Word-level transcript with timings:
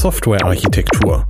Softwarearchitektur. 0.00 1.28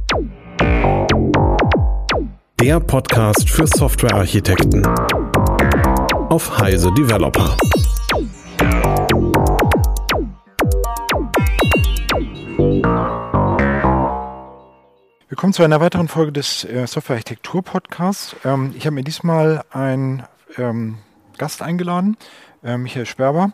Der 2.60 2.78
Podcast 2.78 3.50
für 3.50 3.66
Softwarearchitekten 3.66 4.86
auf 6.28 6.56
Heise 6.56 6.94
Developer. 6.94 7.56
Willkommen 15.28 15.52
zu 15.52 15.64
einer 15.64 15.80
weiteren 15.80 16.06
Folge 16.06 16.30
des 16.30 16.62
äh, 16.62 16.86
Softwarearchitektur 16.86 17.64
Podcasts. 17.64 18.36
Ähm, 18.44 18.72
ich 18.78 18.86
habe 18.86 18.94
mir 18.94 19.02
diesmal 19.02 19.64
einen 19.72 20.22
ähm, 20.56 20.98
Gast 21.38 21.60
eingeladen, 21.60 22.16
äh, 22.62 22.76
Michael 22.76 23.06
Sperber. 23.06 23.50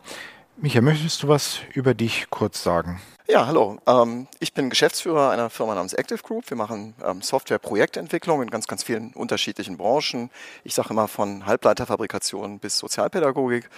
Michael, 0.59 0.83
möchtest 0.83 1.23
du 1.23 1.29
was 1.29 1.61
über 1.73 1.95
dich 1.95 2.27
kurz 2.29 2.63
sagen? 2.63 3.01
Ja, 3.29 3.49
hallo. 3.49 3.79
Ähm, 3.89 4.29
ich 4.39 4.55
bin 4.55 4.71
Geschäftsführer 4.71 5.31
einer 5.31 5.51
Firma 5.51 5.75
namens 5.75 5.95
Active 5.95 6.23
Group. 6.23 6.49
Wir 6.49 6.57
machen 6.57 6.95
ähm, 7.05 7.23
Software-Projektentwicklung 7.23 8.41
in 8.41 8.51
ganz, 8.51 8.69
ganz 8.69 8.85
vielen 8.85 9.13
unterschiedlichen 9.15 9.77
Branchen. 9.77 10.31
Ich 10.63 10.75
sage 10.75 10.91
immer 10.91 11.09
von 11.09 11.45
Halbleiterfabrikation 11.45 12.61
bis 12.61 12.79
Sozialpädagogik. 12.79 13.69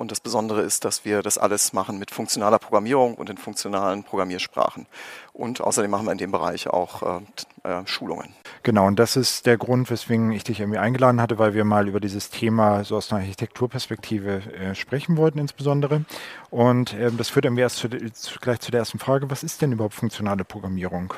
Und 0.00 0.10
das 0.10 0.20
Besondere 0.20 0.62
ist, 0.62 0.86
dass 0.86 1.04
wir 1.04 1.20
das 1.20 1.36
alles 1.36 1.74
machen 1.74 1.98
mit 1.98 2.10
funktionaler 2.10 2.58
Programmierung 2.58 3.16
und 3.16 3.28
in 3.28 3.36
funktionalen 3.36 4.02
Programmiersprachen. 4.02 4.86
Und 5.34 5.60
außerdem 5.60 5.90
machen 5.90 6.06
wir 6.06 6.12
in 6.12 6.16
dem 6.16 6.32
Bereich 6.32 6.68
auch 6.68 7.20
äh, 7.64 7.68
äh, 7.68 7.86
Schulungen. 7.86 8.30
Genau, 8.62 8.86
und 8.86 8.98
das 8.98 9.16
ist 9.16 9.44
der 9.44 9.58
Grund, 9.58 9.90
weswegen 9.90 10.32
ich 10.32 10.42
dich 10.42 10.60
irgendwie 10.60 10.78
eingeladen 10.78 11.20
hatte, 11.20 11.38
weil 11.38 11.52
wir 11.52 11.64
mal 11.64 11.86
über 11.86 12.00
dieses 12.00 12.30
Thema 12.30 12.82
so 12.82 12.96
aus 12.96 13.12
einer 13.12 13.20
Architekturperspektive 13.20 14.54
äh, 14.54 14.74
sprechen 14.74 15.18
wollten 15.18 15.38
insbesondere. 15.38 16.06
Und 16.48 16.94
ähm, 16.94 17.18
das 17.18 17.28
führt 17.28 17.44
irgendwie 17.44 17.60
erst 17.60 17.76
zu, 17.76 17.90
zu, 17.90 18.38
gleich 18.40 18.60
zu 18.60 18.70
der 18.70 18.80
ersten 18.80 18.98
Frage, 18.98 19.30
was 19.30 19.42
ist 19.42 19.60
denn 19.60 19.72
überhaupt 19.72 19.94
funktionale 19.94 20.46
Programmierung? 20.46 21.12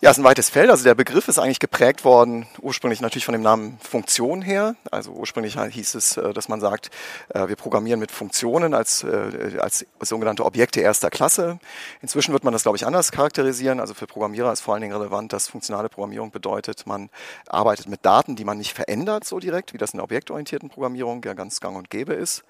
Ja, 0.00 0.10
es 0.10 0.18
ist 0.18 0.22
ein 0.22 0.24
weites 0.24 0.50
Feld. 0.50 0.70
Also 0.70 0.82
der 0.82 0.96
Begriff 0.96 1.28
ist 1.28 1.38
eigentlich 1.38 1.60
geprägt 1.60 2.04
worden, 2.04 2.46
ursprünglich 2.60 3.00
natürlich 3.00 3.24
von 3.24 3.32
dem 3.32 3.42
Namen 3.42 3.78
Funktion 3.80 4.42
her. 4.42 4.74
Also 4.90 5.12
ursprünglich 5.12 5.56
hieß 5.56 5.94
es, 5.94 6.16
äh, 6.16 6.32
dass 6.34 6.48
man 6.48 6.60
sagt, 6.60 6.90
äh, 7.28 7.46
wir 7.46 7.54
programmieren 7.54 8.00
mit 8.00 8.10
Funktionen 8.10 8.74
als, 8.74 9.04
äh, 9.04 9.56
als 9.60 9.86
sogenannte 10.00 10.44
Objekte 10.44 10.80
erster 10.80 11.10
Klasse. 11.10 11.60
Inzwischen 12.02 12.32
wird 12.32 12.42
man 12.42 12.52
das, 12.52 12.64
glaube 12.64 12.76
ich, 12.76 12.84
anders 12.84 13.12
charakterisieren. 13.12 13.78
Also 13.78 13.94
für 13.94 14.08
Programmierer 14.08 14.52
ist 14.52 14.62
vor 14.62 14.74
allen 14.74 14.82
Dingen 14.82 14.96
relevant, 14.96 15.32
dass 15.32 15.46
funktionale 15.46 15.88
Programmierung 15.88 16.32
bedeutet, 16.32 16.86
man 16.86 17.08
arbeitet 17.46 17.88
mit 17.88 18.04
Daten, 18.04 18.34
die 18.34 18.44
man 18.44 18.58
nicht 18.58 18.74
verändert 18.74 19.24
so 19.24 19.38
direkt, 19.38 19.72
wie 19.74 19.78
das 19.78 19.92
in 19.92 19.98
der 19.98 20.04
objektorientierten 20.04 20.70
Programmierung 20.70 21.22
ja 21.24 21.34
ganz 21.34 21.60
gang 21.60 21.76
und 21.78 21.88
gäbe 21.88 22.14
ist. 22.14 22.42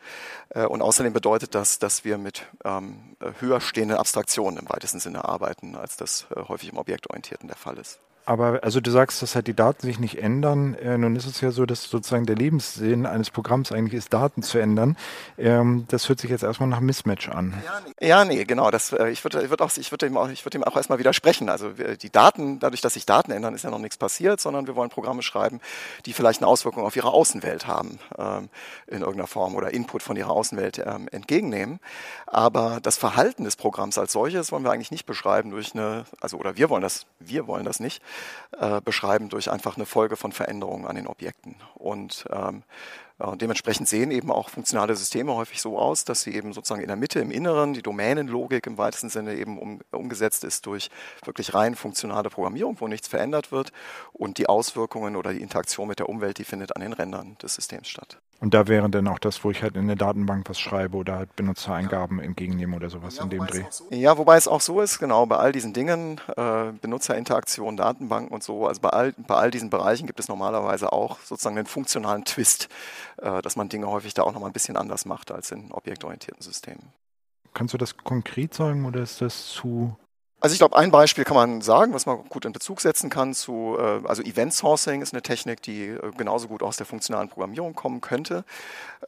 Und 0.55 0.83
außerdem 0.83 1.12
bedeutet 1.12 1.55
das, 1.55 1.78
dass 1.78 2.05
wir 2.05 2.16
mit 2.16 2.46
ähm, 2.64 3.16
höher 3.38 3.61
stehenden 3.61 3.98
Abstraktionen 3.98 4.58
im 4.58 4.68
weitesten 4.68 4.98
Sinne 4.98 5.24
arbeiten, 5.24 5.77
als 5.77 5.96
das 5.96 6.27
häufig 6.48 6.70
im 6.70 6.78
objektorientierten 6.78 7.33
der 7.48 7.56
Fall 7.56 7.78
ist. 7.78 7.98
Aber 8.27 8.61
also 8.62 8.80
du 8.80 8.91
sagst, 8.91 9.20
dass 9.22 9.34
halt 9.34 9.47
die 9.47 9.55
Daten 9.55 9.86
sich 9.86 9.98
nicht 9.98 10.19
ändern. 10.19 10.75
Äh, 10.75 10.97
nun 10.97 11.14
ist 11.14 11.27
es 11.27 11.41
ja 11.41 11.50
so, 11.50 11.67
dass 11.67 11.84
sozusagen 11.84 12.25
der 12.25 12.36
Lebenssinn 12.36 13.05
eines 13.05 13.30
Programms 13.30 13.70
eigentlich 13.70 13.94
ist, 13.94 14.12
Daten 14.12 14.42
zu 14.42 14.58
ändern. 14.58 14.97
Ähm, 15.36 15.84
das 15.89 16.08
hört 16.08 16.20
sich 16.20 16.30
jetzt 16.30 16.42
erstmal 16.42 16.69
nach 16.69 16.80
Mismatch 16.80 17.28
an. 17.28 17.55
Ja, 17.64 17.80
nee, 17.80 18.08
ja, 18.08 18.25
nee 18.25 18.45
genau. 18.45 18.70
Das, 18.70 18.92
äh, 18.92 19.11
ich 19.11 19.22
würde 19.25 19.50
würd 19.50 19.61
ich 19.77 19.92
würd 19.92 20.02
dem, 20.02 20.17
auch, 20.17 20.28
würd 20.28 20.67
auch 20.67 20.77
erstmal 20.77 20.98
widersprechen. 20.98 21.50
Also 21.50 21.70
die 21.70 22.11
Daten, 22.11 22.61
dadurch, 22.61 22.80
dass 22.80 22.95
sich 22.95 23.05
Daten 23.05 23.30
ändern, 23.30 23.55
ist 23.55 23.64
ja 23.64 23.70
noch 23.70 23.78
nichts 23.78 23.98
passiert, 23.98 24.41
sondern 24.41 24.67
wir 24.67 24.75
wollen 24.75 24.91
Programme 24.91 25.22
schreiben, 25.22 25.61
die 26.06 26.14
vielleicht 26.14 26.41
eine 26.41 26.48
Auswirkung 26.48 26.84
auf 26.84 26.97
ihre 26.97 27.12
Außenwelt 27.12 27.67
haben 27.67 27.98
ähm, 28.19 28.48
in 28.86 29.00
irgendeiner 29.00 29.27
Form 29.27 29.55
oder 29.55 29.72
Input 29.72 30.02
von 30.02 30.17
ihrer 30.17 30.30
Außenwelt 30.30 30.78
ähm, 30.78 31.08
entgegennehmen. 31.11 31.78
Aber 32.27 32.78
das 32.83 32.97
Verhalten 32.97 33.45
des 33.45 33.56
Programms 33.56 33.98
als 33.98 34.12
solches 34.12 34.50
wollen 34.50 34.64
wir 34.64 34.72
eigentlich 34.72 34.91
nicht 34.91 35.05
beschreiben 35.05 35.50
durch 35.50 35.75
eine, 35.75 36.05
also 36.20 36.39
oder 36.39 36.56
wir 36.56 36.70
wollen 36.70 36.83
das, 36.83 37.06
wir 37.20 37.47
wollen 37.47 37.64
das 37.64 37.80
nicht 37.80 38.02
äh, 38.58 38.80
beschreiben 38.80 39.28
durch 39.28 39.50
einfach 39.50 39.76
eine 39.76 39.86
Folge 39.86 40.16
von 40.16 40.32
Veränderungen 40.32 40.86
an 40.86 40.96
den 40.96 41.06
Objekten. 41.06 41.56
Und 41.74 42.24
ähm, 42.30 42.62
äh, 43.18 43.36
dementsprechend 43.36 43.89
sehen 43.89 44.11
eben 44.11 44.30
auch 44.30 44.48
funktionale 44.48 44.96
Systeme 44.96 45.34
häufig 45.34 45.61
so 45.61 45.78
aus, 45.78 46.05
dass 46.05 46.22
sie 46.22 46.34
eben 46.34 46.52
sozusagen 46.52 46.83
in 46.83 46.89
der 46.89 46.96
Mitte, 46.96 47.20
im 47.20 47.30
Inneren, 47.30 47.74
die 47.74 47.83
Domänenlogik 47.83 48.66
im 48.66 48.77
weitesten 48.77 49.08
Sinne 49.08 49.34
eben 49.34 49.58
um, 49.58 49.80
umgesetzt 49.92 50.44
ist 50.44 50.66
durch 50.66 50.90
wirklich 51.24 51.55
rein 51.55 51.74
funktionale 51.74 52.30
Programmierung, 52.30 52.80
wo 52.80 52.89
nichts 52.89 53.08
verändert 53.08 53.52
wird 53.52 53.72
und 54.12 54.39
die 54.39 54.48
Auswirkungen 54.48 55.16
oder 55.16 55.33
die 55.33 55.42
Interaktion 55.42 55.89
mit 55.89 56.00
der 56.00 56.08
Umwelt, 56.08 56.39
die 56.39 56.44
findet 56.44 56.74
an 56.74 56.83
den 56.83 56.92
Rändern 56.92 57.36
des 57.42 57.55
Systems 57.55 57.89
statt. 57.89 58.18
Und 58.40 58.52
da 58.52 58.68
wäre 58.68 58.90
dann 58.90 59.08
auch 59.08 59.18
das, 59.18 59.42
wo 59.42 59.50
ich 59.50 59.62
halt 59.62 59.77
in 59.77 59.86
der 59.86 59.96
Datenbank 59.96 60.48
was 60.48 60.61
schreibe 60.61 60.96
oder 60.96 61.17
halt 61.17 61.34
Benutzereingaben 61.36 62.18
entgegennehme 62.18 62.77
oder 62.77 62.90
sowas 62.90 63.17
ja, 63.17 63.24
in 63.24 63.30
dem 63.30 63.46
Dreh. 63.46 63.64
So 63.70 63.86
ja, 63.90 64.18
wobei 64.18 64.36
es 64.36 64.48
auch 64.48 64.61
so 64.61 64.80
ist, 64.80 64.98
genau, 64.98 65.24
bei 65.27 65.36
all 65.36 65.52
diesen 65.52 65.72
Dingen, 65.72 66.20
äh, 66.36 66.72
Benutzerinteraktion, 66.80 67.77
Datenbanken 67.77 68.34
und 68.34 68.42
so, 68.42 68.67
also 68.67 68.80
bei 68.80 68.90
all, 68.90 69.14
bei 69.17 69.34
all 69.34 69.50
diesen 69.50 69.70
Bereichen 69.70 70.06
gibt 70.06 70.20
es 70.20 70.28
normalerweise 70.28 70.92
auch 70.92 71.18
sozusagen 71.20 71.56
einen 71.56 71.67
funktionalen 71.67 72.24
Twist, 72.24 72.68
äh, 73.18 73.40
dass 73.40 73.56
man 73.56 73.68
Dinge 73.68 73.86
häufig 73.89 74.14
da 74.14 74.22
auch 74.22 74.33
nochmal 74.33 74.51
ein 74.51 74.55
bisschen 74.55 74.77
anders 74.77 75.06
macht 75.06 75.30
als 75.30 75.51
in 75.51 75.72
objektorientierten 75.72 76.42
Systemen. 76.42 76.92
Kannst 77.55 77.72
du 77.72 77.78
das 77.78 77.96
konkret 77.96 78.52
sagen 78.52 78.84
oder 78.84 79.01
ist 79.01 79.20
das 79.20 79.46
zu 79.46 79.96
also 80.44 80.52
ich 80.52 80.58
glaube, 80.58 80.77
ein 80.77 80.90
Beispiel 80.90 81.24
kann 81.24 81.36
man 81.36 81.62
sagen, 81.62 81.94
was 81.94 82.05
man 82.05 82.22
gut 82.28 82.44
in 82.44 82.52
Bezug 82.52 82.82
setzen 82.82 83.08
kann 83.08 83.32
zu, 83.32 83.78
äh, 83.78 84.06
also 84.06 84.22
Event 84.22 84.52
Sourcing 84.52 85.00
ist 85.00 85.14
eine 85.14 85.22
Technik, 85.22 85.62
die 85.62 85.86
äh, 85.86 86.10
genauso 86.18 86.48
gut 86.48 86.62
aus 86.62 86.77
der 86.77 86.84
funktionalen 86.84 87.30
Programmierung 87.30 87.74
kommen 87.74 88.02
könnte, 88.02 88.44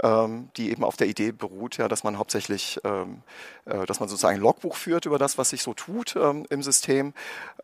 ähm, 0.02 0.48
die 0.56 0.70
eben 0.70 0.82
auf 0.82 0.96
der 0.96 1.08
Idee 1.08 1.32
beruht, 1.32 1.76
ja, 1.76 1.88
dass 1.88 2.04
man 2.04 2.16
hauptsächlich, 2.16 2.80
ähm, 2.84 3.20
äh, 3.66 3.84
dass 3.84 4.00
man 4.00 4.08
sozusagen 4.08 4.36
ein 4.36 4.40
Logbuch 4.40 4.76
führt 4.76 5.04
über 5.04 5.18
das, 5.18 5.36
was 5.36 5.50
sich 5.50 5.62
so 5.62 5.74
tut 5.74 6.16
ähm, 6.16 6.46
im 6.48 6.62
System, 6.62 7.12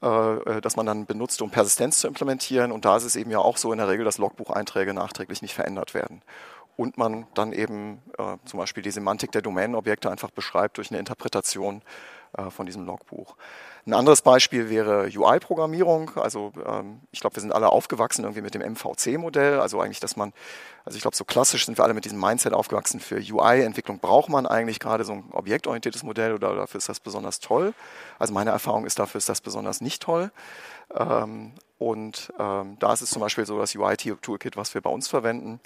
dass 0.01 0.75
man 0.75 0.85
dann 0.85 1.07
benutzt, 1.07 1.41
um 1.43 1.51
Persistenz 1.51 2.01
zu 2.01 2.09
implementieren. 2.09 2.73
Und 2.73 2.85
da 2.85 2.97
ist 2.97 3.05
es 3.05 3.15
eben 3.15 3.31
ja 3.31 3.39
auch 3.39 3.57
so 3.57 3.71
in 3.71 3.79
der 3.79 3.87
Regel, 3.87 4.05
dass 4.05 4.19
Logbucheinträge 4.19 4.93
nachträglich 4.93 5.43
nicht 5.43 5.55
verändert 5.55 5.95
werden 5.95 6.23
und 6.77 6.99
man 6.99 7.27
dann 7.35 7.53
eben 7.53 8.03
äh, 8.19 8.37
zum 8.45 8.59
Beispiel 8.59 8.83
die 8.83 8.91
Semantik 8.91 9.33
der 9.33 9.43
Domänenobjekte 9.43 10.11
einfach 10.11 10.31
beschreibt 10.31 10.79
durch 10.79 10.91
eine 10.91 10.99
Interpretation 10.99 11.83
äh, 12.37 12.51
von 12.51 12.67
diesem 12.67 12.87
Logbuch. 12.87 13.37
Ein 13.85 13.95
anderes 13.95 14.23
Beispiel 14.23 14.71
wäre 14.71 15.11
UI-Programmierung. 15.13 16.13
Also 16.17 16.53
ähm, 16.65 17.01
ich 17.11 17.21
glaube, 17.21 17.37
wir 17.37 17.41
sind 17.41 17.53
alle 17.53 17.71
aufgewachsen 17.71 18.23
irgendwie 18.23 18.41
mit 18.41 18.55
dem 18.55 18.63
MVC-Modell. 18.63 19.59
Also 19.61 19.81
eigentlich, 19.81 19.99
dass 19.99 20.17
man, 20.17 20.33
also 20.85 20.97
ich 20.97 21.03
glaube, 21.03 21.17
so 21.17 21.25
klassisch 21.25 21.67
sind 21.67 21.79
wir 21.79 21.85
alle 21.85 21.93
mit 21.93 22.05
diesem 22.05 22.21
Mindset 22.21 22.53
aufgewachsen. 22.55 23.01
Für 23.01 23.17
UI-Entwicklung 23.17 23.99
braucht 23.99 24.29
man 24.29 24.47
eigentlich 24.47 24.79
gerade 24.79 25.05
so 25.05 25.15
ein 25.15 25.25
objektorientiertes 25.33 26.05
Modell 26.05 26.33
oder 26.33 26.55
dafür 26.55 26.79
ist 26.79 26.89
das 26.89 27.01
besonders 27.01 27.41
toll. 27.41 27.75
Also 28.21 28.33
meine 28.33 28.51
Erfahrung 28.51 28.87
ist, 28.87 29.01
dafür 29.01 29.19
ist 29.19 29.29
das 29.29 29.41
besonders 29.41 29.81
nicht 29.81 30.01
toll. 30.01 30.31
Ähm, 30.95 31.53
und 31.83 32.33
ähm, 32.39 32.77
da 32.79 32.93
ist 32.93 33.01
es 33.01 33.11
zum 33.11 33.21
Beispiel 33.21 33.45
so, 33.45 33.59
das 33.59 33.75
UI-Toolkit, 33.75 34.57
was 34.57 34.75
wir 34.75 34.81
bei 34.81 34.91
uns 34.91 35.09
verwenden, 35.09 35.61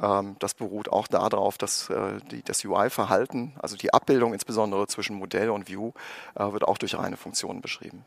ähm, 0.00 0.36
das 0.38 0.54
beruht 0.54 0.90
auch 0.90 1.06
darauf, 1.06 1.58
dass 1.58 1.88
äh, 1.90 2.18
die, 2.30 2.42
das 2.42 2.64
UI-Verhalten, 2.64 3.54
also 3.60 3.76
die 3.76 3.92
Abbildung 3.92 4.32
insbesondere 4.34 4.86
zwischen 4.86 5.16
Modell 5.16 5.50
und 5.50 5.68
View, 5.68 5.92
äh, 6.34 6.52
wird 6.52 6.64
auch 6.64 6.78
durch 6.78 6.98
reine 6.98 7.16
Funktionen 7.16 7.60
beschrieben. 7.60 8.04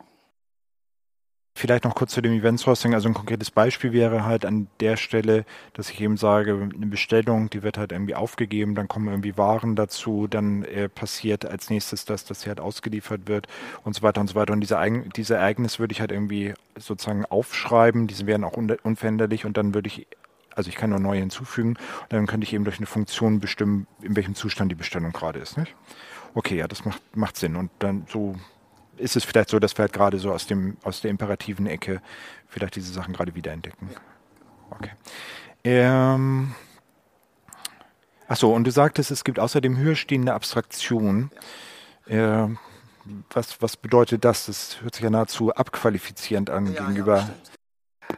Vielleicht 1.58 1.82
noch 1.82 1.96
kurz 1.96 2.12
zu 2.12 2.20
dem 2.20 2.34
Event 2.34 2.60
Sourcing. 2.60 2.94
Also 2.94 3.08
ein 3.08 3.14
konkretes 3.14 3.50
Beispiel 3.50 3.92
wäre 3.92 4.24
halt 4.24 4.46
an 4.46 4.68
der 4.78 4.96
Stelle, 4.96 5.44
dass 5.72 5.90
ich 5.90 6.00
eben 6.00 6.16
sage, 6.16 6.52
eine 6.52 6.86
Bestellung, 6.86 7.50
die 7.50 7.64
wird 7.64 7.78
halt 7.78 7.90
irgendwie 7.90 8.14
aufgegeben, 8.14 8.76
dann 8.76 8.86
kommen 8.86 9.08
irgendwie 9.08 9.36
Waren 9.36 9.74
dazu, 9.74 10.28
dann 10.28 10.62
äh, 10.62 10.88
passiert 10.88 11.44
als 11.44 11.68
nächstes 11.68 12.04
das, 12.04 12.24
dass 12.24 12.42
sie 12.42 12.48
halt 12.48 12.60
ausgeliefert 12.60 13.22
wird 13.26 13.48
und 13.82 13.96
so 13.96 14.02
weiter 14.02 14.20
und 14.20 14.28
so 14.28 14.36
weiter. 14.36 14.52
Und 14.52 14.60
diese, 14.60 14.78
diese 15.16 15.34
Ereignisse 15.34 15.80
würde 15.80 15.90
ich 15.90 16.00
halt 16.00 16.12
irgendwie 16.12 16.54
sozusagen 16.78 17.24
aufschreiben, 17.24 18.06
diese 18.06 18.28
wären 18.28 18.44
auch 18.44 18.56
un 18.56 18.70
unveränderlich 18.84 19.44
und 19.44 19.56
dann 19.56 19.74
würde 19.74 19.88
ich 19.88 20.06
also 20.54 20.68
ich 20.68 20.76
kann 20.76 20.90
nur 20.90 21.00
neue 21.00 21.18
hinzufügen 21.18 21.70
und 21.70 22.12
dann 22.12 22.28
könnte 22.28 22.44
ich 22.44 22.52
eben 22.52 22.62
durch 22.62 22.78
eine 22.78 22.86
Funktion 22.86 23.40
bestimmen, 23.40 23.88
in 24.00 24.14
welchem 24.14 24.36
Zustand 24.36 24.70
die 24.70 24.76
Bestellung 24.76 25.10
gerade 25.10 25.40
ist. 25.40 25.58
Nicht? 25.58 25.74
Okay, 26.34 26.56
ja, 26.56 26.68
das 26.68 26.84
macht, 26.84 27.02
macht 27.16 27.36
Sinn. 27.36 27.56
Und 27.56 27.72
dann 27.80 28.06
so 28.08 28.36
ist 28.98 29.16
es 29.16 29.24
vielleicht 29.24 29.50
so, 29.50 29.58
dass 29.58 29.76
wir 29.76 29.82
halt 29.82 29.92
gerade 29.92 30.18
so 30.18 30.32
aus, 30.32 30.46
dem, 30.46 30.76
aus 30.82 31.00
der 31.00 31.10
imperativen 31.10 31.66
Ecke 31.66 32.00
vielleicht 32.46 32.76
diese 32.76 32.92
Sachen 32.92 33.14
gerade 33.14 33.34
wiederentdecken. 33.34 33.90
Okay. 34.70 34.90
Ähm, 35.64 36.54
achso, 38.26 38.54
und 38.54 38.64
du 38.64 38.70
sagtest, 38.70 39.10
es 39.10 39.24
gibt 39.24 39.38
außerdem 39.38 39.76
höherstehende 39.76 40.34
Abstraktion. 40.34 41.30
Äh, 42.06 42.48
was, 43.30 43.60
was 43.62 43.76
bedeutet 43.76 44.24
das? 44.24 44.46
Das 44.46 44.82
hört 44.82 44.94
sich 44.94 45.04
ja 45.04 45.10
nahezu 45.10 45.54
abqualifizierend 45.54 46.50
an 46.50 46.72
ja, 46.72 46.84
gegenüber. 46.84 47.18
Ja, 47.18 47.30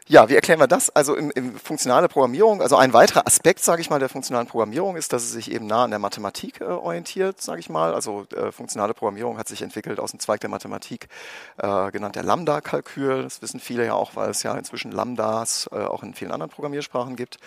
ja, 0.07 0.29
wie 0.29 0.35
erklären 0.35 0.61
wir 0.61 0.67
das? 0.67 0.91
Also 0.91 1.15
im, 1.15 1.31
im 1.31 1.57
funktionale 1.57 2.09
Programmierung, 2.09 2.63
also 2.63 2.77
ein 2.77 2.93
weiterer 2.93 3.27
Aspekt, 3.27 3.61
sage 3.61 3.81
ich 3.81 3.91
mal, 3.91 3.99
der 3.99 4.09
funktionalen 4.09 4.47
Programmierung 4.47 4.97
ist, 4.97 5.13
dass 5.13 5.23
es 5.23 5.33
sich 5.33 5.51
eben 5.51 5.67
nah 5.67 5.85
an 5.85 5.91
der 5.91 5.99
Mathematik 5.99 6.61
äh, 6.61 6.65
orientiert, 6.65 7.41
sage 7.41 7.61
ich 7.61 7.69
mal. 7.69 7.95
Also 7.95 8.27
äh, 8.37 8.53
funktionale 8.53 8.95
Programmierung 8.95 9.39
hat 9.39 9.49
sich 9.49 9.63
entwickelt 9.63 10.01
aus 10.01 10.11
dem 10.11 10.21
Zweig 10.21 10.41
der 10.41 10.51
Mathematik, 10.51 11.09
äh, 11.59 11.91
genannt 11.91 12.17
der 12.17 12.23
Lambda-Kalkül. 12.23 13.23
Das 13.23 13.43
wissen 13.43 13.61
viele 13.61 13.87
ja 13.87 13.95
auch, 13.95 14.17
weil 14.17 14.31
es 14.31 14.43
ja 14.43 14.55
inzwischen 14.55 14.93
Lambdas 14.93 15.69
äh, 15.73 15.77
auch 15.77 16.03
in 16.03 16.15
vielen 16.15 16.33
anderen 16.33 16.51
Programmiersprachen 16.51 17.17
gibt. 17.17 17.39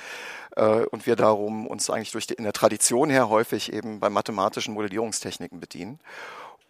Äh, 0.56 0.86
und 0.86 1.06
wir 1.06 1.16
darum 1.16 1.68
uns 1.68 1.90
eigentlich 1.90 2.12
durch 2.12 2.28
die, 2.28 2.36
in 2.36 2.44
der 2.44 2.54
Tradition 2.54 3.10
her 3.10 3.30
häufig 3.30 3.72
eben 3.74 4.00
bei 4.00 4.10
mathematischen 4.10 4.74
Modellierungstechniken 4.74 5.60
bedienen. 5.60 6.00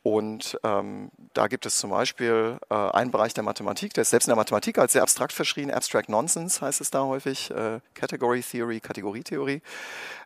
Und 0.03 0.59
ähm, 0.65 1.11
da 1.33 1.47
gibt 1.47 1.65
es 1.65 1.77
zum 1.77 1.89
Beispiel 1.89 2.57
äh, 2.69 2.75
einen 2.75 3.09
Bereich 3.09 3.33
der 3.33 3.43
Mathematik, 3.43 3.93
der 3.93 4.01
ist 4.01 4.09
selbst 4.09 4.27
in 4.27 4.31
der 4.31 4.35
Mathematik 4.35 4.77
als 4.77 4.91
sehr 4.91 5.01
abstrakt 5.01 5.31
verschrien. 5.31 5.71
Abstract 5.71 6.09
Nonsense 6.09 6.59
heißt 6.59 6.81
es 6.81 6.91
da 6.91 7.03
häufig. 7.03 7.49
Äh, 7.51 7.79
Category 7.93 8.41
Theory, 8.41 8.81
Kategorietheorie. 8.81 9.61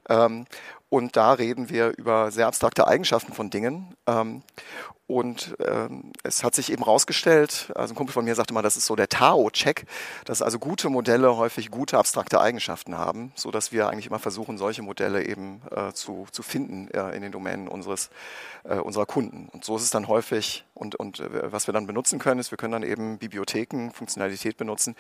Ähm, 0.10 0.48
und 0.90 1.16
da 1.16 1.34
reden 1.34 1.70
wir 1.70 1.98
über 1.98 2.32
sehr 2.32 2.48
abstrakte 2.48 2.88
Eigenschaften 2.88 3.34
von 3.34 3.50
Dingen. 3.50 3.96
Ähm, 4.08 4.44
und 5.08 5.56
ähm, 5.66 6.12
es 6.24 6.44
hat 6.44 6.54
sich 6.54 6.70
eben 6.70 6.84
rausgestellt, 6.84 7.72
also 7.76 7.94
ein 7.94 7.96
Kumpel 7.96 8.12
von 8.12 8.26
mir 8.26 8.36
sagte 8.36 8.54
mal, 8.54 8.62
das 8.62 8.76
ist 8.76 8.86
so 8.86 8.96
der 8.98 9.08
Tao-Check, 9.08 9.86
dass 10.26 10.42
also 10.42 10.60
gute 10.60 10.90
Modelle 10.90 11.38
häufig 11.38 11.72
gute 11.72 11.98
abstrakte 11.98 12.42
Eigenschaften 12.42 12.98
haben, 12.98 13.32
so 13.36 13.50
dass 13.50 13.72
wir 13.72 13.90
eigentlich 13.90 14.08
immer 14.08 14.20
versuchen, 14.20 14.58
solche 14.58 14.82
Modelle 14.82 15.26
eben 15.26 15.62
äh, 15.72 15.94
zu, 15.94 16.28
zu 16.32 16.44
finden 16.44 16.90
äh, 16.92 17.16
in 17.16 17.22
den 17.22 17.32
Domänen 17.32 17.70
unseres, 17.70 18.10
äh, 18.66 18.76
unserer 18.76 19.06
Kunden. 19.06 19.48
Und 19.54 19.64
so 19.64 19.78
ist 19.78 19.84
es 19.84 19.92
dann 19.92 20.10
häufig, 20.10 20.66
und, 20.78 20.96
und 20.96 21.20
äh, 21.20 21.52
was 21.52 21.68
wir 21.68 21.74
dann 21.74 21.88
benutzen 21.88 22.20
können, 22.20 22.40
ist, 22.40 22.52
wir 22.52 22.58
können 22.58 22.74
dann 22.74 22.84
eben 22.84 23.18
Bibliotheken, 23.18 23.92
Funktionalität 23.92 24.58
benutzen, 24.58 24.96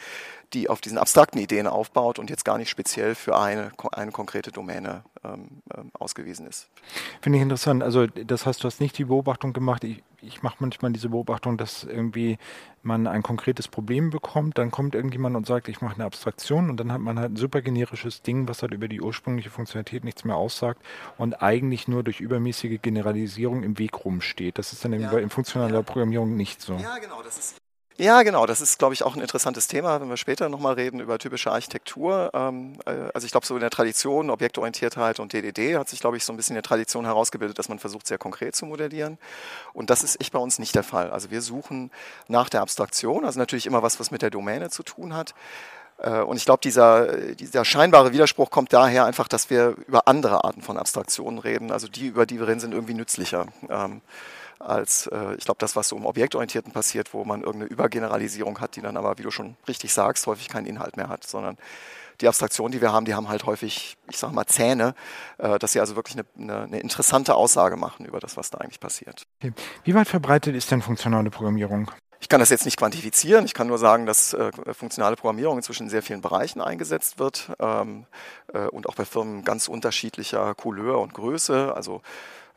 die 0.54 0.70
auf 0.70 0.82
diesen 0.82 0.98
abstrakten 0.98 1.40
Ideen 1.40 1.68
aufbaut 1.68 2.20
und 2.20 2.30
jetzt 2.30 2.46
gar 2.46 2.58
nicht 2.58 2.70
speziell 2.70 3.16
für 3.16 3.38
eine, 3.38 3.72
eine 3.92 4.12
konkrete 4.12 4.52
Domäne 4.52 5.04
ähm, 5.24 5.62
ähm, 5.76 5.92
ausgewiesen 5.94 6.48
ist. 6.48 6.68
Finde 7.22 7.38
ich 7.38 7.44
interessant. 7.44 7.84
Also 7.84 8.08
das 8.08 8.46
heißt, 8.46 8.64
du 8.64 8.66
hast 8.66 8.82
nicht 8.82 8.98
die 8.98 9.06
Beobachtung 9.06 9.54
gemacht, 9.54 9.84
ich, 9.84 10.04
ich 10.22 10.44
mache 10.44 10.58
manchmal 10.60 10.92
diese 10.92 11.10
Beobachtung, 11.10 11.58
dass 11.58 11.84
irgendwie 11.84 12.38
man 12.84 13.08
ein 13.08 13.24
konkretes 13.24 13.68
Problem 13.68 14.10
bekommt, 14.10 14.58
dann 14.58 14.72
kommt 14.72 14.96
irgendjemand 14.96 15.36
und 15.36 15.46
sagt, 15.46 15.68
ich 15.68 15.82
mache 15.82 15.96
eine 15.96 16.06
Abstraktion 16.06 16.70
und 16.70 16.80
dann 16.80 16.92
hat 16.92 17.02
man 17.02 17.20
halt 17.20 17.34
ein 17.34 17.36
super 17.36 17.62
generisches 17.62 18.22
Ding, 18.22 18.48
was 18.48 18.62
halt 18.62 18.74
über 18.74 18.88
die 18.88 19.02
ursprüngliche 19.02 19.50
Funktionalität 19.50 20.04
nichts 20.04 20.24
mehr 20.24 20.36
aussagt 20.36 20.82
und 21.18 21.42
eigentlich 21.42 21.88
nur 21.88 22.04
durch 22.04 22.20
übermäßige 22.20 22.82
Generalisierung 22.82 23.64
im 23.64 23.78
Weg 23.78 24.06
rumsteht. 24.06 24.58
Das 24.58 24.74
ist 24.74 24.84
dann 24.84 24.94
ja. 24.94 25.12
in 25.18 25.30
funktionaler 25.30 25.76
ja. 25.76 25.82
Programmierung 25.82 26.36
nicht 26.36 26.62
so. 26.62 26.76
Ja, 26.76 26.98
genau, 26.98 27.22
das 27.22 27.38
ist 27.38 27.58
ja, 27.98 28.22
genau. 28.24 28.46
Das 28.46 28.62
ist, 28.62 28.78
glaube 28.78 28.94
ich, 28.94 29.04
auch 29.04 29.16
ein 29.16 29.22
interessantes 29.22 29.68
Thema, 29.68 30.00
wenn 30.00 30.10
wir 30.10 30.18
später 30.18 30.50
nochmal 30.50 30.76
reden 30.76 31.00
über 31.00 31.18
typische 31.18 31.52
Architektur. 31.52 32.30
Ähm, 32.34 32.78
äh, 32.86 33.10
also 33.14 33.26
ich 33.26 33.32
glaube, 33.32 33.46
so 33.48 33.56
in 33.56 33.62
der 33.62 33.72
Tradition, 33.72 34.30
Objektorientiertheit 34.30 35.20
und 35.20 35.34
DDD 35.34 35.78
hat 35.78 35.90
sich, 35.90 36.00
glaube 36.00 36.18
ich, 36.18 36.24
so 36.24 36.32
ein 36.32 36.38
bisschen 36.38 36.54
in 36.54 36.62
der 36.62 36.64
Tradition 36.64 37.06
herausgebildet, 37.06 37.58
dass 37.58 37.70
man 37.70 37.80
versucht, 37.80 38.06
sehr 38.06 38.20
konkret 38.20 38.56
zu 38.56 38.66
modellieren. 38.68 39.18
Und 39.74 39.90
das 39.90 40.04
ist 40.04 40.22
echt 40.22 40.32
bei 40.32 40.40
uns 40.40 40.60
nicht 40.60 40.76
der 40.76 40.84
Fall. 40.84 41.10
Also 41.10 41.32
wir 41.32 41.42
suchen 41.42 41.92
nach 42.28 42.50
der 42.50 42.62
Abstraktion, 42.62 43.26
also 43.26 43.40
natürlich 43.40 43.66
immer 43.66 43.82
was, 43.82 44.00
was 44.00 44.12
mit 44.12 44.22
der 44.22 44.30
Domäne 44.30 44.70
zu 44.70 44.84
tun 44.84 45.16
hat. 45.16 45.34
Äh, 45.98 46.22
und 46.22 46.38
ich 46.38 46.46
glaube, 46.46 46.60
dieser, 46.64 47.18
dieser 47.36 47.66
scheinbare 47.66 48.14
Widerspruch 48.14 48.52
kommt 48.52 48.74
daher 48.74 49.06
einfach, 49.06 49.28
dass 49.28 49.50
wir 49.50 49.76
über 49.88 50.08
andere 50.08 50.44
Arten 50.44 50.62
von 50.62 50.78
Abstraktionen 50.78 51.40
reden. 51.40 51.72
Also 51.72 51.88
die, 51.88 52.08
über 52.08 52.26
die 52.26 52.40
wir 52.40 52.48
reden, 52.48 52.60
sind 52.60 52.74
irgendwie 52.74 52.94
nützlicher. 52.94 53.48
Als, 54.60 55.08
äh, 55.08 55.36
ich 55.36 55.46
glaube, 55.46 55.60
das, 55.60 55.76
was 55.76 55.90
so 55.90 55.98
im 55.98 56.06
Objektorientierten 56.06 56.72
passiert, 56.72 57.14
wo 57.14 57.24
man 57.26 57.42
irgendeine 57.42 57.70
Übergeneralisierung 57.72 58.60
hat, 58.60 58.76
die 58.76 58.82
dann 58.82 58.98
aber, 58.98 59.18
wie 59.18 59.24
du 59.24 59.32
schon 59.32 59.56
richtig 59.68 59.94
sagst, 59.94 60.28
häufig 60.28 60.50
keinen 60.50 60.66
Inhalt 60.66 60.98
mehr 60.98 61.10
hat, 61.10 61.26
sondern 61.26 61.58
die 62.22 62.28
Abstraktionen, 62.28 62.72
die 62.72 62.82
wir 62.82 62.92
haben, 62.92 63.06
die 63.06 63.14
haben 63.14 63.30
halt 63.30 63.46
häufig, 63.46 63.98
ich 64.10 64.18
sage 64.18 64.34
mal, 64.34 64.46
Zähne, 64.46 64.96
äh, 65.38 65.60
dass 65.60 65.74
sie 65.74 65.80
also 65.80 65.96
wirklich 65.96 66.18
eine, 66.18 66.26
eine, 66.38 66.64
eine, 66.64 66.80
interessante 66.80 67.36
Aussage 67.36 67.78
machen 67.78 68.06
über 68.06 68.20
das, 68.20 68.38
was 68.38 68.50
da 68.50 68.58
eigentlich 68.58 68.80
passiert. 68.80 69.24
Okay. 69.40 69.54
Wie 69.84 69.94
weit 69.94 70.08
verbreitet 70.08 70.56
ist 70.56 70.72
denn 70.72 70.82
funktionale 70.82 71.30
Programmierung? 71.30 71.92
Ich 72.20 72.30
kann 72.30 72.40
das 72.40 72.50
jetzt 72.50 72.66
nicht 72.66 72.78
quantifizieren. 72.78 73.46
Ich 73.46 73.54
kann 73.54 73.68
nur 73.68 73.78
sagen, 73.78 74.08
dass 74.08 74.34
äh, 74.34 74.52
funktionale 74.74 75.16
Programmierung 75.16 75.58
inzwischen 75.58 75.84
in 75.84 75.90
sehr 75.90 76.02
vielen 76.02 76.22
Bereichen 76.22 76.62
eingesetzt 76.62 77.20
wird 77.20 77.52
ähm, 77.60 78.06
äh, 78.54 78.66
und 78.68 78.90
auch 78.90 78.96
bei 78.96 79.06
Firmen 79.06 79.44
ganz 79.44 79.68
unterschiedlicher 79.68 80.56
Couleur 80.56 81.00
und 81.00 81.14
Größe. 81.14 81.74
Also 81.76 82.02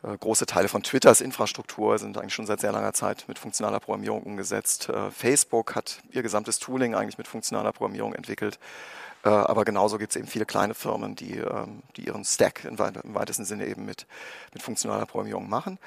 große 0.03 0.45
Teile 0.47 0.67
von 0.67 0.81
Twitters 0.81 1.21
Infrastruktur 1.21 1.97
sind 1.99 2.17
eigentlich 2.17 2.33
schon 2.33 2.47
seit 2.47 2.59
sehr 2.59 2.71
langer 2.71 2.93
Zeit 2.93 3.25
mit 3.27 3.37
funktionaler 3.37 3.79
Programmierung 3.79 4.23
umgesetzt. 4.23 4.89
Äh, 4.89 5.11
Facebook 5.11 5.75
hat 5.75 6.01
ihr 6.11 6.23
gesamtes 6.23 6.59
Tooling 6.59 6.95
eigentlich 6.95 7.17
mit 7.17 7.27
funktionaler 7.27 7.71
Programmierung 7.71 8.13
entwickelt. 8.13 8.59
Äh, 9.23 9.29
aber 9.29 9.63
genauso 9.63 9.99
gibt 9.99 10.11
es 10.11 10.15
eben 10.15 10.27
viele 10.27 10.45
kleine 10.45 10.73
Firmen, 10.73 11.15
die, 11.15 11.37
ähm, 11.37 11.83
die 11.95 12.07
ihren 12.07 12.25
Stack 12.25 12.65
im 12.65 12.79
weitesten 12.79 13.45
Sinne 13.45 13.67
eben 13.67 13.85
mit, 13.85 14.07
mit 14.53 14.63
funktionaler 14.63 15.05
Programmierung 15.05 15.47
machen. 15.47 15.77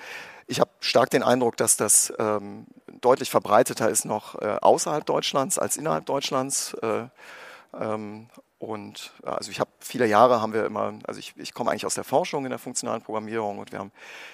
Ich 0.47 0.61
habe 0.61 0.71
stark 0.79 1.11
den 1.11 1.25
Eindruck, 1.25 1.57
dass 1.57 1.77
das 1.77 2.13
ähm, 2.19 2.67
deutlich 3.01 3.31
verbreiteter 3.31 3.89
ist 3.89 4.05
noch 4.05 4.41
äh, 4.41 4.59
außerhalb 4.61 5.05
Deutschlands 5.05 5.59
als 5.59 5.77
innerhalb 5.77 6.07
Deutschlands. 6.07 6.77
Äh, 8.61 8.65
und 8.65 9.13
also 9.23 9.51
ich 9.51 9.61
habe 9.61 9.71
viele 9.81 10.07
Jahre 10.07 10.41
haben 10.41 10.53
wir 10.53 10.65
immer, 10.65 10.95
also 11.05 11.21
ich, 11.21 11.35
ich 11.37 11.55
komme 11.55 11.71
eigentlich 11.71 11.87
aus 11.87 11.95
der 11.95 12.05
Forschung 12.05 12.45
in 12.45 12.51
der 12.51 12.59
funktionalen 12.59 13.03
Programmierung 13.03 13.59
und 13.59 13.73
wir 13.73 13.79
haben 13.79 13.93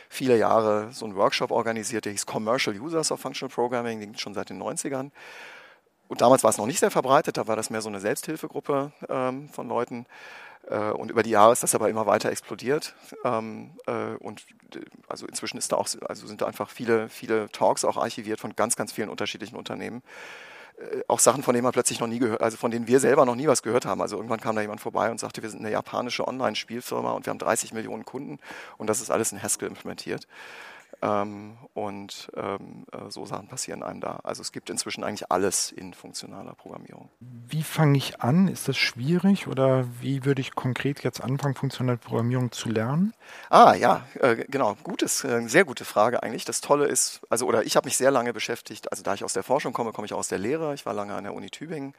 viele 0.08 0.36
Jahre 0.36 0.90
so 0.92 1.04
einen 1.04 1.16
Workshop 1.16 1.50
organisiert, 1.50 2.04
der 2.04 2.12
hieß 2.12 2.26
Commercial 2.26 2.78
Users 2.78 3.10
of 3.12 3.20
Functional 3.20 3.52
Programming, 3.52 4.00
den 4.00 4.16
schon 4.16 4.34
seit 4.34 4.50
den 4.50 4.62
90ern. 4.62 5.10
Und 6.08 6.20
damals 6.20 6.42
war 6.42 6.50
es 6.50 6.58
noch 6.58 6.66
nicht 6.66 6.80
sehr 6.80 6.90
verbreitet, 6.90 7.36
da 7.36 7.46
war 7.46 7.56
das 7.56 7.70
mehr 7.70 7.82
so 7.82 7.88
eine 7.88 8.00
Selbsthilfegruppe 8.00 8.92
ähm, 9.08 9.48
von 9.48 9.68
Leuten. 9.68 10.06
Äh, 10.68 10.90
und 10.90 11.10
über 11.10 11.22
die 11.22 11.30
Jahre 11.30 11.52
ist 11.52 11.62
das 11.62 11.74
aber 11.74 11.88
immer 11.88 12.06
weiter 12.06 12.30
explodiert. 12.30 12.94
Ähm, 13.24 13.70
äh, 13.86 14.16
und 14.16 14.44
äh, 14.74 14.80
also 15.08 15.26
inzwischen 15.26 15.56
ist 15.56 15.70
da 15.70 15.76
auch, 15.76 15.88
also 16.08 16.26
sind 16.26 16.40
da 16.40 16.46
einfach 16.46 16.68
viele, 16.68 17.08
viele 17.08 17.48
Talks 17.50 17.84
auch 17.84 17.96
archiviert 17.96 18.40
von 18.40 18.56
ganz, 18.56 18.74
ganz 18.74 18.92
vielen 18.92 19.08
unterschiedlichen 19.08 19.56
Unternehmen 19.56 19.98
äh, 19.98 20.49
auch 21.08 21.18
Sachen, 21.18 21.42
von 21.42 21.54
denen 21.54 21.64
man 21.64 21.72
plötzlich 21.72 22.00
noch 22.00 22.06
nie 22.06 22.18
gehört, 22.18 22.40
also 22.40 22.56
von 22.56 22.70
denen 22.70 22.86
wir 22.86 23.00
selber 23.00 23.26
noch 23.26 23.34
nie 23.34 23.46
was 23.46 23.62
gehört 23.62 23.86
haben. 23.86 24.00
Also 24.00 24.16
irgendwann 24.16 24.40
kam 24.40 24.56
da 24.56 24.62
jemand 24.62 24.80
vorbei 24.80 25.10
und 25.10 25.20
sagte, 25.20 25.42
wir 25.42 25.50
sind 25.50 25.60
eine 25.60 25.70
japanische 25.70 26.26
Online-Spielfirma 26.26 27.12
und 27.12 27.26
wir 27.26 27.30
haben 27.30 27.38
30 27.38 27.72
Millionen 27.72 28.04
Kunden 28.04 28.38
und 28.78 28.88
das 28.88 29.00
ist 29.00 29.10
alles 29.10 29.32
in 29.32 29.42
Haskell 29.42 29.68
implementiert. 29.68 30.26
Ähm, 31.02 31.56
und 31.72 32.30
ähm, 32.36 32.84
äh, 32.92 33.10
so 33.10 33.24
Sachen 33.24 33.48
passieren 33.48 33.82
einem 33.82 34.00
da. 34.00 34.20
Also 34.22 34.42
es 34.42 34.52
gibt 34.52 34.68
inzwischen 34.68 35.02
eigentlich 35.02 35.30
alles 35.30 35.72
in 35.72 35.94
funktionaler 35.94 36.54
Programmierung. 36.54 37.08
Wie 37.20 37.62
fange 37.62 37.96
ich 37.96 38.20
an? 38.20 38.48
Ist 38.48 38.68
das 38.68 38.76
schwierig 38.76 39.46
oder 39.46 39.86
wie 40.00 40.24
würde 40.26 40.42
ich 40.42 40.54
konkret 40.54 41.02
jetzt 41.02 41.22
anfangen, 41.22 41.54
funktionale 41.54 41.96
Programmierung 41.96 42.52
zu 42.52 42.68
lernen? 42.68 43.14
Ah 43.48 43.74
ja, 43.74 44.04
äh, 44.20 44.44
genau. 44.48 44.76
Gutes, 44.82 45.24
äh, 45.24 45.48
sehr 45.48 45.64
gute 45.64 45.86
Frage 45.86 46.22
eigentlich. 46.22 46.44
Das 46.44 46.60
Tolle 46.60 46.86
ist, 46.86 47.20
also 47.30 47.46
oder 47.46 47.64
ich 47.64 47.76
habe 47.76 47.86
mich 47.86 47.96
sehr 47.96 48.10
lange 48.10 48.34
beschäftigt, 48.34 48.90
also 48.90 49.02
da 49.02 49.14
ich 49.14 49.24
aus 49.24 49.32
der 49.32 49.42
Forschung 49.42 49.72
komme, 49.72 49.92
komme 49.92 50.04
ich 50.06 50.12
auch 50.12 50.18
aus 50.18 50.28
der 50.28 50.38
Lehre. 50.38 50.74
Ich 50.74 50.84
war 50.84 50.92
lange 50.92 51.14
an 51.14 51.24
der 51.24 51.34
Uni 51.34 51.48
Tübingen, 51.48 51.94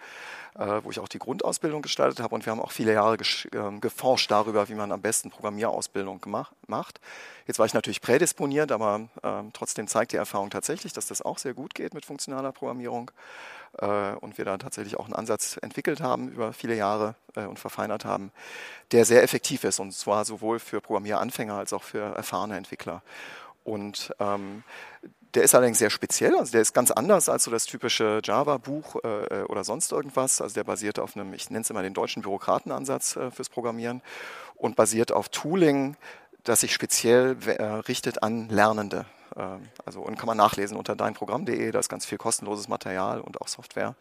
äh, 0.59 0.81
wo 0.83 0.91
ich 0.91 0.99
auch 0.99 1.07
die 1.07 1.19
Grundausbildung 1.19 1.81
gestaltet 1.81 2.19
habe 2.19 2.35
und 2.35 2.45
wir 2.45 2.51
haben 2.51 2.61
auch 2.61 2.71
viele 2.71 2.93
Jahre 2.93 3.17
ähm, 3.53 3.81
geforscht 3.81 4.29
darüber, 4.29 4.69
wie 4.69 4.75
man 4.75 4.91
am 4.91 5.01
besten 5.01 5.31
Programmierausbildung 5.31 6.21
gemacht, 6.21 6.53
macht. 6.67 6.99
Jetzt 7.47 7.57
war 7.59 7.65
ich 7.65 7.73
natürlich 7.73 8.01
prädisponiert, 8.01 8.71
aber 8.71 8.90
äh, 9.21 9.43
trotzdem 9.53 9.87
zeigt 9.87 10.11
die 10.11 10.17
Erfahrung 10.17 10.49
tatsächlich, 10.49 10.93
dass 10.93 11.07
das 11.07 11.21
auch 11.21 11.37
sehr 11.37 11.53
gut 11.53 11.75
geht 11.75 11.93
mit 11.93 12.05
funktionaler 12.05 12.51
Programmierung 12.51 13.11
äh, 13.77 14.13
und 14.13 14.37
wir 14.37 14.45
da 14.45 14.57
tatsächlich 14.57 14.97
auch 14.97 15.05
einen 15.05 15.15
Ansatz 15.15 15.57
entwickelt 15.61 16.01
haben 16.01 16.29
über 16.29 16.53
viele 16.53 16.75
Jahre 16.75 17.15
äh, 17.35 17.45
und 17.45 17.59
verfeinert 17.59 18.05
haben, 18.05 18.31
der 18.91 19.05
sehr 19.05 19.23
effektiv 19.23 19.63
ist 19.63 19.79
und 19.79 19.93
zwar 19.93 20.25
sowohl 20.25 20.59
für 20.59 20.81
Programmieranfänger 20.81 21.55
als 21.55 21.73
auch 21.73 21.83
für 21.83 22.15
erfahrene 22.15 22.57
Entwickler. 22.57 23.01
Und 23.63 24.13
ähm, 24.19 24.63
der 25.33 25.43
ist 25.43 25.55
allerdings 25.55 25.79
sehr 25.79 25.89
speziell, 25.89 26.35
also 26.35 26.51
der 26.51 26.61
ist 26.61 26.73
ganz 26.73 26.91
anders 26.91 27.29
als 27.29 27.45
so 27.45 27.51
das 27.51 27.65
typische 27.65 28.19
Java-Buch 28.23 28.97
äh, 29.03 29.43
oder 29.43 29.63
sonst 29.63 29.91
irgendwas. 29.91 30.41
Also 30.41 30.55
der 30.55 30.63
basiert 30.63 30.99
auf 30.99 31.15
einem, 31.15 31.33
ich 31.33 31.49
nenne 31.49 31.61
es 31.61 31.69
immer 31.69 31.83
den 31.83 31.93
deutschen 31.93 32.21
Bürokratenansatz 32.21 33.15
äh, 33.15 33.31
fürs 33.31 33.49
Programmieren 33.49 34.01
und 34.55 34.75
basiert 34.75 35.11
auf 35.11 35.29
Tooling, 35.29 35.95
das 36.43 36.61
sich 36.61 36.73
speziell 36.73 37.37
äh, 37.45 37.63
richtet 37.63 38.23
an 38.23 38.49
Lernende. 38.49 39.05
Äh, 39.35 39.41
also 39.85 40.01
und 40.01 40.17
kann 40.17 40.27
man 40.27 40.37
nachlesen 40.37 40.77
unter 40.77 40.95
deinprogramm.de, 40.95 41.71
da 41.71 41.79
ist 41.79 41.89
ganz 41.89 42.05
viel 42.05 42.17
kostenloses 42.17 42.67
Material 42.67 43.21
und 43.21 43.41
auch 43.41 43.47
Software. 43.47 43.95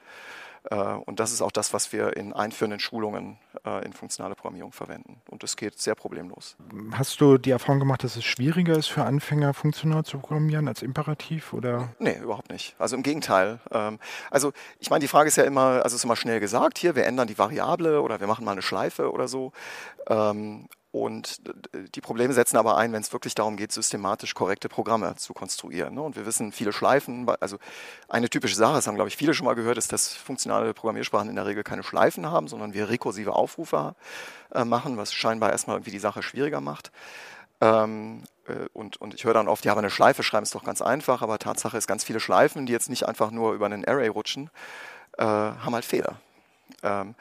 Äh, 0.65 0.77
und 0.77 1.21
das 1.21 1.33
ist 1.33 1.41
auch 1.41 1.53
das, 1.53 1.73
was 1.73 1.93
wir 1.93 2.17
in 2.17 2.33
einführenden 2.33 2.81
Schulungen 2.81 3.39
äh, 3.65 3.85
in 3.85 3.93
funktionale 3.93 4.35
Programmierung 4.35 4.73
verwenden. 4.73 5.21
Und 5.29 5.43
das 5.43 5.57
geht 5.57 5.79
sehr 5.79 5.95
problemlos. 5.95 6.57
Hast 6.93 7.21
du 7.21 7.39
die 7.39 7.51
Erfahrung 7.51 7.81
gemacht, 7.81 8.05
dass 8.05 8.17
es 8.17 8.25
schwieriger 8.25 8.77
ist 8.77 8.89
für 8.89 9.05
Anfänger, 9.05 9.55
funktional 9.55 10.05
zu 10.05 10.19
programmieren 10.19 10.69
als 10.69 10.83
imperativ? 10.83 11.53
Oder? 11.53 11.95
Nee, 11.99 12.19
überhaupt 12.19 12.51
nicht. 12.51 12.75
Also 12.79 12.97
im 12.97 13.03
Gegenteil. 13.03 13.61
Ähm, 13.71 13.99
also 14.31 14.53
ich 14.79 14.91
meine, 14.91 15.01
die 15.01 15.09
Frage 15.09 15.29
ist 15.29 15.37
ja 15.37 15.45
immer, 15.45 15.83
also 15.83 15.87
es 15.87 15.95
ist 15.95 16.05
immer 16.05 16.17
schnell 16.17 16.41
gesagt, 16.41 16.79
hier, 16.79 16.95
wir 16.95 17.07
ändern 17.07 17.27
die 17.27 17.39
Variable 17.39 18.03
oder 18.03 18.21
wir 18.21 18.27
machen 18.27 18.45
mal 18.45 18.53
eine 18.53 18.63
Schleife 18.63 19.11
oder 19.13 19.29
so. 19.29 19.53
Ähm, 20.09 20.69
und 20.93 21.41
die 21.95 22.01
Probleme 22.01 22.33
setzen 22.33 22.57
aber 22.57 22.77
ein, 22.77 22.93
wenn 22.93 23.01
es 23.01 23.13
wirklich 23.13 23.37
darum 23.37 23.57
geht, 23.57 23.71
systematisch 23.71 24.35
korrekte 24.35 24.69
Programme 24.69 25.15
zu 25.17 25.33
konstruieren. 25.33 25.95
Ne? 25.95 26.03
Und 26.03 26.17
wir 26.17 26.27
wissen, 26.27 26.51
viele 26.51 26.73
Schleifen, 26.73 27.29
also 27.41 27.59
eine 28.09 28.29
typische 28.29 28.57
Sache, 28.57 28.75
das 28.75 28.89
haben, 28.89 28.97
glaube 28.97 29.09
ich, 29.09 29.17
viele 29.17 29.33
schon 29.33 29.47
mal 29.47 29.55
gehört, 29.55 29.79
ist, 29.79 29.93
dass 29.93 30.13
funktionale 30.13 30.75
Programmiersprachen 30.75 31.29
in 31.29 31.37
der 31.37 31.47
Regel 31.47 31.63
keine 31.63 31.85
Schleifen 31.85 32.27
haben, 32.27 32.49
sondern 32.49 32.75
wir 32.75 32.89
rekursive 32.89 33.35
Aufrufe 33.35 33.95
äh, 34.53 34.65
machen, 34.65 34.97
was 34.97 35.13
scheinbar 35.13 35.53
erstmal 35.53 35.77
irgendwie 35.77 35.93
die 35.93 36.01
Sache 36.01 36.25
schwieriger 36.25 36.61
macht. 36.61 36.91
Ähm, 37.61 38.25
äh, 38.49 38.67
und, 38.73 38.97
und 39.01 39.15
ich 39.15 39.25
höre 39.25 39.35
dann 39.35 39.47
oft, 39.47 39.65
ja, 39.65 39.73
aber 39.73 39.81
eine 39.81 39.91
Schleife 39.91 40.25
schreiben 40.25 40.43
ist 40.43 40.57
doch 40.57 40.65
ganz 40.65 40.83
einfach, 40.83 41.23
aber 41.23 41.39
Tatsache 41.39 41.77
ist, 41.77 41.87
ganz 41.87 42.03
viele 42.03 42.19
Schleifen, 42.19 42.67
die 42.67 42.73
jetzt 42.73 42.91
nicht 42.91 43.07
einfach 43.07 43.31
nur 43.31 43.53
über 43.53 43.67
einen 43.67 43.85
Array 43.85 44.09
rutschen, 44.09 44.51
äh, 45.19 45.25
haben 45.25 45.75
halt 45.75 45.85
Fehler. 45.85 46.17
Ähm, 46.83 47.15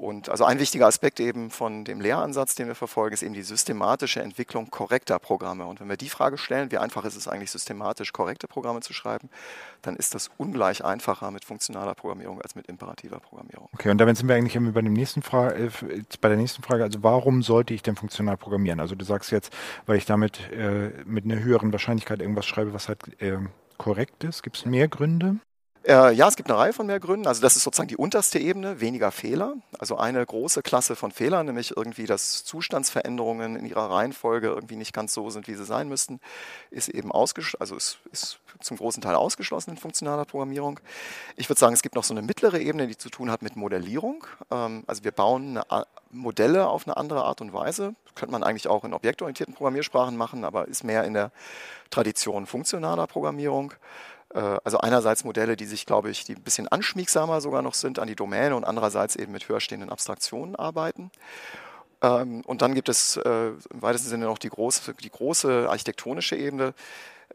Und 0.00 0.30
also 0.30 0.46
ein 0.46 0.58
wichtiger 0.58 0.86
Aspekt 0.86 1.20
eben 1.20 1.50
von 1.50 1.84
dem 1.84 2.00
Lehransatz, 2.00 2.54
den 2.54 2.68
wir 2.68 2.74
verfolgen, 2.74 3.12
ist 3.12 3.22
eben 3.22 3.34
die 3.34 3.42
systematische 3.42 4.22
Entwicklung 4.22 4.70
korrekter 4.70 5.18
Programme. 5.18 5.66
Und 5.66 5.78
wenn 5.78 5.90
wir 5.90 5.98
die 5.98 6.08
Frage 6.08 6.38
stellen, 6.38 6.72
wie 6.72 6.78
einfach 6.78 7.04
ist 7.04 7.16
es 7.16 7.28
eigentlich 7.28 7.50
systematisch 7.50 8.14
korrekte 8.14 8.48
Programme 8.48 8.80
zu 8.80 8.94
schreiben, 8.94 9.28
dann 9.82 9.96
ist 9.96 10.14
das 10.14 10.30
ungleich 10.38 10.82
einfacher 10.82 11.30
mit 11.30 11.44
funktionaler 11.44 11.94
Programmierung 11.94 12.40
als 12.40 12.54
mit 12.54 12.66
imperativer 12.66 13.20
Programmierung. 13.20 13.68
Okay, 13.74 13.90
und 13.90 13.98
damit 13.98 14.16
sind 14.16 14.26
wir 14.26 14.36
eigentlich 14.36 14.58
bei, 14.72 14.80
dem 14.80 14.94
nächsten 14.94 15.20
Fra 15.20 15.50
äh, 15.50 15.68
bei 16.22 16.28
der 16.30 16.38
nächsten 16.38 16.62
Frage. 16.62 16.82
Also 16.82 17.02
warum 17.02 17.42
sollte 17.42 17.74
ich 17.74 17.82
denn 17.82 17.94
funktional 17.94 18.38
programmieren? 18.38 18.80
Also 18.80 18.94
du 18.94 19.04
sagst 19.04 19.30
jetzt, 19.32 19.52
weil 19.84 19.98
ich 19.98 20.06
damit 20.06 20.50
äh, 20.50 20.92
mit 21.04 21.26
einer 21.26 21.40
höheren 21.40 21.72
Wahrscheinlichkeit 21.72 22.20
irgendwas 22.22 22.46
schreibe, 22.46 22.72
was 22.72 22.88
halt 22.88 23.20
äh, 23.20 23.36
korrekt 23.76 24.24
ist. 24.24 24.42
Gibt 24.42 24.56
es 24.56 24.64
mehr 24.64 24.88
Gründe? 24.88 25.36
Äh, 25.86 26.12
ja, 26.12 26.28
es 26.28 26.36
gibt 26.36 26.50
eine 26.50 26.58
Reihe 26.58 26.72
von 26.74 26.86
mehr 26.86 27.00
Gründen. 27.00 27.26
Also 27.26 27.40
das 27.40 27.56
ist 27.56 27.62
sozusagen 27.62 27.88
die 27.88 27.96
unterste 27.96 28.38
Ebene, 28.38 28.80
weniger 28.80 29.10
Fehler. 29.10 29.54
Also 29.78 29.96
eine 29.96 30.24
große 30.24 30.62
Klasse 30.62 30.94
von 30.94 31.10
Fehlern, 31.10 31.46
nämlich 31.46 31.74
irgendwie, 31.74 32.04
dass 32.04 32.44
Zustandsveränderungen 32.44 33.56
in 33.56 33.64
ihrer 33.64 33.90
Reihenfolge 33.90 34.48
irgendwie 34.48 34.76
nicht 34.76 34.92
ganz 34.92 35.14
so 35.14 35.30
sind, 35.30 35.48
wie 35.48 35.54
sie 35.54 35.64
sein 35.64 35.88
müssten, 35.88 36.20
ist 36.70 36.90
eben 36.90 37.10
ausgeschlossen, 37.10 37.62
also 37.62 37.76
ist, 37.76 37.98
ist 38.12 38.40
zum 38.60 38.76
großen 38.76 39.02
Teil 39.02 39.14
ausgeschlossen 39.14 39.70
in 39.70 39.76
funktionaler 39.78 40.26
Programmierung. 40.26 40.80
Ich 41.36 41.48
würde 41.48 41.58
sagen, 41.58 41.72
es 41.72 41.80
gibt 41.80 41.94
noch 41.94 42.04
so 42.04 42.12
eine 42.12 42.22
mittlere 42.22 42.58
Ebene, 42.58 42.86
die 42.86 42.98
zu 42.98 43.08
tun 43.08 43.30
hat 43.30 43.40
mit 43.40 43.56
Modellierung. 43.56 44.26
Ähm, 44.50 44.84
also 44.86 45.02
wir 45.02 45.12
bauen 45.12 45.60
Modelle 46.10 46.68
auf 46.68 46.86
eine 46.86 46.98
andere 46.98 47.24
Art 47.24 47.40
und 47.40 47.54
Weise. 47.54 47.94
Könnte 48.14 48.32
man 48.32 48.42
eigentlich 48.42 48.68
auch 48.68 48.84
in 48.84 48.92
objektorientierten 48.92 49.54
Programmiersprachen 49.54 50.14
machen, 50.14 50.44
aber 50.44 50.68
ist 50.68 50.84
mehr 50.84 51.04
in 51.04 51.14
der 51.14 51.32
Tradition 51.88 52.44
funktionaler 52.44 53.06
Programmierung. 53.06 53.72
Äh, 54.34 54.58
also 54.64 54.78
einerseits 54.78 55.24
Modelle, 55.24 55.56
die 55.56 55.66
sich, 55.66 55.86
glaube 55.86 56.10
ich, 56.10 56.24
die 56.24 56.34
ein 56.34 56.42
bisschen 56.42 56.68
anschmiegsamer 56.68 57.40
sogar 57.40 57.62
noch 57.62 57.74
sind 57.74 57.98
an 57.98 58.08
die 58.08 58.16
Domäne 58.16 58.56
und 58.56 58.64
andererseits 58.64 59.16
eben 59.16 59.32
mit 59.32 59.48
höher 59.48 59.60
stehenden 59.60 59.90
Abstraktionen 59.90 60.56
arbeiten. 60.56 61.10
Ähm, 62.02 62.42
und 62.46 62.62
dann 62.62 62.74
gibt 62.74 62.88
es 62.88 63.16
äh, 63.16 63.48
im 63.48 63.82
weitesten 63.82 64.08
Sinne 64.08 64.26
noch 64.26 64.38
die 64.38 64.48
große, 64.48 64.94
die 64.94 65.10
große 65.10 65.66
architektonische 65.68 66.36
Ebene. 66.36 66.74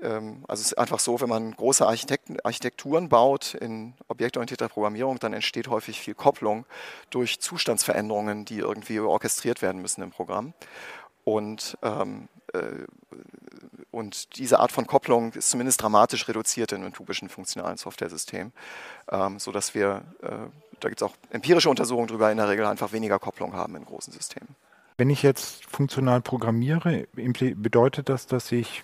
Ähm, 0.01 0.43
also 0.47 0.61
es 0.61 0.67
ist 0.67 0.77
einfach 0.77 0.99
so, 0.99 1.21
wenn 1.21 1.29
man 1.29 1.51
große 1.51 1.85
Architekturen 1.85 3.09
baut 3.09 3.53
in 3.53 3.93
objektorientierter 4.07 4.69
Programmierung, 4.69 5.19
dann 5.19 5.33
entsteht 5.33 5.67
häufig 5.67 5.99
viel 5.99 6.15
Kopplung 6.15 6.65
durch 7.09 7.39
Zustandsveränderungen, 7.39 8.45
die 8.45 8.59
irgendwie 8.59 8.99
orchestriert 8.99 9.61
werden 9.61 9.81
müssen 9.81 10.01
im 10.01 10.11
Programm. 10.11 10.53
Und 11.25 11.77
ähm, 11.81 12.29
äh, 12.53 12.85
und 13.91 14.37
diese 14.37 14.59
Art 14.59 14.73
von 14.73 14.87
Kopplung 14.87 15.31
ist 15.33 15.49
zumindest 15.49 15.81
dramatisch 15.81 16.27
reduziert 16.27 16.73
in 16.73 16.83
einem 16.83 16.93
typischen 16.93 17.29
funktionalen 17.29 17.77
Software-System, 17.77 18.51
ähm, 19.09 19.39
sodass 19.39 19.73
wir, 19.73 20.03
äh, 20.21 20.29
da 20.81 20.89
gibt 20.89 21.01
es 21.01 21.07
auch 21.07 21.13
empirische 21.29 21.69
Untersuchungen 21.69 22.07
darüber, 22.07 22.29
in 22.29 22.37
der 22.37 22.49
Regel 22.49 22.65
einfach 22.65 22.91
weniger 22.91 23.19
Kopplung 23.19 23.53
haben 23.53 23.75
in 23.77 23.85
großen 23.85 24.11
Systemen. 24.11 24.49
Wenn 24.97 25.09
ich 25.09 25.23
jetzt 25.23 25.65
funktional 25.65 26.21
programmiere, 26.21 27.07
bedeutet 27.13 28.09
das, 28.09 28.27
dass 28.27 28.51
ich 28.51 28.83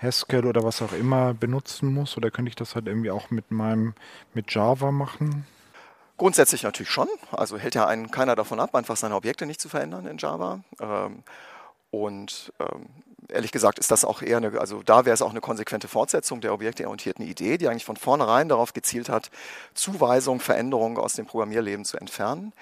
Haskell 0.00 0.46
oder 0.46 0.64
was 0.64 0.82
auch 0.82 0.92
immer 0.92 1.34
benutzen 1.34 1.92
muss? 1.92 2.16
Oder 2.16 2.30
könnte 2.30 2.48
ich 2.50 2.56
das 2.56 2.74
halt 2.74 2.86
irgendwie 2.86 3.10
auch 3.10 3.30
mit 3.30 3.50
meinem, 3.50 3.94
mit 4.34 4.52
Java 4.52 4.90
machen? 4.90 5.46
Grundsätzlich 6.20 6.64
natürlich 6.64 6.90
schon. 6.90 7.08
Also 7.32 7.56
hält 7.56 7.74
ja 7.74 7.86
einen 7.86 8.10
keiner 8.10 8.36
davon 8.36 8.60
ab, 8.60 8.74
einfach 8.74 8.98
seine 8.98 9.14
Objekte 9.14 9.46
nicht 9.46 9.58
zu 9.58 9.70
verändern 9.70 10.06
in 10.06 10.18
Java. 10.18 10.60
Ähm, 10.78 11.22
und 11.90 12.52
ähm, 12.60 12.88
ehrlich 13.28 13.52
gesagt 13.52 13.78
ist 13.78 13.90
das 13.90 14.04
auch 14.04 14.20
eher 14.20 14.36
eine, 14.36 14.60
also 14.60 14.82
da 14.82 15.06
wäre 15.06 15.14
es 15.14 15.22
auch 15.22 15.30
eine 15.30 15.40
konsequente 15.40 15.88
Fortsetzung 15.88 16.42
der 16.42 16.52
objektorientierten 16.52 17.24
Idee, 17.26 17.56
die 17.56 17.68
eigentlich 17.68 17.86
von 17.86 17.96
vornherein 17.96 18.50
darauf 18.50 18.74
gezielt 18.74 19.08
hat, 19.08 19.30
Zuweisungen, 19.72 20.40
Veränderungen 20.40 20.98
aus 20.98 21.14
dem 21.14 21.24
Programmierleben 21.24 21.86
zu 21.86 21.96
entfernen. 21.96 22.52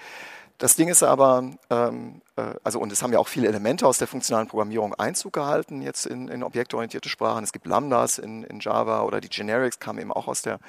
Das 0.59 0.75
Ding 0.75 0.89
ist 0.89 1.03
aber, 1.03 1.51
ähm, 1.69 2.21
äh, 2.35 2.53
also 2.65 2.79
und 2.79 2.91
es 2.91 3.01
haben 3.01 3.13
ja 3.13 3.19
auch 3.19 3.29
viele 3.29 3.47
Elemente 3.47 3.87
aus 3.87 3.97
der 3.97 4.07
funktionalen 4.07 4.47
Programmierung 4.47 4.93
Einzug 4.93 5.31
gehalten 5.33 5.81
jetzt 5.81 6.05
in, 6.05 6.27
in 6.27 6.43
objektorientierte 6.43 7.07
Sprachen. 7.07 7.45
Es 7.45 7.53
gibt 7.53 7.65
Lambdas 7.65 8.17
in, 8.17 8.43
in, 8.43 8.59
Java 8.59 9.03
oder 9.03 9.21
die 9.21 9.29
Generics 9.29 9.79
kamen 9.79 9.99
eben 9.99 10.11
auch 10.11 10.27
aus 10.27 10.41
der 10.41 10.59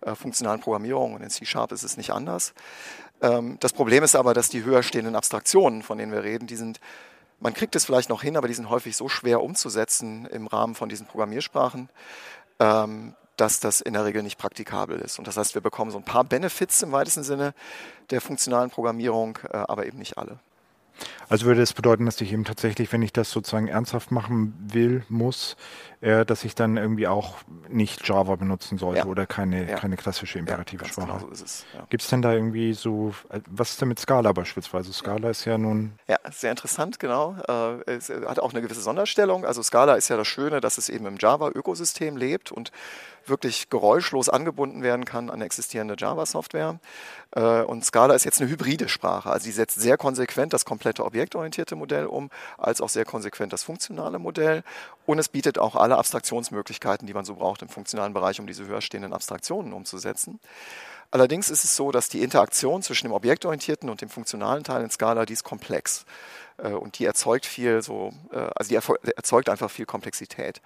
äh, 0.00 0.16
funktionalen 0.16 0.60
Programmierung 0.60 1.14
und 1.14 1.22
in 1.22 1.30
C-Sharp 1.30 1.70
ist 1.70 1.84
es 1.84 1.96
nicht 1.96 2.10
anders. 2.10 2.54
Ähm, 3.22 3.56
das 3.60 3.72
Problem 3.72 4.02
ist 4.02 4.16
aber, 4.16 4.34
dass 4.34 4.48
die 4.48 4.64
höher 4.64 4.82
stehenden 4.82 5.14
Abstraktionen, 5.14 5.84
von 5.84 5.96
denen 5.96 6.10
wir 6.10 6.24
reden, 6.24 6.48
die 6.48 6.56
sind 6.56 6.80
man 7.38 7.52
kriegt 7.52 7.76
es 7.76 7.84
vielleicht 7.84 8.08
noch 8.08 8.22
hin, 8.22 8.38
aber 8.38 8.48
die 8.48 8.54
sind 8.54 8.70
häufig 8.70 8.96
so 8.96 9.10
schwer 9.10 9.42
umzusetzen 9.42 10.24
im 10.24 10.46
Rahmen 10.46 10.74
von 10.74 10.88
diesen 10.88 11.06
Programmiersprachen, 11.06 11.90
ähm, 12.60 13.14
dass 13.36 13.60
das 13.60 13.80
in 13.80 13.92
der 13.92 14.04
Regel 14.04 14.22
nicht 14.22 14.38
praktikabel 14.38 14.98
ist. 14.98 15.18
Und 15.18 15.28
das 15.28 15.36
heißt, 15.36 15.54
wir 15.54 15.62
bekommen 15.62 15.90
so 15.90 15.98
ein 15.98 16.04
paar 16.04 16.24
Benefits 16.24 16.82
im 16.82 16.92
weitesten 16.92 17.22
Sinne 17.22 17.54
der 18.10 18.20
funktionalen 18.20 18.70
Programmierung, 18.70 19.38
äh, 19.50 19.56
aber 19.56 19.86
eben 19.86 19.98
nicht 19.98 20.18
alle. 20.18 20.38
Also 21.28 21.46
würde 21.46 21.60
es 21.60 21.70
das 21.70 21.76
bedeuten, 21.76 22.06
dass 22.06 22.20
ich 22.20 22.32
eben 22.32 22.44
tatsächlich, 22.44 22.92
wenn 22.92 23.02
ich 23.02 23.12
das 23.12 23.30
sozusagen 23.30 23.68
ernsthaft 23.68 24.12
machen 24.12 24.54
will, 24.72 25.04
muss, 25.08 25.56
äh, 26.00 26.24
dass 26.24 26.44
ich 26.44 26.54
dann 26.54 26.76
irgendwie 26.76 27.08
auch 27.08 27.34
nicht 27.68 28.06
Java 28.06 28.36
benutzen 28.36 28.78
sollte 28.78 29.00
ja. 29.00 29.06
oder 29.06 29.26
keine, 29.26 29.68
ja. 29.68 29.76
keine 29.76 29.96
klassische 29.96 30.38
imperative 30.38 30.84
ja, 30.84 30.90
Sprache. 30.90 31.06
Genau 31.06 31.34
so 31.34 31.44
es. 31.44 31.66
Gibt 31.90 32.02
es 32.02 32.08
denn 32.08 32.22
da 32.22 32.32
irgendwie 32.32 32.72
so, 32.74 33.12
äh, 33.30 33.40
was 33.50 33.72
ist 33.72 33.80
denn 33.80 33.88
mit 33.88 33.98
Scala 33.98 34.32
beispielsweise? 34.32 34.92
Scala 34.92 35.30
ist 35.30 35.44
ja 35.44 35.58
nun. 35.58 35.98
Ja, 36.06 36.18
sehr 36.30 36.50
interessant, 36.50 37.00
genau. 37.00 37.36
Äh, 37.48 37.90
es 37.90 38.08
hat 38.08 38.38
auch 38.38 38.52
eine 38.52 38.62
gewisse 38.62 38.80
Sonderstellung. 38.80 39.44
Also 39.44 39.62
Scala 39.62 39.94
ist 39.94 40.08
ja 40.08 40.16
das 40.16 40.28
Schöne, 40.28 40.60
dass 40.60 40.78
es 40.78 40.88
eben 40.88 41.06
im 41.06 41.16
Java-Ökosystem 41.18 42.16
lebt 42.16 42.52
und 42.52 42.70
wirklich 43.28 43.70
geräuschlos 43.70 44.28
angebunden 44.28 44.82
werden 44.82 45.04
kann 45.04 45.30
an 45.30 45.40
existierende 45.40 45.96
Java-Software. 45.98 46.78
Äh, 47.32 47.62
und 47.62 47.84
Scala 47.84 48.14
ist 48.14 48.24
jetzt 48.24 48.40
eine 48.40 48.50
hybride 48.50 48.88
Sprache. 48.88 49.30
Also 49.30 49.44
sie 49.44 49.52
setzt 49.52 49.80
sehr 49.80 49.96
konsequent 49.96 50.52
das 50.52 50.64
komplette 50.64 51.04
objektorientierte 51.04 51.76
Modell 51.76 52.06
um, 52.06 52.30
als 52.58 52.80
auch 52.80 52.88
sehr 52.88 53.04
konsequent 53.04 53.52
das 53.52 53.62
funktionale 53.62 54.18
Modell. 54.18 54.62
Und 55.04 55.18
es 55.18 55.28
bietet 55.28 55.58
auch 55.58 55.76
alle 55.76 55.96
Abstraktionsmöglichkeiten, 55.98 57.06
die 57.06 57.14
man 57.14 57.24
so 57.24 57.34
braucht 57.34 57.62
im 57.62 57.68
funktionalen 57.68 58.12
Bereich, 58.12 58.40
um 58.40 58.46
diese 58.46 58.66
höher 58.66 58.80
stehenden 58.80 59.12
Abstraktionen 59.12 59.72
umzusetzen. 59.72 60.40
Allerdings 61.10 61.50
ist 61.50 61.64
es 61.64 61.76
so, 61.76 61.92
dass 61.92 62.08
die 62.08 62.22
Interaktion 62.22 62.82
zwischen 62.82 63.06
dem 63.06 63.12
objektorientierten 63.12 63.88
und 63.88 64.00
dem 64.00 64.08
funktionalen 64.08 64.64
Teil 64.64 64.82
in 64.82 64.90
Scala, 64.90 65.24
die 65.24 65.34
ist 65.34 65.44
komplex. 65.44 66.04
Äh, 66.58 66.70
und 66.70 66.98
die 66.98 67.04
erzeugt 67.04 67.46
viel 67.46 67.82
so, 67.82 68.12
äh, 68.32 68.48
also 68.54 68.68
die 68.68 68.74
erzeugt 68.74 69.48
einfach 69.48 69.70
viel 69.70 69.86
Komplexität. 69.86 70.60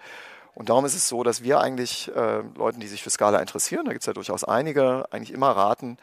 Und 0.55 0.69
darum 0.69 0.85
ist 0.85 0.95
es 0.95 1.09
so, 1.09 1.23
dass 1.23 1.43
wir 1.43 1.61
eigentlich 1.61 2.11
äh, 2.15 2.43
Leuten, 2.57 2.81
die 2.81 2.89
sich 2.89 3.03
für 3.03 3.11
Scala 3.11 3.39
interessieren, 3.39 3.85
da 3.85 3.93
gibt 3.93 4.03
es 4.03 4.07
ja 4.07 4.13
durchaus 4.13 4.45
einige, 4.45 5.07
eigentlich 5.13 5.33
immer 5.33 5.51
raten, 5.51 5.97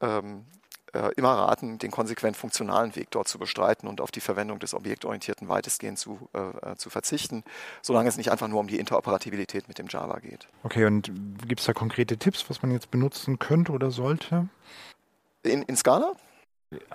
ähm, 0.00 0.44
äh, 0.92 1.10
immer 1.16 1.32
raten, 1.32 1.78
den 1.78 1.90
konsequent 1.90 2.36
funktionalen 2.36 2.96
Weg 2.96 3.10
dort 3.10 3.28
zu 3.28 3.38
bestreiten 3.38 3.88
und 3.88 4.00
auf 4.00 4.10
die 4.10 4.20
Verwendung 4.20 4.58
des 4.58 4.74
Objektorientierten 4.74 5.48
weitestgehend 5.48 5.98
zu, 5.98 6.28
äh, 6.32 6.72
äh 6.72 6.76
zu 6.76 6.90
verzichten, 6.90 7.44
solange 7.82 8.08
es 8.08 8.16
nicht 8.16 8.30
einfach 8.30 8.48
nur 8.48 8.60
um 8.60 8.68
die 8.68 8.78
Interoperabilität 8.78 9.68
mit 9.68 9.78
dem 9.78 9.88
Java 9.88 10.18
geht. 10.18 10.48
Okay, 10.62 10.84
und 10.86 11.10
gibt 11.46 11.60
es 11.60 11.66
da 11.66 11.72
konkrete 11.72 12.16
Tipps, 12.16 12.48
was 12.48 12.62
man 12.62 12.70
jetzt 12.70 12.90
benutzen 12.90 13.38
könnte 13.38 13.72
oder 13.72 13.90
sollte? 13.90 14.48
In, 15.42 15.62
in 15.62 15.76
Scala? 15.76 16.12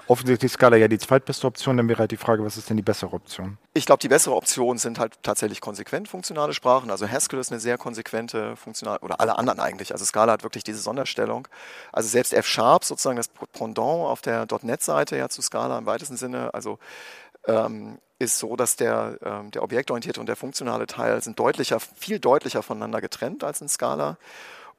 Offensichtlich 0.08 0.52
ist 0.52 0.54
Scala 0.54 0.78
ja 0.78 0.88
die 0.88 1.00
zweitbeste 1.00 1.48
Option, 1.48 1.78
dann 1.78 1.90
wäre 1.90 2.00
halt 2.00 2.12
die 2.12 2.18
Frage, 2.18 2.46
was 2.46 2.58
ist 2.58 2.70
denn 2.70 2.78
die 2.78 2.84
bessere 2.84 3.14
Option? 3.14 3.58
Ich 3.74 3.88
glaube, 3.88 4.00
die 4.00 4.08
bessere 4.08 4.36
Option 4.36 4.78
sind 4.78 5.00
halt 5.00 5.18
tatsächlich 5.24 5.62
konsequent 5.62 6.08
funktionale 6.08 6.54
Sprachen. 6.54 6.92
Also 6.92 7.08
Haskell 7.08 7.40
ist 7.40 7.52
eine 7.52 7.60
sehr 7.60 7.80
konsequente 7.80 8.56
funktionale, 8.56 9.00
oder 9.00 9.20
alle 9.20 9.38
anderen 9.38 9.60
eigentlich. 9.60 9.92
Also 9.92 10.06
Scala 10.06 10.34
hat 10.34 10.44
wirklich 10.44 10.64
diese 10.64 10.80
Sonderstellung. 10.80 11.48
Also 11.92 12.08
selbst 12.08 12.34
F-Sharp, 12.34 12.84
sozusagen 12.84 13.18
das 13.18 13.30
Pendant 13.30 14.06
auf 14.06 14.22
der 14.22 14.46
.NET-Seite 14.62 15.18
ja 15.18 15.30
zu 15.30 15.42
Scala 15.42 15.80
im 15.80 15.88
weitesten 15.88 16.18
Sinne, 16.18 16.54
also 16.54 16.78
ähm, 17.48 17.98
ist 18.20 18.38
so, 18.38 18.56
dass 18.56 18.76
der, 18.76 19.18
ähm, 19.24 19.50
der 19.50 19.64
objektorientierte 19.64 20.20
und 20.20 20.28
der 20.28 20.36
funktionale 20.36 20.86
Teil 20.86 21.22
sind 21.24 21.40
deutlicher, 21.40 21.80
viel 21.80 22.20
deutlicher 22.20 22.62
voneinander 22.62 23.02
getrennt 23.02 23.44
als 23.44 23.60
in 23.62 23.70
Scala. 23.70 24.18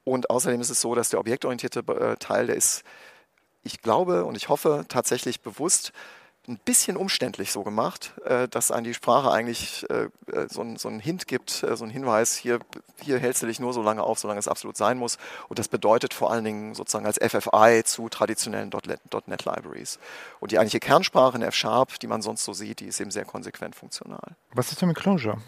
Und 0.05 0.31
außerdem 0.31 0.61
ist 0.61 0.71
es 0.71 0.81
so, 0.81 0.95
dass 0.95 1.09
der 1.11 1.19
objektorientierte 1.19 1.81
äh, 1.81 2.17
Teil, 2.17 2.47
der 2.47 2.57
ist 2.57 2.85
ich 3.65 3.83
glaube 3.83 4.25
und 4.25 4.37
ich 4.37 4.49
hoffe 4.49 4.85
tatsächlich 4.89 5.41
bewusst 5.41 5.93
ein 6.47 6.59
bisschen 6.59 6.97
umständlich 6.97 7.53
so 7.53 7.63
gemacht, 7.63 8.13
äh, 8.25 8.49
dass 8.49 8.71
an 8.71 8.85
die 8.85 8.93
Sprache 8.93 9.31
eigentlich 9.31 9.87
äh, 9.89 10.09
äh, 10.31 10.47
so, 10.49 10.61
ein, 10.61 10.77
so 10.77 10.89
einen 10.89 11.01
Hint 11.01 11.27
gibt, 11.27 11.51
so 11.51 11.85
einen 11.85 11.91
Hinweis, 11.91 12.37
hier, 12.37 12.59
hier 13.01 13.19
hältst 13.19 13.43
du 13.43 13.47
dich 13.47 13.61
nur 13.61 13.73
so 13.73 13.83
lange 13.83 14.03
auf, 14.03 14.19
solange 14.19 14.41
es 14.41 14.49
absolut 14.49 14.77
sein 14.77 14.99
muss. 14.99 15.17
Und 15.49 15.59
das 15.59 15.69
bedeutet 15.69 16.13
vor 16.13 16.31
allen 16.31 16.45
Dingen 16.45 16.75
sozusagen 16.75 17.07
als 17.07 17.19
FFI 17.19 17.83
zu 17.85 18.09
traditionellen 18.11 18.71
.NET 18.71 19.45
Libraries. 19.47 19.99
Und 20.41 20.53
die 20.53 20.59
eigentliche 20.59 20.81
Kernsprache 20.81 21.37
in 21.37 21.43
F-Sharp, 21.43 21.99
die 22.01 22.07
man 22.07 22.21
sonst 22.21 22.45
so 22.45 22.53
sieht, 22.53 22.81
die 22.81 22.87
ist 22.87 23.01
eben 23.01 23.11
sehr 23.11 23.25
konsequent 23.25 23.75
funktional. 23.75 24.37
Was 24.53 24.71
ist 24.71 24.83
denn 24.83 24.89
mit 24.89 24.99
Clojure? 24.99 25.39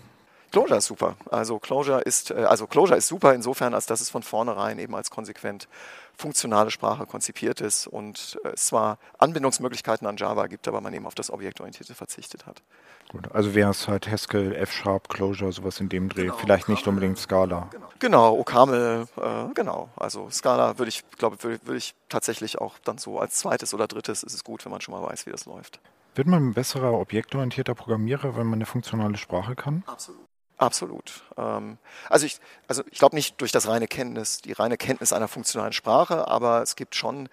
Clojure 0.52 0.78
ist 0.78 0.86
super. 0.86 1.16
Also 1.30 1.58
Clojure 1.58 2.00
ist, 2.00 2.32
also 2.32 2.66
Clojure 2.66 2.96
ist 2.96 3.08
super 3.08 3.34
insofern, 3.34 3.74
als 3.74 3.84
dass 3.84 4.00
es 4.00 4.08
von 4.08 4.22
vornherein 4.22 4.78
eben 4.78 4.94
als 4.94 5.10
konsequent 5.10 5.68
funktionale 6.16 6.70
Sprache 6.70 7.06
konzipiert 7.06 7.60
ist 7.60 7.86
und 7.86 8.38
äh, 8.44 8.48
es 8.48 8.66
zwar 8.66 8.98
Anbindungsmöglichkeiten 9.18 10.06
an 10.06 10.16
Java 10.16 10.46
gibt, 10.46 10.66
aber 10.66 10.80
man 10.80 10.92
eben 10.94 11.06
auf 11.06 11.14
das 11.14 11.30
Objektorientierte 11.30 11.94
verzichtet 11.94 12.46
hat. 12.46 12.62
Gut, 13.08 13.30
also 13.32 13.54
wäre 13.54 13.70
es 13.70 13.86
halt 13.86 14.10
Haskell, 14.10 14.54
F-Sharp, 14.54 15.08
Clojure, 15.08 15.52
sowas 15.52 15.78
in 15.80 15.88
dem 15.88 16.08
Dreh, 16.08 16.22
genau, 16.22 16.36
vielleicht 16.36 16.68
nicht 16.68 16.86
unbedingt 16.86 17.18
Scala. 17.18 17.68
Genau, 17.70 17.88
genau 17.98 18.38
OCaml, 18.38 19.06
äh, 19.16 19.54
genau. 19.54 19.90
Also 19.96 20.28
Scala 20.30 20.78
würde 20.78 20.88
ich, 20.88 21.04
glaube 21.18 21.42
würde, 21.42 21.64
würde 21.64 21.78
ich 21.78 21.94
tatsächlich 22.08 22.58
auch 22.58 22.78
dann 22.84 22.98
so 22.98 23.20
als 23.20 23.36
zweites 23.36 23.74
oder 23.74 23.86
drittes 23.86 24.22
ist 24.22 24.34
es 24.34 24.42
gut, 24.42 24.64
wenn 24.64 24.72
man 24.72 24.80
schon 24.80 24.94
mal 24.94 25.02
weiß, 25.02 25.26
wie 25.26 25.30
das 25.30 25.46
läuft. 25.46 25.80
Wird 26.14 26.28
man 26.28 26.48
ein 26.48 26.54
besserer 26.54 26.94
objektorientierter 26.94 27.74
Programmierer, 27.74 28.36
wenn 28.36 28.46
man 28.46 28.54
eine 28.54 28.66
funktionale 28.66 29.18
Sprache 29.18 29.54
kann? 29.54 29.82
Absolut. 29.86 30.26
Absolut. 30.58 31.22
Ähm, 31.36 31.78
also 32.08 32.26
ich, 32.26 32.40
also 32.66 32.82
ich 32.90 32.98
glaube 32.98 33.14
nicht 33.14 33.40
durch 33.40 33.52
das 33.52 33.68
reine 33.68 33.86
Kenntnis, 33.86 34.40
die 34.40 34.52
reine 34.52 34.76
Kenntnis 34.76 35.12
einer 35.12 35.28
funktionalen 35.28 35.72
Sprache, 35.72 36.28
aber 36.28 36.62
es 36.62 36.76
gibt 36.76 36.94
schon 36.94 37.28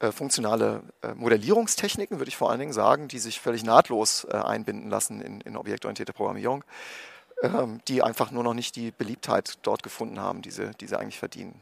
äh, 0.00 0.12
funktionale 0.12 0.82
äh, 1.02 1.14
Modellierungstechniken, 1.14 2.18
würde 2.18 2.28
ich 2.28 2.36
vor 2.36 2.50
allen 2.50 2.60
Dingen 2.60 2.72
sagen, 2.72 3.08
die 3.08 3.18
sich 3.18 3.40
völlig 3.40 3.64
nahtlos 3.64 4.26
äh, 4.30 4.36
einbinden 4.36 4.88
lassen 4.88 5.20
in, 5.20 5.40
in 5.42 5.56
objektorientierte 5.56 6.12
Programmierung, 6.12 6.64
ähm, 7.42 7.80
die 7.88 8.02
einfach 8.02 8.30
nur 8.30 8.44
noch 8.44 8.54
nicht 8.54 8.76
die 8.76 8.92
Beliebtheit 8.92 9.58
dort 9.62 9.82
gefunden 9.82 10.20
haben, 10.20 10.40
die 10.40 10.50
sie, 10.50 10.70
die 10.80 10.86
sie 10.86 10.98
eigentlich 10.98 11.18
verdienen. 11.18 11.60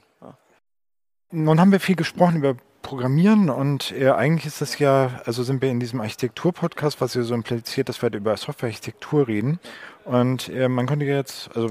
Ja. 1.31 1.39
Nun 1.39 1.61
haben 1.61 1.73
wir 1.73 1.81
viel 1.81 1.97
gesprochen 1.97 2.37
über 2.37 2.57
Programmieren 2.83 3.51
und 3.51 3.93
äh, 3.93 4.11
eigentlich 4.11 4.47
ist 4.47 4.61
das 4.61 4.79
ja, 4.79 5.21
also 5.25 5.43
sind 5.43 5.61
wir 5.61 5.71
in 5.71 5.81
diesem 5.81 6.01
Architektur-Podcast, 6.01 7.01
was 7.01 7.17
ihr 7.17 7.25
so 7.25 7.35
impliziert, 7.35 7.89
dass 7.89 8.01
wir 8.01 8.03
halt 8.03 8.15
über 8.15 8.37
Softwarearchitektur 8.37 9.27
reden. 9.27 9.59
Und 10.05 10.49
äh, 10.51 10.69
man 10.69 10.87
könnte 10.87 11.05
jetzt, 11.05 11.51
also 11.57 11.71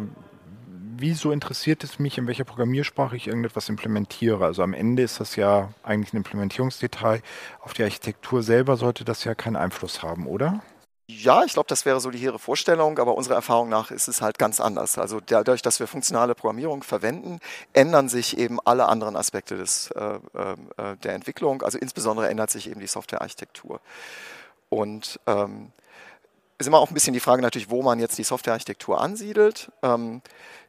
wieso 0.97 1.31
interessiert 1.31 1.85
es 1.85 1.99
mich, 1.99 2.17
in 2.17 2.27
welcher 2.27 2.43
Programmiersprache 2.43 3.15
ich 3.15 3.27
irgendetwas 3.27 3.69
implementiere? 3.69 4.43
Also 4.43 4.61
am 4.61 4.73
Ende 4.73 5.03
ist 5.03 5.21
das 5.21 5.37
ja 5.37 5.69
eigentlich 5.83 6.13
ein 6.13 6.17
Implementierungsdetail. 6.17 7.21
Auf 7.61 7.73
die 7.73 7.83
Architektur 7.83 8.43
selber 8.43 8.75
sollte 8.75 9.05
das 9.05 9.23
ja 9.23 9.35
keinen 9.35 9.55
Einfluss 9.55 10.03
haben, 10.03 10.27
oder? 10.27 10.61
Ja, 11.07 11.43
ich 11.43 11.53
glaube, 11.53 11.67
das 11.67 11.85
wäre 11.85 11.99
so 11.99 12.09
die 12.09 12.17
hehre 12.17 12.39
Vorstellung, 12.39 12.97
aber 12.97 13.15
unserer 13.15 13.35
Erfahrung 13.35 13.69
nach 13.69 13.91
ist 13.91 14.07
es 14.07 14.21
halt 14.21 14.39
ganz 14.39 14.59
anders. 14.59 14.97
Also 14.97 15.19
dadurch, 15.19 15.61
dass 15.61 15.79
wir 15.79 15.85
funktionale 15.85 16.33
Programmierung 16.33 16.81
verwenden, 16.81 17.39
ändern 17.73 18.09
sich 18.09 18.39
eben 18.39 18.59
alle 18.65 18.87
anderen 18.87 19.15
Aspekte 19.15 19.55
des, 19.55 19.91
äh, 19.91 20.15
äh, 20.15 20.97
der 21.03 21.13
Entwicklung. 21.13 21.61
Also 21.61 21.77
insbesondere 21.77 22.27
ändert 22.29 22.49
sich 22.49 22.67
eben 22.67 22.79
die 22.79 22.87
Softwarearchitektur. 22.87 23.81
Und 24.69 25.19
ähm, 25.27 25.71
ist 26.57 26.65
immer 26.65 26.79
auch 26.79 26.89
ein 26.89 26.95
bisschen 26.95 27.13
die 27.13 27.19
Frage 27.19 27.43
natürlich, 27.43 27.69
wo 27.69 27.83
man 27.83 27.99
jetzt 27.99 28.17
die 28.17 28.23
Softwarearchitektur 28.23 28.99
ansiedelt. 28.99 29.71
Ähm, 29.83 30.21
äh, 30.23 30.64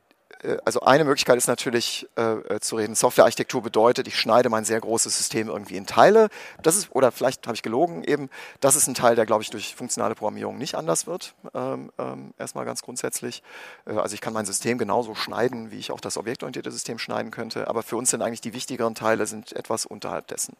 also 0.64 0.80
eine 0.80 1.04
Möglichkeit 1.04 1.36
ist 1.36 1.48
natürlich 1.48 2.08
äh, 2.16 2.22
äh, 2.22 2.60
zu 2.60 2.76
reden, 2.76 2.94
Softwarearchitektur 2.94 3.62
bedeutet, 3.62 4.06
ich 4.08 4.18
schneide 4.18 4.48
mein 4.48 4.64
sehr 4.64 4.80
großes 4.80 5.16
System 5.16 5.48
irgendwie 5.48 5.76
in 5.76 5.86
Teile. 5.86 6.28
Das 6.62 6.76
ist, 6.76 6.94
oder 6.94 7.12
vielleicht 7.12 7.46
habe 7.46 7.54
ich 7.54 7.62
gelogen 7.62 8.04
eben, 8.04 8.30
das 8.60 8.76
ist 8.76 8.86
ein 8.86 8.94
Teil, 8.94 9.16
der, 9.16 9.26
glaube 9.26 9.42
ich, 9.42 9.50
durch 9.50 9.74
funktionale 9.74 10.14
Programmierung 10.14 10.58
nicht 10.58 10.74
anders 10.74 11.06
wird. 11.06 11.34
Ähm, 11.54 11.90
ähm, 11.98 12.34
erstmal 12.38 12.64
ganz 12.64 12.82
grundsätzlich. 12.82 13.42
Äh, 13.86 13.94
also 13.94 14.14
ich 14.14 14.20
kann 14.20 14.32
mein 14.32 14.46
System 14.46 14.78
genauso 14.78 15.14
schneiden, 15.14 15.70
wie 15.70 15.78
ich 15.78 15.90
auch 15.90 16.00
das 16.00 16.16
objektorientierte 16.16 16.70
System 16.70 16.98
schneiden 16.98 17.30
könnte. 17.30 17.68
Aber 17.68 17.82
für 17.82 17.96
uns 17.96 18.10
sind 18.10 18.22
eigentlich 18.22 18.40
die 18.40 18.54
wichtigeren 18.54 18.94
Teile 18.94 19.26
sind 19.26 19.52
etwas 19.54 19.86
unterhalb 19.86 20.28
dessen 20.28 20.56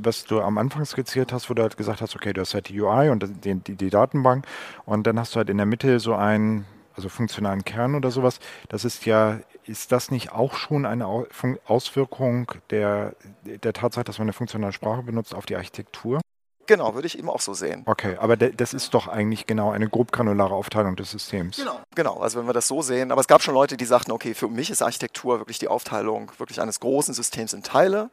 was 0.00 0.24
du 0.24 0.42
am 0.42 0.58
Anfang 0.58 0.84
skizziert 0.84 1.32
hast, 1.32 1.48
wo 1.48 1.54
du 1.54 1.62
halt 1.62 1.78
gesagt 1.78 2.02
hast, 2.02 2.14
okay, 2.14 2.34
du 2.34 2.42
hast 2.42 2.52
halt 2.52 2.68
die 2.68 2.78
UI 2.78 3.08
und 3.08 3.22
die, 3.42 3.54
die, 3.54 3.74
die 3.74 3.90
Datenbank 3.90 4.46
und 4.84 5.06
dann 5.06 5.18
hast 5.18 5.34
du 5.34 5.38
halt 5.38 5.48
in 5.48 5.56
der 5.56 5.64
Mitte 5.64 5.98
so 5.98 6.14
ein 6.14 6.66
also 6.98 7.08
funktionalen 7.08 7.64
Kern 7.64 7.94
oder 7.94 8.10
sowas, 8.10 8.40
das 8.68 8.84
ist 8.84 9.06
ja, 9.06 9.38
ist 9.64 9.92
das 9.92 10.10
nicht 10.10 10.32
auch 10.32 10.54
schon 10.54 10.84
eine 10.84 11.06
Auswirkung 11.06 12.52
der, 12.70 13.14
der 13.44 13.72
Tatsache, 13.72 14.04
dass 14.04 14.18
man 14.18 14.26
eine 14.26 14.32
funktionale 14.32 14.72
Sprache 14.72 15.02
benutzt 15.02 15.34
auf 15.34 15.46
die 15.46 15.54
Architektur? 15.54 16.20
Genau, 16.66 16.94
würde 16.94 17.06
ich 17.06 17.18
eben 17.18 17.30
auch 17.30 17.40
so 17.40 17.54
sehen. 17.54 17.84
Okay, 17.86 18.16
aber 18.18 18.36
das 18.36 18.74
ist 18.74 18.92
doch 18.92 19.08
eigentlich 19.08 19.46
genau 19.46 19.70
eine 19.70 19.88
grob 19.88 20.12
granulare 20.12 20.54
Aufteilung 20.54 20.96
des 20.96 21.12
Systems. 21.12 21.56
Genau, 21.56 21.80
genau, 21.94 22.18
also 22.18 22.38
wenn 22.38 22.46
wir 22.46 22.52
das 22.52 22.68
so 22.68 22.82
sehen, 22.82 23.10
aber 23.10 23.22
es 23.22 23.28
gab 23.28 23.42
schon 23.42 23.54
Leute, 23.54 23.78
die 23.78 23.86
sagten, 23.86 24.12
okay, 24.12 24.34
für 24.34 24.48
mich 24.48 24.68
ist 24.70 24.82
Architektur 24.82 25.38
wirklich 25.38 25.58
die 25.58 25.68
Aufteilung 25.68 26.30
wirklich 26.36 26.60
eines 26.60 26.80
großen 26.80 27.14
Systems 27.14 27.54
in 27.54 27.62
Teile. 27.62 28.10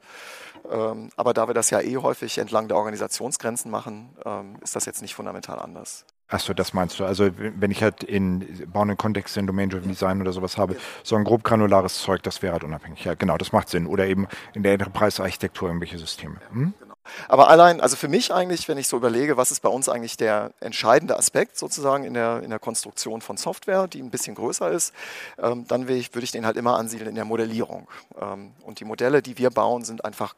Ähm, 0.71 1.09
aber 1.17 1.33
da 1.33 1.49
wir 1.49 1.53
das 1.53 1.69
ja 1.69 1.81
eh 1.81 1.97
häufig 1.97 2.37
entlang 2.37 2.67
der 2.67 2.77
Organisationsgrenzen 2.77 3.69
machen, 3.69 4.15
ähm, 4.23 4.55
ist 4.61 4.75
das 4.75 4.85
jetzt 4.85 5.01
nicht 5.01 5.15
fundamental 5.15 5.59
anders. 5.59 6.05
Achso, 6.27 6.53
das 6.53 6.73
meinst 6.73 6.99
du. 6.99 7.05
Also 7.05 7.29
wenn 7.37 7.69
ich 7.69 7.83
halt 7.83 8.03
in 8.03 8.67
bauenden 8.71 8.97
Kontext 8.97 9.37
in 9.37 9.45
Domain-Driven 9.45 9.89
Design 9.89 10.21
oder 10.21 10.33
sowas 10.33 10.57
habe, 10.57 10.75
so 11.03 11.15
ein 11.15 11.23
grob 11.23 11.43
granulares 11.43 11.99
Zeug, 11.99 12.23
das 12.23 12.41
wäre 12.41 12.53
halt 12.53 12.63
unabhängig. 12.63 13.03
Ja, 13.05 13.13
genau, 13.13 13.37
das 13.37 13.51
macht 13.51 13.69
Sinn. 13.69 13.85
Oder 13.85 14.07
eben 14.07 14.27
in 14.53 14.63
der 14.63 14.73
Enterprise-Architektur 14.73 15.69
irgendwelche 15.69 15.99
Systeme. 15.99 16.37
Hm? 16.51 16.73
Genau. 16.79 16.95
Aber 17.27 17.49
allein, 17.49 17.81
also 17.81 17.95
für 17.95 18.07
mich 18.07 18.33
eigentlich, 18.33 18.67
wenn 18.67 18.79
ich 18.79 18.87
so 18.87 18.97
überlege, 18.97 19.37
was 19.37 19.51
ist 19.51 19.59
bei 19.59 19.69
uns 19.69 19.89
eigentlich 19.89 20.17
der 20.17 20.51
entscheidende 20.59 21.17
Aspekt 21.17 21.57
sozusagen 21.57 22.03
in 22.03 22.15
der, 22.15 22.41
in 22.41 22.49
der 22.49 22.57
Konstruktion 22.57 23.21
von 23.21 23.37
Software, 23.37 23.87
die 23.87 24.01
ein 24.01 24.09
bisschen 24.09 24.35
größer 24.35 24.71
ist, 24.71 24.93
ähm, 25.37 25.67
dann 25.67 25.83
würde 25.83 25.99
ich, 25.99 26.13
würd 26.15 26.23
ich 26.23 26.31
den 26.31 26.47
halt 26.47 26.57
immer 26.57 26.77
ansiedeln 26.77 27.09
in 27.09 27.15
der 27.15 27.25
Modellierung. 27.25 27.87
Ähm, 28.19 28.53
und 28.63 28.79
die 28.79 28.85
Modelle, 28.85 29.21
die 29.21 29.37
wir 29.37 29.51
bauen, 29.51 29.85
sind 29.85 30.03
einfach 30.03 30.33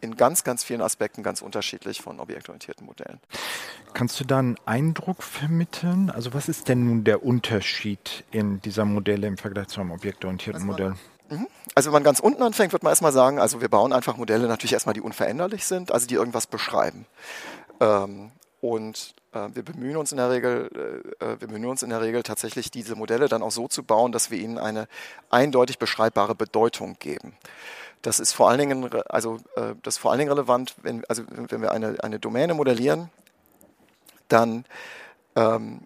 in 0.00 0.16
ganz, 0.16 0.44
ganz 0.44 0.64
vielen 0.64 0.80
Aspekten 0.80 1.22
ganz 1.22 1.42
unterschiedlich 1.42 2.00
von 2.00 2.20
objektorientierten 2.20 2.86
Modellen. 2.86 3.20
Kannst 3.94 4.20
du 4.20 4.24
da 4.24 4.38
einen 4.38 4.56
Eindruck 4.64 5.22
vermitteln? 5.22 6.10
Also 6.10 6.34
was 6.34 6.48
ist 6.48 6.68
denn 6.68 6.84
nun 6.84 7.04
der 7.04 7.24
Unterschied 7.24 8.24
in 8.30 8.60
dieser 8.62 8.84
Modelle 8.84 9.26
im 9.26 9.38
Vergleich 9.38 9.68
zu 9.68 9.80
einem 9.80 9.92
objektorientierten 9.92 10.64
Modell? 10.64 10.94
Mhm. 11.30 11.46
Also 11.74 11.88
wenn 11.88 11.94
man 11.94 12.04
ganz 12.04 12.20
unten 12.20 12.42
anfängt, 12.42 12.72
wird 12.72 12.82
man 12.82 12.90
erstmal 12.90 13.12
sagen, 13.12 13.38
also 13.38 13.60
wir 13.60 13.68
bauen 13.68 13.92
einfach 13.92 14.16
Modelle 14.16 14.48
natürlich 14.48 14.72
erstmal, 14.72 14.94
die 14.94 15.00
unveränderlich 15.00 15.64
sind, 15.64 15.92
also 15.92 16.06
die 16.06 16.14
irgendwas 16.14 16.46
beschreiben. 16.46 17.06
Ähm, 17.80 18.30
und 18.60 19.14
äh, 19.32 19.48
wir 19.54 19.62
bemühen 19.62 19.96
uns 19.96 20.10
in 20.10 20.18
der 20.18 20.30
Regel, 20.30 20.70
äh, 21.20 21.24
äh, 21.24 21.40
wir 21.40 21.48
bemühen 21.48 21.70
uns 21.70 21.82
in 21.82 21.90
der 21.90 22.00
Regel 22.00 22.22
tatsächlich 22.22 22.70
diese 22.70 22.96
Modelle 22.96 23.28
dann 23.28 23.42
auch 23.42 23.50
so 23.50 23.68
zu 23.68 23.82
bauen, 23.82 24.12
dass 24.12 24.30
wir 24.30 24.38
ihnen 24.38 24.58
eine 24.58 24.88
eindeutig 25.30 25.78
beschreibbare 25.78 26.34
Bedeutung 26.34 26.96
geben. 26.98 27.36
Das 28.02 28.20
ist 28.20 28.32
vor 28.32 28.48
allen 28.48 28.58
Dingen, 28.58 28.90
also 29.08 29.38
äh, 29.56 29.74
das 29.82 29.98
vor 29.98 30.10
allen 30.10 30.18
Dingen 30.18 30.30
relevant, 30.30 30.74
wenn, 30.82 31.04
also 31.06 31.24
wenn 31.28 31.62
wir 31.62 31.72
eine, 31.72 31.96
eine 32.02 32.18
Domäne 32.18 32.54
modellieren, 32.54 33.10
dann 34.28 34.64
ähm, 35.34 35.80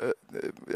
äh, 0.00 0.12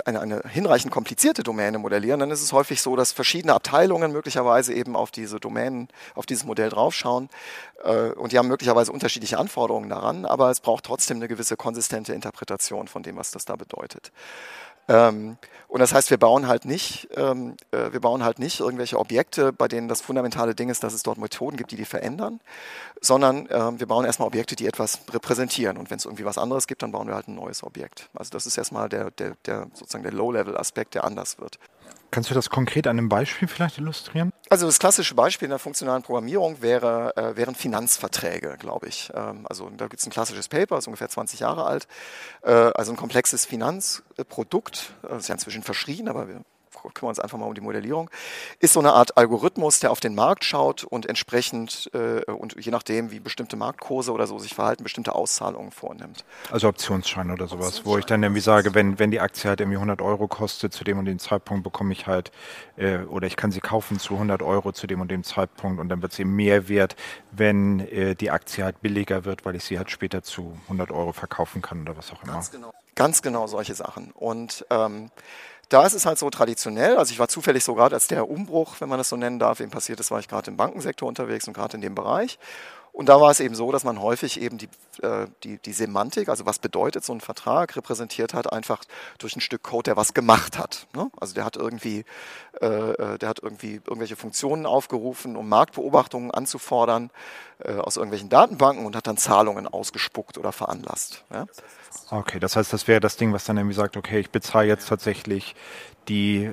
eine, 0.05 0.21
eine 0.21 0.43
hinreichend 0.49 0.93
komplizierte 0.93 1.43
Domäne 1.43 1.79
modellieren, 1.79 2.21
dann 2.21 2.31
ist 2.31 2.43
es 2.43 2.53
häufig 2.53 2.83
so, 2.83 2.97
dass 2.97 3.13
verschiedene 3.13 3.55
Abteilungen 3.55 4.13
möglicherweise 4.13 4.75
eben 4.75 4.97
auf 4.97 5.11
diese 5.11 5.41
Domänen, 5.41 5.89
auf 6.15 6.27
dieses 6.27 6.45
Modell 6.45 6.69
draufschauen 6.69 7.31
äh, 7.85 8.11
und 8.11 8.33
die 8.33 8.39
haben 8.39 8.49
möglicherweise 8.49 8.93
unterschiedliche 8.93 9.39
Anforderungen 9.39 9.89
daran, 9.89 10.27
aber 10.27 10.51
es 10.51 10.61
braucht 10.61 10.85
trotzdem 10.85 11.19
eine 11.19 11.29
gewisse 11.29 11.57
konsistente 11.57 12.13
Interpretation 12.13 12.89
von 12.89 13.03
dem, 13.03 13.17
was 13.17 13.31
das 13.31 13.45
da 13.45 13.57
bedeutet. 13.57 14.13
Ähm, 14.89 15.37
und 15.75 15.81
das 15.81 15.93
heißt, 15.93 16.11
wir 16.11 16.19
bauen 16.19 16.47
halt 16.47 16.67
nicht, 16.67 17.09
ähm, 17.17 17.57
äh, 17.73 17.93
wir 17.93 18.01
bauen 18.01 18.23
halt 18.23 18.39
nicht 18.39 18.61
irgendwelche 18.61 18.99
Objekte, 18.99 19.53
bei 19.53 19.67
denen 19.67 19.89
das 19.89 20.03
fundamentale 20.03 20.55
Ding 20.55 20.69
ist, 20.69 20.85
dass 20.85 20.95
es 20.95 21.03
dort 21.03 21.19
Methoden 21.19 21.57
gibt, 21.57 21.73
die 21.73 21.77
die 21.77 21.85
verändern, 21.85 22.39
sondern 23.01 23.49
ähm, 23.51 23.81
wir 23.81 23.89
bauen 23.89 24.05
erstmal 24.05 24.29
Objekte, 24.29 24.55
die 24.55 24.67
etwas 24.67 25.01
repräsentieren. 25.13 25.77
Und 25.77 25.91
wenn 25.91 25.97
es 25.97 26.05
irgendwie 26.05 26.25
was 26.25 26.39
anderes 26.39 26.69
gibt, 26.69 26.83
dann 26.83 26.93
bauen 26.93 27.09
wir 27.09 27.17
halt 27.17 27.27
ein 27.27 27.35
neues 27.35 27.65
Objekt. 27.65 28.09
Also 28.15 28.31
das 28.31 28.47
ist 28.47 28.57
erstmal 28.57 28.89
der, 28.89 29.11
der, 29.11 29.33
der 29.47 29.67
sozusagen 29.75 30.05
der 30.05 30.13
Low-Level-Aspekt, 30.13 30.95
der 30.95 31.05
anders 31.05 31.39
wird. 31.41 31.59
Kannst 32.15 32.31
du 32.31 32.35
das 32.35 32.49
konkret 32.49 32.87
an 32.87 32.97
einem 32.97 33.09
Beispiel 33.09 33.49
vielleicht 33.49 33.79
illustrieren? 33.79 34.31
Also 34.49 34.67
das 34.67 34.79
klassische 34.79 35.17
Beispiel 35.17 35.47
in 35.47 35.51
der 35.51 35.59
funktionalen 35.59 36.05
Programmierung 36.05 36.63
wäre, 36.63 37.17
äh, 37.17 37.37
wären 37.37 37.57
Finanzverträge, 37.57 38.57
glaube 38.57 38.87
ich. 38.87 39.11
Ähm, 39.15 39.47
also 39.49 39.69
da 39.77 39.89
gibt 39.89 39.99
es 39.99 40.07
ein 40.07 40.11
klassisches 40.11 40.49
Paper, 40.49 40.79
ist 40.79 40.87
ungefähr 40.87 41.09
20 41.09 41.41
Jahre 41.41 41.65
alt. 41.65 41.89
Äh, 42.43 42.53
also 42.53 42.93
ein 42.93 42.97
komplexes 42.97 43.47
Finanzprodukt, 43.47 44.93
das 45.03 45.23
ist 45.23 45.29
ja 45.29 45.35
inzwischen 45.35 45.65
verschrien, 45.65 46.09
aber 46.09 46.29
wir 46.29 46.45
kümmern 46.93 47.11
uns 47.11 47.21
einfach 47.21 47.39
mal 47.39 47.47
um 47.47 47.55
die 47.55 47.61
Modellierung, 47.61 48.11
ist 48.59 48.75
so 48.75 48.81
eine 48.81 48.93
Art 48.93 49.17
Algorithmus, 49.17 49.81
der 49.81 49.91
auf 49.91 50.01
den 50.01 50.15
Markt 50.15 50.45
schaut 50.45 50.85
und 50.85 51.07
entsprechend 51.07 51.91
äh, 51.95 52.31
und 52.31 52.57
je 52.65 52.71
nachdem, 52.71 53.11
wie 53.11 53.21
bestimmte 53.21 53.57
Marktkurse 53.57 54.13
oder 54.13 54.27
so 54.27 54.39
sich 54.39 54.55
verhalten, 54.55 54.83
bestimmte 54.83 55.15
Auszahlungen 55.15 55.71
vornimmt. 55.71 56.25
Also 56.51 56.69
Optionsscheine 56.69 57.33
oder 57.33 57.47
sowas, 57.47 57.79
Optionsschein, 57.79 57.93
wo 57.93 57.99
ich 57.99 58.05
dann 58.05 58.23
irgendwie 58.23 58.41
sage, 58.41 58.75
wenn, 58.75 58.99
wenn 58.99 59.11
die 59.11 59.21
Aktie 59.21 59.49
halt 59.49 59.61
irgendwie 59.61 59.77
100 59.77 60.03
Euro 60.03 60.29
kostet, 60.29 60.73
zu 60.73 60.85
dem 60.85 60.99
und 60.99 61.07
dem 61.07 61.19
Zeitpunkt 61.19 61.65
bekomme 61.65 61.93
ich 61.93 62.07
halt, 62.07 62.31
äh, 62.77 62.99
oder 62.99 63.27
ich 63.27 63.37
kann 63.37 63.51
sie 63.51 63.61
kaufen 63.61 63.99
zu 63.99 64.15
100 64.15 64.43
Euro 64.43 64.73
zu 64.73 64.87
dem 64.87 65.01
und 65.01 65.11
dem 65.11 65.25
Zeitpunkt 65.25 65.81
und 65.81 65.89
dann 65.89 66.03
wird 66.03 66.13
sie 66.13 66.25
mehr 66.25 66.69
wert, 66.69 66.97
wenn 67.33 67.81
äh, 67.81 68.15
die 68.15 68.31
Aktie 68.31 68.65
halt 68.65 68.81
billiger 68.83 69.25
wird, 69.25 69.45
weil 69.45 69.57
ich 69.57 69.65
sie 69.65 69.79
halt 69.79 69.91
später 69.91 70.23
zu 70.23 70.57
100 70.65 70.91
Euro 70.91 71.13
verkaufen 71.13 71.63
kann 71.63 71.83
oder 71.83 71.97
was 71.97 72.13
auch 72.13 72.23
immer. 72.23 72.35
Ganz 72.35 72.51
genau, 72.51 72.73
Ganz 72.95 73.23
genau 73.23 73.47
solche 73.47 73.75
Sachen. 73.75 74.13
Und 74.13 74.65
ähm, 74.71 75.11
da 75.75 75.85
ist 75.85 75.95
es 75.95 76.07
halt 76.07 76.19
so 76.19 76.31
traditionell, 76.31 76.97
also 76.97 77.13
ich 77.13 77.19
war 77.19 77.27
zufällig 77.27 77.65
so 77.65 77.75
gerade 77.75 77.97
als 77.97 78.07
der 78.07 78.31
Umbruch, 78.31 78.77
wenn 78.79 78.89
man 78.89 78.99
das 78.99 79.09
so 79.09 79.17
nennen 79.17 79.41
darf, 79.41 79.59
eben 79.59 79.73
passiert 79.73 79.99
ist, 79.99 80.13
war 80.13 80.21
ich 80.21 80.29
gerade 80.29 80.49
im 80.49 80.57
Bankensektor 80.57 81.09
unterwegs 81.09 81.49
und 81.49 81.55
gerade 81.55 81.77
in 81.77 81.81
dem 81.81 81.97
Bereich. 81.97 82.39
Und 82.93 83.09
da 83.09 83.21
war 83.21 83.33
es 83.33 83.41
eben 83.41 83.57
so, 83.57 83.73
dass 83.73 83.83
man 83.83 84.01
häufig 84.01 84.41
eben 84.41 84.57
die, 84.57 84.69
die, 85.43 85.59
die 85.59 85.73
Semantik, 85.73 86.29
also 86.29 86.47
was 86.47 86.59
bedeutet 86.59 87.05
so 87.05 87.13
ein 87.13 87.21
Vertrag, 87.21 87.77
repräsentiert 87.77 88.35
hat 88.35 88.53
einfach 88.53 88.83
durch 89.19 89.37
ein 89.37 89.41
Stück 89.41 89.63
Code, 89.63 89.85
der 89.85 89.97
was 89.97 90.15
gemacht 90.15 90.59
hat. 90.59 90.87
Ne? 90.95 91.11
Also 91.21 91.35
der 91.35 91.45
hat 91.45 91.57
irgendwie, 91.57 92.05
äh, 92.61 92.67
äh, 92.67 93.19
der 93.19 93.29
hat 93.29 93.41
irgendwie 93.43 93.75
irgendwelche 93.75 94.17
Funktionen 94.17 94.67
aufgerufen, 94.67 95.37
um 95.37 95.49
Marktbeobachtungen 95.49 96.31
anzufordern 96.31 97.11
äh, 97.59 97.75
aus 97.75 97.97
irgendwelchen 97.97 98.29
Datenbanken 98.29 98.87
und 98.87 98.97
hat 98.97 99.07
dann 99.07 99.17
Zahlungen 99.17 99.67
ausgespuckt 99.67 100.39
oder 100.39 100.53
veranlasst. 100.53 101.25
Ja? 101.33 101.47
Okay, 102.11 102.39
das 102.41 102.57
heißt, 102.57 102.73
das 102.73 102.89
wäre 102.89 103.01
das 103.01 103.17
Ding, 103.17 103.33
was 103.33 103.45
dann 103.45 103.57
irgendwie 103.57 103.75
sagt, 103.75 103.97
okay, 103.97 104.21
ich 104.21 104.31
bezahle 104.31 104.69
jetzt 104.69 104.89
tatsächlich 104.89 105.55
die, 106.09 106.51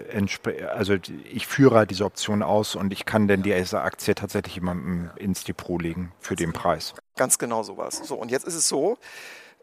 also 0.74 0.96
ich 1.30 1.48
führe 1.48 1.76
halt 1.76 1.92
diese 1.92 2.06
Option 2.06 2.42
aus 2.42 2.76
und 2.76 2.94
ich 2.94 3.06
kann 3.06 3.28
denn 3.28 3.44
diese 3.44 3.82
Aktie 3.82 4.16
tatsächlich 4.16 4.56
jemandem 4.56 5.10
ins 5.18 5.44
Depot 5.44 5.82
legen 5.82 6.14
für 6.20 6.36
den 6.36 6.54
Preis. 6.54 6.94
Ganz 7.16 7.38
genau 7.38 7.64
sowas. 7.64 8.02
So, 8.04 8.16
und 8.16 8.32
jetzt 8.32 8.46
ist 8.46 8.56
es 8.56 8.68
so, 8.68 8.98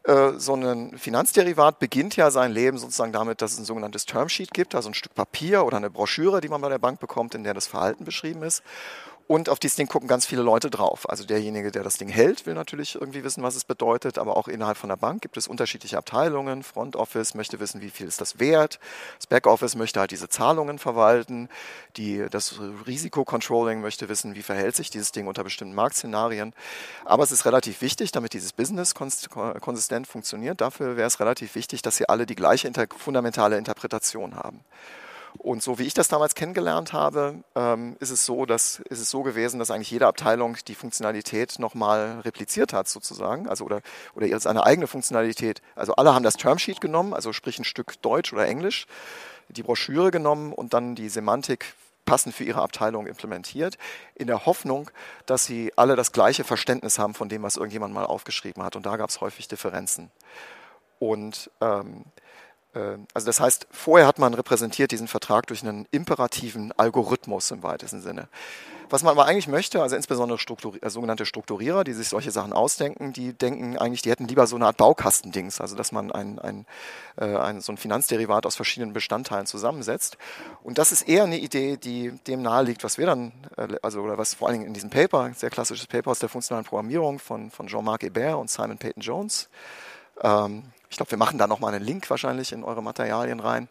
äh, 0.05 0.33
so 0.39 0.55
ein 0.55 0.97
Finanzderivat 0.97 1.79
beginnt 1.79 2.17
ja 2.17 2.31
sein 2.31 2.53
Leben 2.53 2.79
sozusagen 2.79 3.13
damit, 3.13 3.43
dass 3.43 3.53
es 3.53 3.59
ein 3.59 3.65
sogenanntes 3.65 4.07
Termsheet 4.07 4.53
gibt, 4.53 4.75
also 4.75 4.91
ein 4.91 4.95
Stück 4.95 5.15
Papier 5.15 5.65
oder 5.65 5.77
eine 5.77 5.91
Broschüre, 5.91 6.41
die 6.41 6.49
man 6.49 6.61
bei 6.61 6.69
der 6.69 6.79
Bank 6.79 7.01
bekommt, 7.01 7.35
in 7.35 7.45
der 7.45 7.55
das 7.55 7.67
Verhalten 7.67 8.05
beschrieben 8.05 8.43
ist. 8.43 8.63
Und 9.29 9.51
auf 9.51 9.59
dieses 9.59 9.77
Ding 9.77 9.89
gucken 9.89 10.09
ganz 10.09 10.25
viele 10.25 10.41
Leute 10.41 10.71
drauf. 10.71 11.07
Also 11.07 11.27
derjenige, 11.27 11.71
der 11.71 11.83
das 11.83 11.99
Ding 11.99 12.09
hält, 12.09 12.47
will 12.47 12.55
natürlich 12.55 12.95
irgendwie 12.95 13.23
wissen, 13.25 13.43
was 13.43 13.57
es 13.57 13.65
bedeutet. 13.65 14.17
Aber 14.17 14.39
auch 14.39 14.49
innerhalb 14.49 14.79
von 14.79 14.89
der 14.89 14.97
Bank 14.97 15.21
gibt 15.21 15.37
es 15.37 15.47
unterschiedliche 15.47 15.99
Abteilungen. 15.99 16.63
Front 16.63 16.97
Office 16.97 17.35
möchte 17.35 17.61
wissen, 17.61 17.83
wie 17.83 17.91
viel 17.91 18.07
ist 18.07 18.23
das 18.23 18.39
wert. 18.39 18.81
Das 19.19 19.27
Back 19.27 19.47
Office 19.47 19.77
möchte 19.77 20.01
halt 20.01 20.13
diese 20.13 20.31
Zahlungen 20.31 20.79
verwalten. 20.79 21.51
Die, 21.99 22.25
das 22.31 22.59
Risikocontrolling 22.87 23.83
möchte 23.83 24.09
wissen, 24.09 24.35
wie 24.35 24.43
verhält 24.43 24.75
sich 24.75 24.89
dieses 24.89 25.13
Ding 25.13 25.27
unter 25.27 25.45
bestimmten 25.45 25.75
Marktszenarien. 25.75 26.55
Aber 27.05 27.23
es 27.23 27.31
ist 27.31 27.45
relativ 27.45 27.83
wichtig, 27.83 28.13
damit 28.13 28.33
dieses 28.33 28.55
Business 28.55 28.95
konsistent 28.95 30.07
funktioniert. 30.07 30.63
Dafür 30.63 30.97
wäre 30.97 31.07
es 31.07 31.21
relativ 31.21 31.55
wichtig, 31.55 31.83
dass 31.83 31.99
sie 31.99 32.09
alle 32.09 32.25
die 32.25 32.35
gleiche 32.35 32.73
fundamentale 32.97 33.59
Interpretation 33.59 34.37
haben. 34.37 34.65
Und 35.39 35.63
so 35.63 35.79
wie 35.79 35.85
ich 35.85 35.95
das 35.95 36.09
damals 36.09 36.35
kennengelernt 36.35 36.93
habe, 36.93 37.43
ähm, 37.55 37.97
ist, 38.01 38.11
es 38.11 38.27
so, 38.27 38.45
dass, 38.45 38.81
ist 38.81 39.01
es 39.01 39.09
so 39.09 39.23
gewesen, 39.23 39.59
dass 39.59 39.71
eigentlich 39.71 39.91
jede 39.91 40.07
Abteilung 40.07 40.57
die 40.67 40.75
Funktionalität 40.75 41.59
nochmal 41.59 42.21
repliziert 42.21 42.73
hat 42.73 42.89
sozusagen, 42.89 43.49
also 43.49 43.65
oder, 43.65 43.81
oder 44.15 44.39
seine 44.41 44.67
eigene 44.67 44.87
Funktionalität. 44.87 45.63
Also 45.77 45.95
alle 45.95 46.15
haben 46.15 46.25
das 46.25 46.35
Termsheet 46.35 46.81
genommen, 46.81 47.15
also 47.15 47.33
sprich 47.33 47.59
ein 47.59 47.65
Stück 47.65 48.03
Deutsch 48.03 48.33
oder 48.33 48.47
Englisch, 48.47 48.87
die 49.49 49.63
Broschüre 49.63 50.11
genommen 50.11 50.53
und 50.53 50.75
dann 50.75 50.95
die 50.95 51.09
Semantik 51.09 51.75
passend 52.05 52.35
für 52.35 52.45
ihre 52.45 52.63
Abteilung 52.63 53.07
implementiert, 53.07 53.77
in 54.15 54.27
der 54.27 54.47
Hoffnung, 54.47 54.91
dass 55.27 55.45
sie 55.45 55.73
alle 55.77 55.95
das 55.95 56.13
gleiche 56.13 56.43
Verständnis 56.43 56.99
haben 56.99 57.15
von 57.15 57.29
dem, 57.29 57.43
was 57.43 57.57
irgendjemand 57.57 57.93
mal 57.93 58.07
aufgeschrieben 58.07 58.63
hat. 58.63 58.77
Und 58.77 58.87
da 58.87 58.97
gab 58.97 59.11
es 59.11 59.21
häufig 59.21 59.47
Differenzen. 59.47 60.11
Und 60.99 61.51
ähm, 61.61 62.07
also 62.75 63.27
das 63.27 63.41
heißt, 63.41 63.67
vorher 63.71 64.07
hat 64.07 64.19
man 64.19 64.35
repräsentiert 64.35 64.91
diesen 64.91 65.09
Vertrag 65.09 65.47
durch 65.47 65.63
einen 65.63 65.87
imperativen 65.91 66.73
Algorithmus 66.73 67.51
im 67.51 67.63
weitesten 67.63 68.01
Sinne. 68.01 68.29
Was 68.91 69.03
man 69.03 69.13
aber 69.13 69.27
eigentlich 69.27 69.49
möchte, 69.49 69.83
also 69.83 69.97
insbesondere 69.97 70.39
Strukturi 70.39 70.79
äh, 70.79 70.89
sogenannte 70.89 71.27
Strukturierer, 71.27 71.85
die 71.85 71.93
sich 71.93 72.09
solche 72.09 72.31
Sachen 72.31 72.53
ausdenken, 72.53 73.13
die 73.13 73.35
denken 73.35 73.77
eigentlich, 73.77 74.03
die 74.03 74.11
hätten 74.11 74.27
lieber 74.27 74.47
so 74.47 74.57
eine 74.57 74.67
Art 74.67 74.79
Baukastendings, 74.79 75.61
also 75.61 75.77
dass 75.77 75.93
man 75.93 76.11
ein, 76.11 76.39
ein, 76.39 76.67
äh, 77.17 77.37
ein, 77.37 77.61
so 77.61 77.73
ein 77.73 77.77
Finanzderivat 77.77 78.47
aus 78.47 78.57
verschiedenen 78.57 78.95
Bestandteilen 78.95 79.47
zusammensetzt. 79.47 80.17
Und 80.63 80.79
das 80.79 80.93
ist 80.93 81.03
eher 81.03 81.25
eine 81.25 81.39
Idee, 81.39 81.77
die 81.77 82.13
dem 82.27 82.43
nahe 82.43 82.65
liegt, 82.65 82.83
was 82.83 82.97
wir 82.97 83.07
dann, 83.07 83.33
äh, 83.57 83.77
also 83.83 84.01
oder 84.01 84.17
was 84.17 84.35
vor 84.35 84.49
allen 84.49 84.59
Dingen 84.59 84.69
in 84.69 84.75
diesem 84.75 84.91
Paper, 84.91 85.33
sehr 85.35 85.51
klassisches 85.51 85.87
Paper 85.87 86.11
aus 86.11 86.21
der 86.21 86.31
funktionalen 86.31 86.65
Programmierung 86.65 87.19
von, 87.19 87.51
von 87.51 87.67
Jean-Marc 87.67 88.03
Hébert 88.03 88.35
und 88.35 88.51
Simon 88.51 88.79
Peyton 88.79 89.03
Jones, 89.03 89.51
ähm, 90.23 90.65
ich 90.91 90.97
glaube, 90.97 91.11
wir 91.11 91.19
machen 91.19 91.39
da 91.39 91.47
nochmal 91.47 91.75
einen 91.75 91.85
Link 91.85 92.09
wahrscheinlich 92.11 92.53
in 92.53 92.65
eure 92.65 92.83
Materialien 92.83 93.41
rein, 93.41 93.69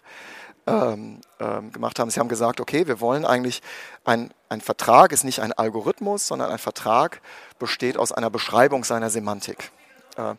ähm, 0.68 1.22
ähm, 1.40 1.72
gemacht 1.72 2.00
haben. 2.00 2.10
Sie 2.10 2.20
haben 2.20 2.28
gesagt, 2.28 2.60
okay, 2.60 2.88
wir 2.88 3.00
wollen 3.00 3.26
eigentlich, 3.26 3.62
ein, 4.04 4.32
ein 4.50 4.62
Vertrag 4.62 5.12
ist 5.12 5.24
nicht 5.24 5.40
ein 5.40 5.54
Algorithmus, 5.54 6.28
sondern 6.28 6.52
ein 6.52 6.58
Vertrag 6.58 7.22
besteht 7.60 7.98
aus 7.98 8.12
einer 8.12 8.30
Beschreibung 8.30 8.84
seiner 8.84 9.10
Semantik. 9.10 9.72
Äh, 10.18 10.36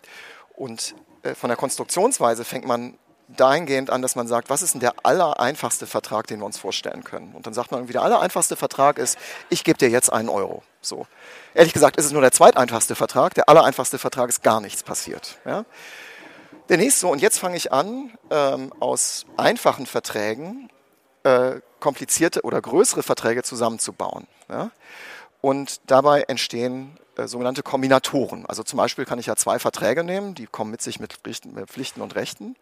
und 0.55 0.95
äh, 1.23 1.35
von 1.35 1.49
der 1.49 1.57
Konstruktionsweise 1.57 2.45
fängt 2.45 2.67
man 2.67 2.99
dahingehend 3.29 3.91
an, 3.91 4.01
dass 4.01 4.17
man 4.17 4.27
sagt, 4.27 4.49
was 4.49 4.63
ist 4.63 4.73
denn 4.75 4.81
der 4.81 4.95
allereinfachste 5.03 5.87
Vertrag, 5.87 6.27
den 6.27 6.41
wir 6.41 6.47
uns 6.47 6.59
vorstellen 6.59 7.05
können? 7.05 7.35
Und 7.35 7.47
dann 7.47 7.53
sagt 7.53 7.71
man 7.71 7.81
irgendwie, 7.81 7.93
der 7.93 8.03
allereinfachste 8.03 8.57
Vertrag 8.57 8.99
ist, 8.99 9.19
ich 9.51 9.65
gebe 9.65 9.79
dir 9.79 9.91
jetzt 9.91 10.11
einen 10.11 10.29
Euro. 10.29 10.63
So. 10.81 11.07
Ehrlich 11.55 11.75
gesagt 11.75 11.97
ist 11.97 12.07
es 12.07 12.13
nur 12.13 12.23
der 12.23 12.33
zweiteinfachste 12.33 12.95
Vertrag. 12.95 13.35
Der 13.35 13.49
allereinfachste 13.49 13.99
Vertrag 13.99 14.31
ist 14.31 14.43
gar 14.43 14.61
nichts 14.61 14.83
passiert. 14.83 15.39
Ja? 15.45 15.65
Der 16.69 16.77
nächste, 16.77 17.07
und 17.07 17.23
jetzt 17.23 17.39
fange 17.39 17.57
ich 17.57 17.73
an, 17.73 18.11
ähm, 18.31 18.75
aus 18.79 19.25
einfachen 19.39 19.87
Verträgen 19.87 20.69
äh, 21.23 21.61
komplizierte 21.81 22.43
oder 22.43 22.61
größere 22.61 23.03
Verträge 23.03 23.43
zusammenzubauen. 23.43 24.27
Ja? 24.51 24.71
Und 25.41 25.81
dabei 25.87 26.23
entstehen 26.23 26.99
äh, 27.17 27.27
sogenannte 27.27 27.63
Kombinatoren. 27.63 28.45
Also 28.45 28.63
zum 28.63 28.77
Beispiel 28.77 29.07
kann 29.07 29.19
ich 29.19 29.27
ja 29.27 29.37
zwei 29.37 29.59
Verträge 29.59 30.05
nehmen, 30.05 30.35
die 30.35 30.47
kommen 30.47 30.71
mit 30.71 30.83
sich 30.83 31.01
mit, 31.01 31.19
mit 31.47 31.71
Pflichten 31.71 32.03
und 32.03 32.15
Rechten. 32.15 32.55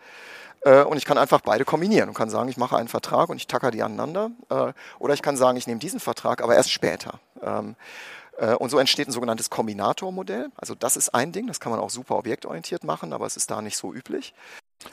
Äh, 0.60 0.84
und 0.84 0.98
ich 0.98 1.04
kann 1.04 1.18
einfach 1.18 1.40
beide 1.40 1.64
kombinieren 1.64 2.08
und 2.08 2.14
kann 2.14 2.30
sagen, 2.30 2.48
ich 2.48 2.56
mache 2.56 2.76
einen 2.76 2.88
Vertrag 2.88 3.28
und 3.28 3.38
ich 3.38 3.48
tacker 3.48 3.72
die 3.72 3.82
aneinander. 3.82 4.30
Äh, 4.50 4.72
oder 5.00 5.14
ich 5.14 5.22
kann 5.22 5.36
sagen, 5.36 5.58
ich 5.58 5.66
nehme 5.66 5.80
diesen 5.80 5.98
Vertrag, 5.98 6.42
aber 6.42 6.54
erst 6.54 6.70
später. 6.70 7.18
Ähm, 7.42 7.74
äh, 7.74 8.25
und 8.58 8.70
so 8.70 8.78
entsteht 8.78 9.08
ein 9.08 9.12
sogenanntes 9.12 9.50
Kombinatormodell. 9.50 10.48
Also 10.56 10.74
das 10.74 10.96
ist 10.96 11.10
ein 11.10 11.32
Ding, 11.32 11.46
das 11.46 11.60
kann 11.60 11.70
man 11.70 11.80
auch 11.80 11.90
super 11.90 12.16
objektorientiert 12.16 12.84
machen, 12.84 13.12
aber 13.12 13.26
es 13.26 13.36
ist 13.36 13.50
da 13.50 13.62
nicht 13.62 13.76
so 13.76 13.94
üblich. 13.94 14.34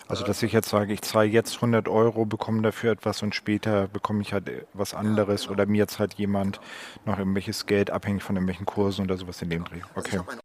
Also 0.08 0.24
dass 0.24 0.42
ich 0.44 0.54
jetzt 0.54 0.70
sage, 0.70 0.94
ich 0.94 1.02
zahle 1.02 1.28
jetzt 1.28 1.56
100 1.56 1.88
Euro, 1.90 2.26
bekomme 2.26 2.62
dafür 2.62 2.94
etwas 2.94 3.22
und 3.22 3.36
später 3.36 3.88
bekomme 3.88 4.22
ich 4.22 4.32
halt 4.34 4.50
was 4.74 4.94
anderes 4.94 5.44
ja, 5.44 5.48
genau. 5.50 5.62
oder 5.62 5.66
mir 5.70 5.88
zahlt 5.88 6.14
jemand 6.14 6.62
noch 7.06 7.18
irgendwelches 7.18 7.66
Geld 7.66 7.92
abhängig 7.92 8.24
von 8.24 8.36
irgendwelchen 8.36 8.66
Kursen 8.66 9.04
oder 9.06 9.18
sowas 9.18 9.42
in 9.42 9.50
dem 9.50 9.66
Dreh. 9.66 9.82
Also 9.94 10.00
okay. 10.08 10.18
Also 10.26 10.40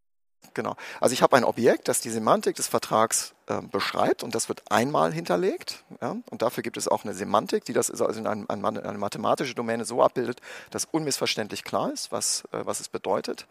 Genau. 0.58 0.74
Also 1.00 1.12
ich 1.12 1.22
habe 1.22 1.36
ein 1.36 1.44
Objekt, 1.44 1.86
das 1.86 2.00
die 2.00 2.10
Semantik 2.10 2.56
des 2.56 2.66
Vertrags 2.66 3.32
äh, 3.46 3.62
beschreibt 3.62 4.24
und 4.24 4.34
das 4.34 4.48
wird 4.48 4.64
einmal 4.72 5.12
hinterlegt. 5.12 5.84
Ja? 6.02 6.16
Und 6.32 6.42
dafür 6.42 6.64
gibt 6.64 6.76
es 6.76 6.88
auch 6.88 7.04
eine 7.04 7.14
Semantik, 7.14 7.64
die 7.64 7.72
das 7.72 7.92
also 7.92 8.18
in 8.18 8.26
einem, 8.26 8.44
eine 8.48 8.98
mathematische 8.98 9.54
Domäne 9.54 9.84
so 9.84 10.02
abbildet, 10.02 10.40
dass 10.72 10.84
unmissverständlich 10.84 11.62
klar 11.62 11.92
ist, 11.92 12.10
was, 12.10 12.42
äh, 12.50 12.58
was 12.64 12.80
es 12.80 12.88
bedeutet 12.88 13.46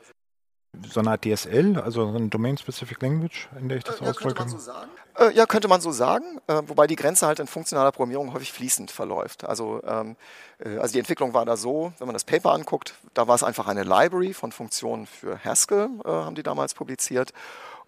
so 0.89 0.99
eine 0.99 1.11
Art 1.11 1.25
DSL, 1.25 1.79
also 1.79 2.07
eine 2.07 2.27
Domain-Specific 2.27 3.01
Language, 3.01 3.49
in 3.59 3.69
der 3.69 3.77
ich 3.77 3.83
das 3.83 3.99
äh, 3.99 4.03
ja, 4.03 4.09
ausdrücke? 4.09 4.35
Könnte 4.35 4.53
man 4.53 4.59
so 4.59 4.59
sagen. 4.59 4.91
Äh, 5.17 5.33
ja, 5.33 5.45
könnte 5.45 5.67
man 5.67 5.81
so 5.81 5.91
sagen, 5.91 6.39
äh, 6.47 6.61
wobei 6.67 6.87
die 6.87 6.95
Grenze 6.95 7.25
halt 7.25 7.39
in 7.39 7.47
funktionaler 7.47 7.91
Programmierung 7.91 8.33
häufig 8.33 8.51
fließend 8.53 8.91
verläuft. 8.91 9.43
Also, 9.45 9.81
ähm, 9.85 10.15
äh, 10.59 10.77
also 10.77 10.93
die 10.93 10.99
Entwicklung 10.99 11.33
war 11.33 11.45
da 11.45 11.57
so, 11.57 11.93
wenn 11.97 12.07
man 12.07 12.13
das 12.13 12.23
Paper 12.23 12.53
anguckt, 12.53 12.93
da 13.13 13.27
war 13.27 13.35
es 13.35 13.43
einfach 13.43 13.67
eine 13.67 13.83
Library 13.83 14.33
von 14.33 14.51
Funktionen 14.51 15.07
für 15.07 15.43
Haskell, 15.43 15.89
äh, 16.05 16.09
haben 16.09 16.35
die 16.35 16.43
damals 16.43 16.73
publiziert. 16.73 17.33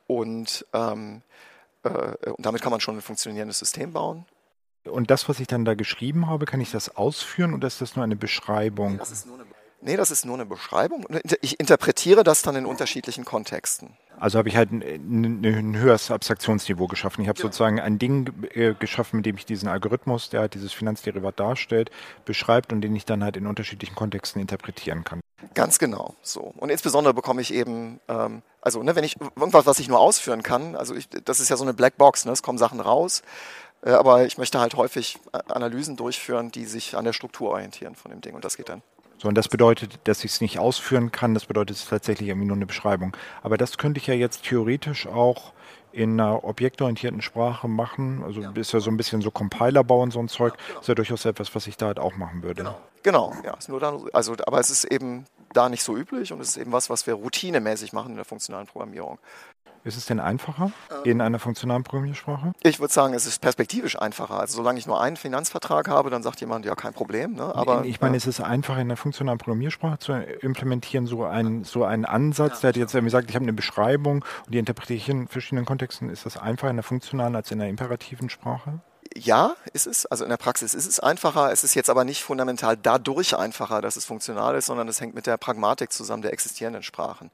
Und, 0.08 0.66
ähm, 0.74 1.22
äh, 1.84 1.90
und 2.32 2.46
damit 2.46 2.62
kann 2.62 2.72
man 2.72 2.82
schon 2.82 2.98
ein 2.98 3.02
funktionierendes 3.02 3.60
System 3.60 3.94
bauen. 3.94 4.26
Und 4.86 5.12
das, 5.12 5.30
was 5.30 5.40
ich 5.40 5.48
dann 5.48 5.66
da 5.66 5.76
geschrieben 5.76 6.28
habe, 6.28 6.46
kann 6.46 6.62
ich 6.62 6.72
das 6.72 6.96
ausführen 6.96 7.54
oder 7.54 7.68
ist 7.68 7.82
das 7.82 7.96
nur 7.96 8.04
eine 8.04 8.16
Beschreibung? 8.16 8.98
das 8.98 9.12
ist 9.12 9.28
nur 9.28 9.36
eine 9.36 9.46
Nee, 9.82 9.96
das 9.96 10.12
ist 10.12 10.26
nur 10.26 10.36
eine 10.36 10.46
Beschreibung. 10.46 11.06
Ich 11.42 11.60
interpretiere 11.60 12.24
das 12.24 12.42
dann 12.42 12.56
in 12.56 12.66
unterschiedlichen 12.66 13.24
Kontexten. 13.24 13.96
Also 14.20 14.38
habe 14.38 14.50
ich 14.50 14.58
halt 14.58 14.72
ein, 14.72 14.82
ein, 14.82 15.78
höheres 15.78 16.12
Abstraktionsniveau 16.12 16.88
geschaffen. 16.88 17.22
Ich 17.22 17.30
habe 17.30 17.40
ja. 17.40 17.44
sozusagen 17.44 17.80
ein 17.80 17.98
Ding 17.98 18.34
äh, 18.54 18.74
geschaffen, 18.74 19.18
mit 19.18 19.26
dem 19.26 19.38
ich 19.38 19.46
diesen 19.46 19.70
Algorithmus, 19.70 20.30
der 20.30 20.42
halt 20.42 20.56
dieses 20.56 20.74
Finanzderivat 20.74 21.40
darstellt, 21.40 21.90
beschreibt 22.26 22.74
und 22.74 22.82
den 22.82 22.94
ich 22.96 23.06
dann 23.06 23.24
halt 23.24 23.38
in 23.38 23.48
unterschiedlichen 23.48 23.96
Kontexten 23.96 24.42
interpretieren 24.42 25.06
kann. 25.06 25.22
Ganz 25.54 25.80
genau, 25.80 26.16
so. 26.22 26.54
Und 26.58 26.70
insbesondere 26.70 27.14
bekomme 27.14 27.42
ich 27.42 27.54
eben, 27.54 28.02
ähm, 28.10 28.42
also 28.62 28.84
ne, 28.84 28.98
wenn 28.98 29.06
ich 29.06 29.16
irgendwas, 29.38 29.66
was 29.66 29.80
ich 29.80 29.88
nur 29.88 30.00
ausführen 30.00 30.44
kann, 30.44 30.76
also 30.76 30.96
ich, 30.96 31.08
das 31.10 31.40
ist 31.40 31.48
ja 31.48 31.56
so 31.56 31.64
eine 31.64 31.74
Blackbox, 31.74 32.26
ne, 32.26 32.34
es 32.34 32.44
kommen 32.44 32.58
Sachen 32.58 32.82
raus, 32.82 33.22
äh, 33.84 33.92
aber 33.92 34.26
ich 34.26 34.38
möchte 34.38 34.60
halt 34.60 34.76
häufig 34.76 35.18
äh, 35.32 35.40
Analysen 35.48 35.96
durchführen, 35.96 36.52
die 36.52 36.66
sich 36.66 36.98
an 36.98 37.06
der 37.06 37.14
Struktur 37.14 37.52
orientieren 37.52 37.96
von 37.96 38.12
dem 38.12 38.20
Ding 38.20 38.36
und 38.36 38.44
das 38.44 38.58
geht 38.58 38.68
dann. 38.68 38.82
So, 39.20 39.28
und 39.28 39.36
das 39.36 39.50
bedeutet, 39.50 40.00
dass 40.06 40.24
ich 40.24 40.32
es 40.32 40.42
nicht 40.42 40.60
ausführen 40.60 41.12
kann, 41.12 41.34
das 41.34 41.46
bedeutet 41.46 41.76
es 41.76 41.88
tatsächlich 41.88 42.30
irgendwie 42.30 42.48
nur 42.48 42.56
eine 42.56 42.66
Beschreibung. 42.66 43.16
Aber 43.44 43.58
das 43.58 43.78
könnte 43.78 44.00
ich 44.00 44.08
ja 44.08 44.14
jetzt 44.14 44.44
theoretisch 44.44 45.08
auch 45.08 45.54
in 45.92 46.14
einer 46.20 46.44
objektorientierten 46.44 47.22
Sprache 47.22 47.68
machen. 47.68 48.24
Also 48.24 48.42
ja. 48.42 48.52
ist 48.52 48.72
ja 48.72 48.80
so 48.80 48.90
ein 48.90 48.98
bisschen 48.98 49.22
so 49.22 49.30
Compiler 49.30 49.84
bauen, 49.84 50.12
so 50.12 50.20
ein 50.20 50.30
Zeug. 50.30 50.54
Ja, 50.54 50.68
genau. 50.68 50.80
Ist 50.80 50.88
ja 50.88 50.96
durchaus 50.96 51.26
etwas, 51.26 51.54
was 51.54 51.68
ich 51.68 51.76
da 51.76 51.88
halt 51.88 52.00
auch 52.00 52.16
machen 52.16 52.44
würde. 52.44 52.64
Genau, 52.64 52.78
genau 53.04 53.34
ja. 53.44 53.56
Ist 53.56 53.70
nur 53.70 53.80
dann, 53.80 54.08
also, 54.14 54.36
aber 54.46 54.60
es 54.60 54.70
ist 54.70 54.86
eben 54.86 55.26
da 55.54 55.68
nicht 55.68 55.84
so 55.84 55.98
üblich 55.98 56.32
und 56.32 56.40
es 56.40 56.50
ist 56.50 56.58
eben 56.58 56.72
was, 56.72 56.90
was 56.90 57.08
wir 57.08 57.16
routinemäßig 57.16 57.92
machen 57.92 58.12
in 58.12 58.16
der 58.16 58.26
funktionalen 58.26 58.68
Programmierung. 58.68 59.20
Ist 59.84 59.98
es 59.98 60.06
denn 60.06 60.20
einfacher 60.20 60.72
in 61.04 61.22
einer 61.22 61.40
funktionalen 61.40 61.84
Programmiersprache? 61.84 62.54
Ich 62.64 62.80
würde 62.80 62.94
sagen, 62.94 63.14
es 63.14 63.26
ist 63.26 63.42
perspektivisch 63.42 64.00
einfacher. 64.00 64.40
Also 64.40 64.58
solange 64.58 64.80
ich 64.80 64.88
nur 64.88 65.02
einen 65.02 65.18
Finanzvertrag 65.18 65.88
habe, 65.88 66.10
dann 66.10 66.24
sagt 66.24 66.42
jemand, 66.42 66.66
ja, 66.66 66.76
kein 66.76 66.94
Problem. 66.94 67.34
Ne? 67.34 67.56
Aber, 67.56 67.86
ich 67.86 68.02
meine, 68.02 68.16
äh, 68.16 68.18
es 68.18 68.28
ist 68.28 68.42
einfacher 68.42 68.80
in 68.80 68.88
einer 68.88 68.98
funktionalen 68.98 69.40
Programmiersprache 69.40 70.00
zu 70.00 70.14
implementieren, 70.14 71.08
so 71.08 71.24
ein 71.24 71.64
so 71.64 71.84
einen 71.84 72.06
Ansatz, 72.06 72.62
der 72.62 72.70
hat 72.70 72.78
jetzt 72.78 72.94
irgendwie 72.94 73.12
sagt, 73.12 73.30
ich 73.30 73.36
habe 73.36 73.44
eine 73.44 73.54
Beschreibung 73.54 74.26
und 74.46 74.54
die 74.54 74.58
interpretiere 74.58 74.98
ich 74.98 75.10
in 75.10 75.28
verschiedenen 75.28 75.66
Kontexten. 75.66 76.10
Ist 76.10 76.26
das 76.26 76.38
einfacher 76.38 76.70
in 76.70 76.78
der 76.78 76.84
funktionalen 76.84 77.36
als 77.36 77.52
in 77.52 77.60
der 77.60 77.70
imperativen 77.70 78.30
Sprache? 78.30 78.80
ja, 79.16 79.56
ist 79.74 79.88
es. 79.88 80.06
Also 80.06 80.24
in 80.24 80.30
der 80.30 80.38
Praxis 80.38 80.74
ist 80.74 80.88
es 80.88 81.00
einfacher. 81.00 81.52
Es 81.52 81.64
ist 81.64 81.74
jetzt 81.74 81.90
aber 81.90 82.04
nicht 82.04 82.24
fundamental 82.24 82.78
dadurch 82.78 83.36
einfacher, 83.36 83.82
dass 83.82 83.96
es 83.96 84.06
funktional 84.06 84.56
ist, 84.56 84.68
sondern 84.68 84.88
es 84.88 85.02
hängt 85.02 85.16
mit 85.16 85.26
der 85.26 85.38
Pragmatik 85.38 85.92
zusammen 85.92 86.22
der 86.22 86.34
existierenden 86.34 86.84
Sprachen. 86.84 87.32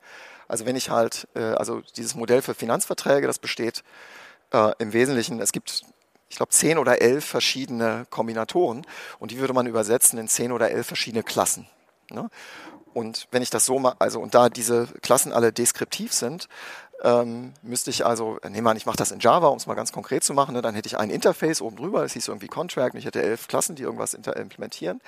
Also 0.47 0.65
wenn 0.65 0.75
ich 0.75 0.89
halt, 0.89 1.27
äh, 1.35 1.39
also 1.39 1.81
dieses 1.95 2.15
Modell 2.15 2.41
für 2.41 2.53
Finanzverträge, 2.53 3.27
das 3.27 3.39
besteht 3.39 3.83
äh, 4.51 4.71
im 4.79 4.93
Wesentlichen, 4.93 5.39
es 5.39 5.51
gibt, 5.51 5.83
ich 6.29 6.37
glaube, 6.37 6.51
zehn 6.51 6.77
oder 6.77 7.01
elf 7.01 7.25
verschiedene 7.25 8.05
Kombinatoren 8.09 8.85
und 9.19 9.31
die 9.31 9.39
würde 9.39 9.53
man 9.53 9.67
übersetzen 9.67 10.19
in 10.19 10.27
zehn 10.27 10.51
oder 10.51 10.71
elf 10.71 10.87
verschiedene 10.87 11.23
Klassen. 11.23 11.67
Ne? 12.09 12.29
Und 12.93 13.27
wenn 13.31 13.41
ich 13.41 13.49
das 13.49 13.65
so 13.65 13.77
mache, 13.77 13.97
also 13.99 14.21
und 14.21 14.33
da 14.33 14.47
diese 14.47 14.87
Klassen 15.01 15.33
alle 15.33 15.51
deskriptiv 15.51 16.13
sind, 16.13 16.47
ähm, 17.05 17.53
müsste 17.61 17.91
ich 17.91 18.03
also, 18.03 18.39
äh, 18.41 18.49
nehmen 18.49 18.65
wir 18.65 18.71
an, 18.71 18.77
ich 18.77 18.87
mache 18.87 18.97
das 18.97 19.11
in 19.11 19.19
Java, 19.19 19.47
um 19.47 19.57
es 19.57 19.67
mal 19.67 19.75
ganz 19.75 19.91
konkret 19.91 20.23
zu 20.23 20.33
machen, 20.33 20.55
ne, 20.55 20.63
dann 20.63 20.73
hätte 20.73 20.87
ich 20.87 20.97
ein 20.97 21.11
Interface 21.11 21.61
oben 21.61 21.75
drüber, 21.75 22.01
das 22.01 22.13
hieß 22.13 22.27
irgendwie 22.27 22.47
Contract, 22.47 22.95
und 22.95 22.99
ich 22.99 23.05
hätte 23.05 23.21
elf 23.21 23.47
Klassen, 23.47 23.75
die 23.75 23.83
irgendwas 23.83 24.15
implementieren. 24.15 25.01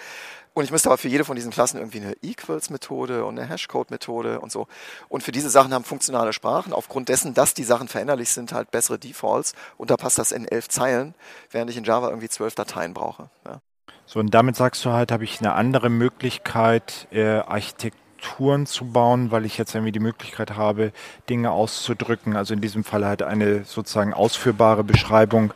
Und 0.53 0.63
ich 0.63 0.71
müsste 0.71 0.89
aber 0.89 0.99
für 0.99 1.07
jede 1.07 1.25
von 1.25 1.35
diesen 1.35 1.51
Klassen 1.51 1.77
irgendwie 1.77 1.99
eine 1.99 2.13
Equals-Methode 2.21 3.25
und 3.25 3.37
eine 3.37 3.49
Hashcode-Methode 3.49 4.39
und 4.39 4.51
so. 4.51 4.67
Und 5.09 5.23
für 5.23 5.31
diese 5.31 5.49
Sachen 5.49 5.73
haben 5.73 5.83
funktionale 5.83 6.33
Sprachen, 6.33 6.71
aufgrund 6.71 7.09
dessen, 7.09 7.33
dass 7.33 7.55
die 7.55 7.63
Sachen 7.63 7.87
veränderlich 7.87 8.29
sind, 8.29 8.53
halt 8.53 8.69
bessere 8.69 8.99
Defaults. 8.99 9.53
Und 9.77 9.89
da 9.89 9.97
passt 9.97 10.19
das 10.19 10.31
in 10.31 10.47
elf 10.47 10.69
Zeilen, 10.69 11.15
während 11.51 11.71
ich 11.71 11.77
in 11.77 11.83
Java 11.83 12.09
irgendwie 12.09 12.29
zwölf 12.29 12.53
Dateien 12.53 12.93
brauche. 12.93 13.29
Ja. 13.45 13.59
So, 14.05 14.19
und 14.19 14.33
damit 14.33 14.55
sagst 14.55 14.85
du 14.85 14.91
halt, 14.91 15.11
habe 15.11 15.23
ich 15.23 15.39
eine 15.39 15.53
andere 15.53 15.89
Möglichkeit, 15.89 17.07
äh, 17.11 17.39
Architektur 17.39 18.06
Strukturen 18.27 18.65
zu 18.65 18.85
bauen, 18.85 19.31
weil 19.31 19.45
ich 19.45 19.57
jetzt 19.57 19.73
irgendwie 19.73 19.91
die 19.91 19.99
Möglichkeit 19.99 20.55
habe, 20.55 20.91
Dinge 21.29 21.51
auszudrücken. 21.51 22.35
Also 22.35 22.53
in 22.53 22.61
diesem 22.61 22.83
Fall 22.83 23.05
halt 23.05 23.23
eine 23.23 23.63
sozusagen 23.63 24.13
ausführbare 24.13 24.83
Beschreibung 24.83 25.53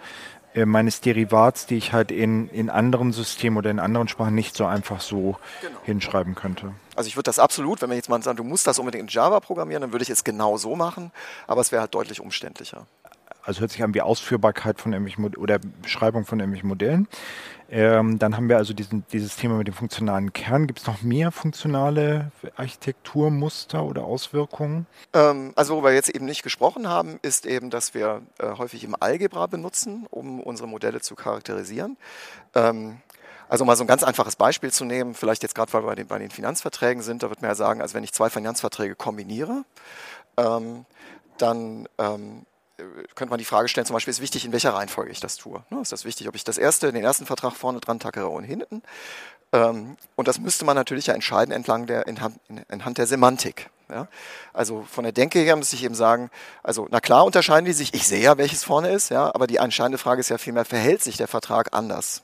äh, 0.53 0.65
meines 0.65 1.01
Derivats, 1.01 1.65
die 1.65 1.77
ich 1.77 1.93
halt 1.93 2.12
in, 2.12 2.49
in 2.49 2.69
anderen 2.69 3.12
Systemen 3.12 3.57
oder 3.57 3.69
in 3.69 3.79
anderen 3.79 4.07
Sprachen 4.07 4.36
nicht 4.36 4.55
so 4.55 4.65
einfach 4.65 5.01
so 5.01 5.38
genau. 5.62 5.77
hinschreiben 5.84 6.36
könnte. 6.36 6.73
Also 6.95 7.07
ich 7.07 7.15
würde 7.15 7.27
das 7.27 7.39
absolut, 7.39 7.81
wenn 7.81 7.89
wir 7.89 7.97
jetzt 7.97 8.10
mal 8.10 8.21
sagen, 8.21 8.38
du 8.38 8.43
musst 8.43 8.67
das 8.67 8.79
unbedingt 8.79 9.03
in 9.03 9.07
Java 9.07 9.39
programmieren, 9.39 9.81
dann 9.81 9.91
würde 9.91 10.03
ich 10.03 10.10
es 10.10 10.23
genau 10.23 10.57
so 10.57 10.75
machen, 10.75 11.12
aber 11.47 11.62
es 11.62 11.71
wäre 11.71 11.81
halt 11.81 11.93
deutlich 11.93 12.19
umständlicher 12.19 12.88
also 13.43 13.62
hört 13.62 13.71
sich 13.71 13.84
an 13.84 13.93
wie 13.93 14.01
Ausführbarkeit 14.01 14.79
von 14.79 14.93
irgendwelchen 14.93 15.36
oder 15.36 15.60
Beschreibung 15.81 16.25
von 16.25 16.39
irgendwelchen 16.39 16.69
Modellen. 16.69 17.07
Ähm, 17.71 18.19
dann 18.19 18.36
haben 18.36 18.49
wir 18.49 18.57
also 18.57 18.73
diesen, 18.73 19.05
dieses 19.13 19.38
Thema 19.38 19.55
mit 19.55 19.65
dem 19.65 19.73
funktionalen 19.73 20.34
Kern. 20.34 20.67
Gibt 20.67 20.79
es 20.79 20.88
noch 20.88 21.01
mehr 21.03 21.31
funktionale 21.31 22.31
Architekturmuster 22.57 23.84
oder 23.86 24.03
Auswirkungen? 24.03 24.88
Ähm, 25.13 25.53
also 25.55 25.75
worüber 25.75 25.89
wir 25.89 25.95
jetzt 25.95 26.10
eben 26.10 26.25
nicht 26.25 26.43
gesprochen 26.43 26.89
haben, 26.89 27.17
ist 27.21 27.45
eben, 27.45 27.69
dass 27.69 27.93
wir 27.93 28.23
äh, 28.39 28.57
häufig 28.57 28.84
im 28.84 28.93
Algebra 28.99 29.47
benutzen, 29.47 30.05
um 30.12 30.41
unsere 30.41 30.67
Modelle 30.67 30.99
zu 30.99 31.15
charakterisieren. 31.15 31.95
Ähm, 32.55 32.97
also 33.47 33.63
mal 33.63 33.77
so 33.77 33.86
ein 33.86 33.88
ganz 33.88 34.03
einfaches 34.03 34.36
Beispiel 34.36 34.71
zu 34.71 34.84
nehmen, 34.84 35.13
vielleicht 35.13 35.41
jetzt 35.41 35.55
gerade, 35.55 35.71
weil 35.71 35.97
wir 35.97 36.05
bei 36.05 36.19
den, 36.19 36.29
Finanzverträgen 36.29 37.01
sind, 37.01 37.23
da 37.23 37.29
wird 37.29 37.41
man 37.41 37.51
ja 37.51 37.55
sagen, 37.55 37.81
also 37.81 37.95
wenn 37.95 38.03
ich 38.03 38.12
zwei 38.12 38.29
Finanzverträge 38.29 38.95
kombiniere, 38.95 39.63
ähm, 40.36 40.86
dann 41.38 41.88
ähm, 41.97 42.45
könnte 43.15 43.30
man 43.30 43.38
die 43.38 43.46
Frage 43.46 43.67
stellen, 43.67 43.86
zum 43.86 43.94
Beispiel 43.94 44.12
ist 44.12 44.22
wichtig, 44.22 44.46
in 44.46 44.52
welcher 44.52 44.74
Reihenfolge 44.74 45.12
ich 45.12 45.20
das 45.20 45.38
tue. 45.38 45.63
Ne, 45.70 45.82
ist 45.82 45.91
das 45.91 46.06
wichtig, 46.06 46.28
ob 46.28 46.36
ich 46.36 46.44
das 46.44 46.58
erste, 46.58 46.91
den 46.91 47.04
ersten 47.04 47.26
Vertrag 47.26 47.54
vorne 47.54 47.80
dran 47.80 48.00
tackere 48.00 48.30
und 48.30 48.44
hinten? 48.44 48.82
Ähm, 49.54 49.98
und 50.15 50.28
das 50.28 50.39
müsste 50.39 50.65
man 50.65 50.76
natürlich 50.76 51.08
ja 51.08 51.13
entscheiden 51.13 51.52
entlang 51.52 51.86
der, 51.88 52.06
anhand 52.08 52.98
der 52.98 53.08
Semantik. 53.08 53.70
Also 54.54 54.86
von 54.89 55.04
der 55.04 55.12
Denke 55.12 55.39
her 55.39 55.56
muss 55.56 55.74
ich 55.74 55.84
eben 55.84 55.96
sagen, 55.96 56.30
also 56.63 56.88
na 56.89 57.02
klar 57.02 57.26
unterscheiden 57.26 57.65
die 57.65 57.74
sich, 57.74 57.94
ich 57.94 58.08
sehe 58.08 58.22
ja, 58.22 58.38
welches 58.38 58.63
vorne 58.63 58.89
ist, 58.89 59.12
aber 59.12 59.48
die 59.48 59.58
entscheidende 59.58 59.98
Frage 59.98 60.22
ist 60.22 60.30
ja 60.30 60.38
vielmehr, 60.38 60.63
verhält 60.65 61.04
sich 61.04 61.17
der 61.17 61.28
Vertrag 61.28 61.74
anders? 61.74 62.24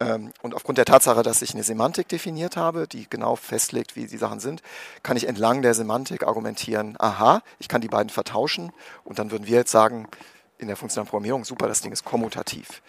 Ähm, 0.00 0.32
und 0.42 0.54
aufgrund 0.54 0.78
der 0.78 0.84
Tatsache, 0.84 1.22
dass 1.22 1.42
ich 1.42 1.54
eine 1.54 1.62
Semantik 1.62 2.08
definiert 2.08 2.56
habe, 2.56 2.86
die 2.86 3.08
genau 3.08 3.36
festlegt, 3.36 3.96
wie 3.96 4.06
die 4.06 4.16
Sachen 4.16 4.40
sind, 4.40 4.62
kann 5.02 5.16
ich 5.16 5.26
entlang 5.26 5.62
der 5.62 5.74
Semantik 5.74 6.26
argumentieren, 6.26 6.96
aha, 6.98 7.42
ich 7.58 7.68
kann 7.68 7.80
die 7.80 7.88
beiden 7.88 8.10
vertauschen 8.10 8.72
und 9.04 9.18
dann 9.18 9.30
würden 9.30 9.46
wir 9.46 9.56
jetzt 9.56 9.72
sagen, 9.72 10.08
in 10.58 10.68
der 10.68 10.76
funktionalen 10.76 11.08
Programmierung, 11.08 11.44
super, 11.44 11.68
das 11.68 11.80
Ding 11.80 11.92
ist 11.92 12.04
kommutativ. 12.04 12.82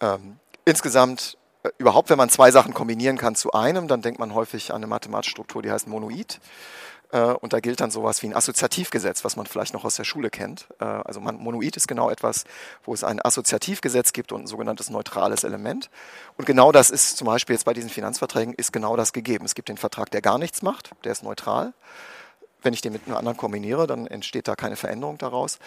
Ähm, 0.00 0.38
insgesamt, 0.64 1.36
äh, 1.62 1.70
überhaupt, 1.78 2.10
wenn 2.10 2.18
man 2.18 2.30
zwei 2.30 2.50
Sachen 2.50 2.72
kombinieren 2.74 3.18
kann 3.18 3.34
zu 3.34 3.52
einem, 3.52 3.88
dann 3.88 4.02
denkt 4.02 4.18
man 4.18 4.34
häufig 4.34 4.70
an 4.70 4.76
eine 4.76 4.86
mathematische 4.86 5.32
Struktur, 5.32 5.62
die 5.62 5.70
heißt 5.70 5.88
Monoid. 5.88 6.40
Äh, 7.10 7.20
und 7.20 7.52
da 7.52 7.60
gilt 7.60 7.80
dann 7.80 7.90
sowas 7.90 8.22
wie 8.22 8.26
ein 8.26 8.34
Assoziativgesetz, 8.34 9.24
was 9.24 9.36
man 9.36 9.46
vielleicht 9.46 9.74
noch 9.74 9.84
aus 9.84 9.96
der 9.96 10.04
Schule 10.04 10.30
kennt. 10.30 10.68
Äh, 10.80 10.84
also 10.84 11.20
man, 11.20 11.36
Monoid 11.36 11.76
ist 11.76 11.88
genau 11.88 12.10
etwas, 12.10 12.44
wo 12.84 12.94
es 12.94 13.04
ein 13.04 13.24
Assoziativgesetz 13.24 14.12
gibt 14.12 14.32
und 14.32 14.42
ein 14.42 14.46
sogenanntes 14.46 14.90
neutrales 14.90 15.44
Element. 15.44 15.90
Und 16.36 16.44
genau 16.44 16.72
das 16.72 16.90
ist 16.90 17.16
zum 17.16 17.26
Beispiel 17.26 17.54
jetzt 17.54 17.64
bei 17.64 17.74
diesen 17.74 17.90
Finanzverträgen 17.90 18.54
ist 18.54 18.72
genau 18.72 18.96
das 18.96 19.12
gegeben. 19.12 19.44
Es 19.44 19.54
gibt 19.54 19.68
den 19.68 19.78
Vertrag, 19.78 20.10
der 20.10 20.22
gar 20.22 20.38
nichts 20.38 20.62
macht, 20.62 20.90
der 21.04 21.12
ist 21.12 21.22
neutral. 21.22 21.72
Wenn 22.62 22.74
ich 22.74 22.80
den 22.80 22.92
mit 22.92 23.06
einem 23.06 23.16
anderen 23.16 23.36
kombiniere, 23.36 23.86
dann 23.86 24.06
entsteht 24.06 24.48
da 24.48 24.56
keine 24.56 24.76
Veränderung 24.76 25.16
daraus. 25.16 25.58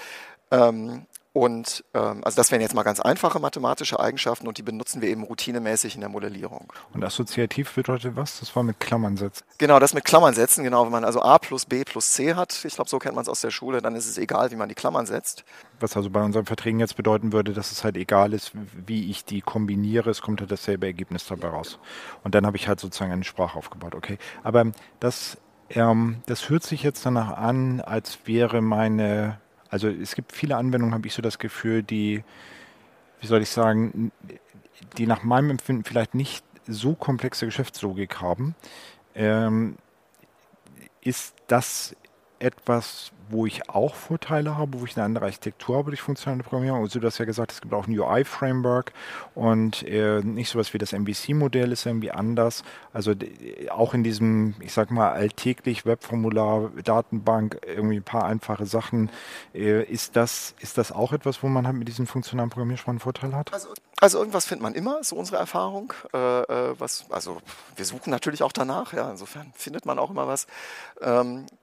Ähm, 0.52 1.06
und 1.34 1.86
ähm, 1.94 2.22
also 2.26 2.36
das 2.36 2.52
wären 2.52 2.62
jetzt 2.62 2.76
mal 2.76 2.84
ganz 2.84 3.00
einfache 3.00 3.40
mathematische 3.40 4.00
Eigenschaften 4.00 4.48
und 4.48 4.58
die 4.58 4.64
benutzen 4.64 5.02
wir 5.02 5.08
eben 5.08 5.24
routinemäßig 5.24 5.96
in 5.96 6.02
der 6.02 6.10
Modellierung. 6.10 6.74
Und 6.94 7.04
assoziativ 7.06 7.74
bedeutet 7.74 8.18
was? 8.18 8.42
Das 8.42 8.54
war 8.54 8.64
mit 8.64 8.82
Klammern 8.82 9.16
setzen. 9.16 9.46
Genau, 9.58 9.80
das 9.80 9.94
mit 9.94 10.04
Klammern 10.04 10.34
setzen, 10.34 10.66
genau, 10.66 10.84
wenn 10.84 10.92
man 10.92 11.06
also 11.06 11.22
a 11.22 11.38
plus 11.38 11.66
b 11.66 11.86
plus 11.86 12.12
c 12.12 12.34
hat, 12.34 12.66
ich 12.66 12.76
glaube, 12.76 12.90
so 12.90 13.00
kennt 13.00 13.16
man 13.16 13.22
es 13.22 13.30
aus 13.30 13.40
der 13.40 13.52
Schule, 13.52 13.82
dann 13.82 13.96
ist 13.96 14.08
es 14.08 14.18
egal, 14.18 14.52
wie 14.52 14.58
man 14.58 14.68
die 14.68 14.76
Klammern 14.76 15.06
setzt. 15.06 15.46
Was 15.80 15.96
also 15.96 16.10
bei 16.10 16.22
unseren 16.22 16.46
Verträgen 16.46 16.82
jetzt 16.82 16.98
bedeuten 16.98 17.32
würde, 17.32 17.54
dass 17.54 17.72
es 17.72 17.86
halt 17.86 17.96
egal 17.96 18.34
ist, 18.34 18.52
wie 18.86 19.10
ich 19.10 19.24
die 19.24 19.40
kombiniere, 19.40 20.10
es 20.10 20.22
kommt 20.22 20.42
halt 20.42 20.52
dasselbe 20.52 20.86
Ergebnis 20.86 21.26
dabei 21.28 21.48
raus. 21.48 21.80
Und 22.24 22.36
dann 22.36 22.46
habe 22.46 22.58
ich 22.58 22.68
halt 22.68 22.82
sozusagen 22.82 23.12
eine 23.14 23.24
Sprache 23.24 23.58
aufgebaut, 23.58 23.96
okay. 23.96 24.18
Aber 24.44 24.66
das, 25.00 25.38
ähm, 25.70 26.24
das 26.26 26.50
hört 26.50 26.64
sich 26.64 26.84
jetzt 26.84 27.06
danach 27.06 27.38
an, 27.38 27.80
als 27.80 28.20
wäre 28.26 28.62
meine 28.62 29.40
also 29.72 29.88
es 29.88 30.16
gibt 30.16 30.34
viele 30.34 30.58
Anwendungen, 30.58 30.94
habe 30.94 31.08
ich 31.08 31.14
so 31.14 31.22
das 31.22 31.40
Gefühl, 31.40 31.82
die, 31.82 32.24
wie 33.22 33.28
soll 33.28 33.42
ich 33.42 33.50
sagen, 33.50 34.12
die 34.98 35.08
nach 35.08 35.24
meinem 35.24 35.50
Empfinden 35.50 35.86
vielleicht 35.86 36.14
nicht 36.14 36.44
so 36.68 36.94
komplexe 36.94 37.46
Geschäftslogik 37.46 38.22
haben. 38.22 38.54
Ähm, 39.16 39.78
ist 41.02 41.34
das 41.48 41.96
etwas, 42.42 43.12
wo 43.30 43.46
ich 43.46 43.70
auch 43.70 43.96
Vorteile 43.96 44.58
habe, 44.58 44.82
wo 44.82 44.86
ich 44.86 44.98
eine 44.98 45.06
andere 45.06 45.26
Architektur 45.26 45.78
habe 45.78 45.92
durch 45.92 46.02
funktionale 46.02 46.44
Programmierung. 46.44 46.82
Also 46.82 47.00
du 47.00 47.08
hast 47.08 47.18
ja 47.18 47.26
gesagt, 47.26 47.52
es 47.52 47.62
gibt 47.62 47.74
auch 47.74 47.88
ein 47.88 47.98
UI-Framework 47.98 48.92
und 49.36 49.84
äh, 49.88 50.22
nicht 50.22 50.50
sowas 50.50 50.74
wie 50.74 50.78
das 50.78 50.92
MVC-Modell 50.92 51.72
ist 51.72 51.86
irgendwie 51.86 52.12
anders. 52.12 52.64
Also 52.94 53.14
auch 53.70 53.94
in 53.94 54.04
diesem, 54.04 54.56
ich 54.60 54.74
sag 54.74 54.92
mal, 54.92 55.12
alltäglich 55.12 55.86
Webformular, 55.86 56.72
Datenbank, 56.84 57.60
irgendwie 57.66 57.98
ein 57.98 58.04
paar 58.04 58.26
einfache 58.26 58.66
Sachen. 58.66 59.10
Äh, 59.54 59.84
ist, 59.84 60.16
das, 60.16 60.56
ist 60.60 60.78
das 60.78 60.92
auch 60.92 61.14
etwas, 61.14 61.42
wo 61.42 61.48
man 61.48 61.66
halt 61.66 61.78
mit 61.78 61.88
diesen 61.88 62.08
funktionalen 62.08 62.50
Programmiersprachen 62.50 63.00
Vorteil 63.00 63.34
hat? 63.34 63.54
Also, 63.54 63.70
also 64.02 64.20
irgendwas 64.20 64.46
findet 64.46 64.64
man 64.64 64.74
immer, 64.74 65.04
so 65.04 65.16
unsere 65.16 65.38
Erfahrung. 65.38 65.94
Äh, 66.14 66.18
äh, 66.18 66.76
was, 66.78 67.06
also 67.10 67.42
wir 67.76 67.86
suchen 67.86 68.10
natürlich 68.10 68.44
auch 68.44 68.52
danach, 68.52 68.94
ja, 68.94 69.12
insofern 69.12 69.54
findet 69.56 69.86
man 69.86 70.00
auch 70.00 70.10
immer 70.10 70.28
was. 70.28 70.48
Ähm, 71.02 71.46
äh, 71.46 71.61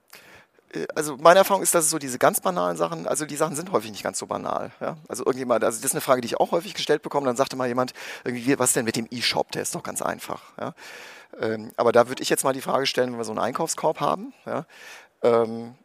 also 0.95 1.17
meine 1.17 1.39
Erfahrung 1.39 1.63
ist, 1.63 1.73
dass 1.73 1.85
es 1.85 1.89
so 1.89 1.97
diese 1.97 2.19
ganz 2.19 2.41
banalen 2.41 2.77
Sachen, 2.77 3.07
also 3.07 3.25
die 3.25 3.35
Sachen 3.35 3.55
sind 3.55 3.71
häufig 3.71 3.91
nicht 3.91 4.03
ganz 4.03 4.19
so 4.19 4.27
banal. 4.27 4.71
Ja? 4.79 4.97
Also 5.07 5.25
irgendjemand, 5.25 5.63
also 5.63 5.77
das 5.77 5.85
ist 5.85 5.95
eine 5.95 6.01
Frage, 6.01 6.21
die 6.21 6.27
ich 6.27 6.39
auch 6.39 6.51
häufig 6.51 6.73
gestellt 6.73 7.01
bekomme, 7.01 7.25
dann 7.25 7.35
sagte 7.35 7.55
mal 7.55 7.67
jemand, 7.67 7.93
irgendwie, 8.23 8.57
was 8.59 8.73
denn 8.73 8.85
mit 8.85 8.95
dem 8.95 9.07
E-Shop, 9.09 9.51
der 9.51 9.61
ist 9.61 9.73
doch 9.73 9.83
ganz 9.83 10.01
einfach. 10.01 10.43
Ja? 10.59 10.73
Ähm, 11.41 11.71
aber 11.77 11.91
da 11.91 12.07
würde 12.07 12.21
ich 12.21 12.29
jetzt 12.29 12.43
mal 12.43 12.53
die 12.53 12.61
Frage 12.61 12.85
stellen, 12.85 13.11
wenn 13.11 13.19
wir 13.19 13.25
so 13.25 13.31
einen 13.31 13.39
Einkaufskorb 13.39 13.99
haben, 13.99 14.33
ja? 14.45 14.65
ähm, 15.23 15.75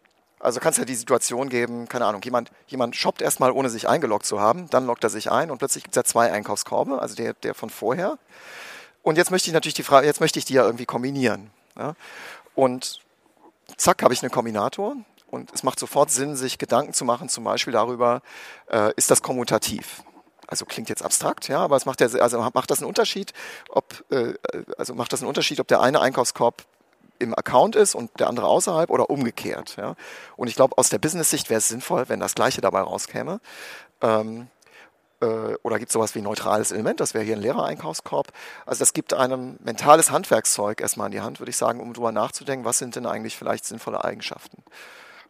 also 0.41 0.61
kann 0.61 0.73
es 0.73 0.77
ja 0.77 0.85
die 0.85 0.95
Situation 0.95 1.49
geben, 1.49 1.89
keine 1.89 2.05
Ahnung, 2.05 2.21
jemand, 2.23 2.51
jemand 2.67 2.97
shoppt 2.97 3.23
erstmal, 3.23 3.51
ohne 3.51 3.71
sich 3.71 3.89
eingeloggt 3.89 4.27
zu 4.27 4.41
haben, 4.41 4.69
dann 4.69 4.87
loggt 4.87 5.03
er 5.03 5.09
sich 5.09 5.31
ein 5.31 5.51
und 5.51 5.59
plötzlich 5.59 5.85
gibt 5.85 5.97
es 5.97 6.01
ja 6.01 6.05
zwei 6.05 6.31
Einkaufskorbe, 6.31 7.01
also 7.01 7.15
der, 7.15 7.33
der 7.33 7.55
von 7.55 7.71
vorher. 7.71 8.19
Und 9.03 9.17
jetzt 9.17 9.31
möchte 9.31 9.49
ich 9.49 9.55
natürlich 9.55 9.75
die 9.75 9.83
Frage, 9.83 10.07
jetzt 10.07 10.21
möchte 10.21 10.39
ich 10.39 10.45
die 10.45 10.55
ja 10.55 10.65
irgendwie 10.65 10.85
kombinieren. 10.85 11.51
Ja? 11.79 11.95
Und 12.55 13.01
zack, 13.77 14.03
habe 14.03 14.15
ich 14.15 14.23
einen 14.23 14.31
Kombinator 14.31 14.97
und 15.31 15.53
es 15.53 15.63
macht 15.63 15.79
sofort 15.79 16.11
Sinn, 16.11 16.37
sich 16.37 16.59
Gedanken 16.59 16.93
zu 16.93 17.05
machen, 17.05 17.29
zum 17.29 17.45
Beispiel 17.45 17.73
darüber, 17.73 18.23
äh, 18.71 18.93
ist 18.97 19.11
das 19.11 19.23
kommutativ? 19.23 20.03
Also 20.47 20.67
klingt 20.67 20.89
jetzt 20.89 21.03
abstrakt, 21.03 21.49
ja, 21.49 21.59
aber 21.61 21.77
es 21.77 21.87
macht 21.87 22.01
ja, 22.01 22.09
also 22.21 22.39
macht 22.55 22.71
das 22.71 22.79
einen 22.79 22.89
Unterschied, 22.89 23.33
ob, 23.71 24.05
äh, 24.11 24.35
also 24.77 24.95
macht 24.95 25.13
das 25.13 25.21
einen 25.21 25.29
Unterschied, 25.29 25.59
ob 25.61 25.69
der 25.69 25.81
eine 25.81 26.01
Einkaufskorb 26.01 26.65
im 27.19 27.35
Account 27.37 27.77
ist 27.77 27.95
und 27.95 28.11
der 28.19 28.29
andere 28.29 28.47
außerhalb 28.47 28.91
oder 28.91 29.11
umgekehrt. 29.11 29.77
Ja? 29.77 29.95
Und 30.37 30.49
ich 30.49 30.55
glaube, 30.55 30.77
aus 30.79 30.89
der 30.89 30.99
Business-Sicht 30.99 31.49
wäre 31.49 31.59
es 31.59 31.69
sinnvoll, 31.69 32.09
wenn 32.09 32.21
das 32.21 32.35
Gleiche 32.35 32.61
dabei 32.61 32.81
rauskäme. 32.81 33.41
Ähm, 34.03 34.43
äh, 34.43 34.54
oder 35.21 35.79
gibt 35.79 35.91
es 35.91 35.93
sowas 35.95 36.15
wie 36.15 36.21
neutrales 36.21 36.73
Element, 36.73 37.01
das 37.01 37.15
wäre 37.15 37.25
hier 37.25 37.37
ein 37.37 37.41
Lehrereinkaufskorb. 37.41 38.33
Also 38.67 38.81
das 38.81 38.93
gibt 38.93 39.15
einem 39.15 39.57
mentales 39.63 40.11
Handwerkszeug 40.11 40.81
erstmal 40.81 41.07
in 41.07 41.13
die 41.13 41.21
Hand, 41.21 41.41
würde 41.41 41.51
ich 41.51 41.57
sagen, 41.57 41.81
um 41.81 41.93
darüber 41.93 42.13
nachzudenken, 42.13 42.65
was 42.65 42.79
sind 42.79 42.97
denn 42.97 43.07
eigentlich 43.07 43.37
vielleicht 43.37 43.65
sinnvolle 43.65 44.05
Eigenschaften. 44.05 44.63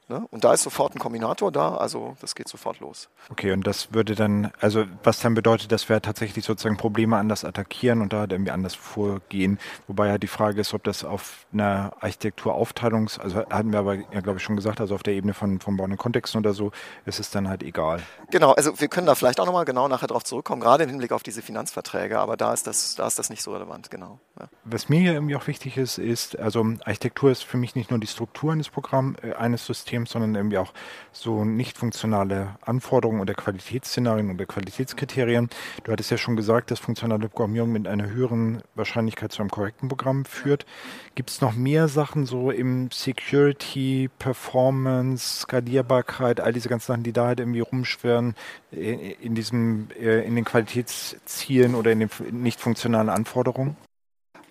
Ne? 0.08 0.26
Und 0.30 0.44
da 0.44 0.52
ist 0.52 0.62
sofort 0.62 0.94
ein 0.94 0.98
Kombinator 0.98 1.50
da, 1.50 1.76
also 1.76 2.14
das 2.20 2.34
geht 2.34 2.46
sofort 2.48 2.80
los. 2.80 3.08
Okay, 3.30 3.52
und 3.52 3.66
das 3.66 3.94
würde 3.94 4.14
dann, 4.14 4.52
also 4.60 4.84
was 5.02 5.20
dann 5.20 5.34
bedeutet, 5.34 5.72
dass 5.72 5.88
wir 5.88 6.02
tatsächlich 6.02 6.44
sozusagen 6.44 6.76
Probleme 6.76 7.16
anders 7.16 7.44
attackieren 7.44 8.02
und 8.02 8.12
da 8.12 8.20
halt 8.20 8.32
irgendwie 8.32 8.50
anders 8.50 8.74
vorgehen. 8.74 9.58
Wobei 9.86 10.08
ja 10.08 10.18
die 10.18 10.26
Frage 10.26 10.60
ist, 10.60 10.74
ob 10.74 10.84
das 10.84 11.04
auf 11.04 11.46
einer 11.54 11.94
Architekturaufteilungs, 12.00 13.18
also 13.18 13.46
hatten 13.48 13.72
wir 13.72 13.78
aber 13.78 13.94
ja 13.94 14.20
glaube 14.20 14.38
ich 14.38 14.44
schon 14.44 14.56
gesagt, 14.56 14.80
also 14.80 14.94
auf 14.94 15.02
der 15.02 15.14
Ebene 15.14 15.32
von, 15.32 15.60
von 15.60 15.78
bauenden 15.78 15.98
Kontexten 15.98 16.38
oder 16.38 16.52
so, 16.52 16.70
ist 17.06 17.18
es 17.18 17.30
dann 17.30 17.48
halt 17.48 17.62
egal. 17.62 18.02
Genau, 18.30 18.52
also 18.52 18.78
wir 18.78 18.88
können 18.88 19.06
da 19.06 19.14
vielleicht 19.14 19.40
auch 19.40 19.46
nochmal 19.46 19.64
genau 19.64 19.88
nachher 19.88 20.08
drauf 20.08 20.24
zurückkommen, 20.24 20.60
gerade 20.60 20.84
im 20.84 20.90
Hinblick 20.90 21.12
auf 21.12 21.22
diese 21.22 21.40
Finanzverträge, 21.40 22.18
aber 22.18 22.36
da 22.36 22.52
ist 22.52 22.66
das, 22.66 22.94
da 22.94 23.06
ist 23.06 23.18
das 23.18 23.30
nicht 23.30 23.42
so 23.42 23.54
relevant, 23.54 23.90
genau. 23.90 24.18
Ja. 24.38 24.48
Was 24.64 24.88
mir 24.88 25.00
hier 25.00 25.14
irgendwie 25.14 25.36
auch 25.36 25.46
wichtig 25.46 25.76
ist, 25.76 25.98
ist, 25.98 26.38
also 26.38 26.64
Architektur 26.84 27.30
ist 27.30 27.44
für 27.44 27.56
mich 27.56 27.74
nicht 27.74 27.90
nur 27.90 28.00
die 28.00 28.06
Struktur 28.06 28.52
eines 28.52 28.68
Programms, 28.68 29.18
äh, 29.22 29.32
eines 29.34 29.64
Systems, 29.64 29.93
Systems, 29.94 30.10
sondern 30.10 30.34
irgendwie 30.34 30.58
auch 30.58 30.72
so 31.12 31.44
nicht 31.44 31.78
funktionale 31.78 32.56
Anforderungen 32.62 33.20
oder 33.20 33.34
Qualitätsszenarien 33.34 34.30
oder 34.30 34.46
Qualitätskriterien. 34.46 35.48
Du 35.84 35.92
hattest 35.92 36.10
ja 36.10 36.18
schon 36.18 36.36
gesagt, 36.36 36.70
dass 36.70 36.80
funktionale 36.80 37.28
Programmierung 37.28 37.72
mit 37.72 37.86
einer 37.86 38.10
höheren 38.10 38.62
Wahrscheinlichkeit 38.74 39.32
zu 39.32 39.42
einem 39.42 39.50
korrekten 39.50 39.88
Programm 39.88 40.24
führt. 40.24 40.66
Gibt 41.14 41.30
es 41.30 41.40
noch 41.40 41.54
mehr 41.54 41.88
Sachen 41.88 42.26
so 42.26 42.50
im 42.50 42.90
Security, 42.90 44.10
Performance, 44.18 45.42
Skalierbarkeit, 45.42 46.40
all 46.40 46.52
diese 46.52 46.68
ganzen 46.68 46.86
Sachen, 46.86 47.02
die 47.04 47.12
da 47.12 47.26
halt 47.26 47.40
irgendwie 47.40 47.60
rumschwirren 47.60 48.34
in 48.72 49.34
diesem, 49.34 49.88
äh, 50.00 50.26
in 50.26 50.34
den 50.34 50.44
Qualitätszielen 50.44 51.74
oder 51.74 51.92
in 51.92 52.00
den 52.00 52.10
nicht 52.32 52.60
funktionalen 52.60 53.08
Anforderungen? 53.08 53.76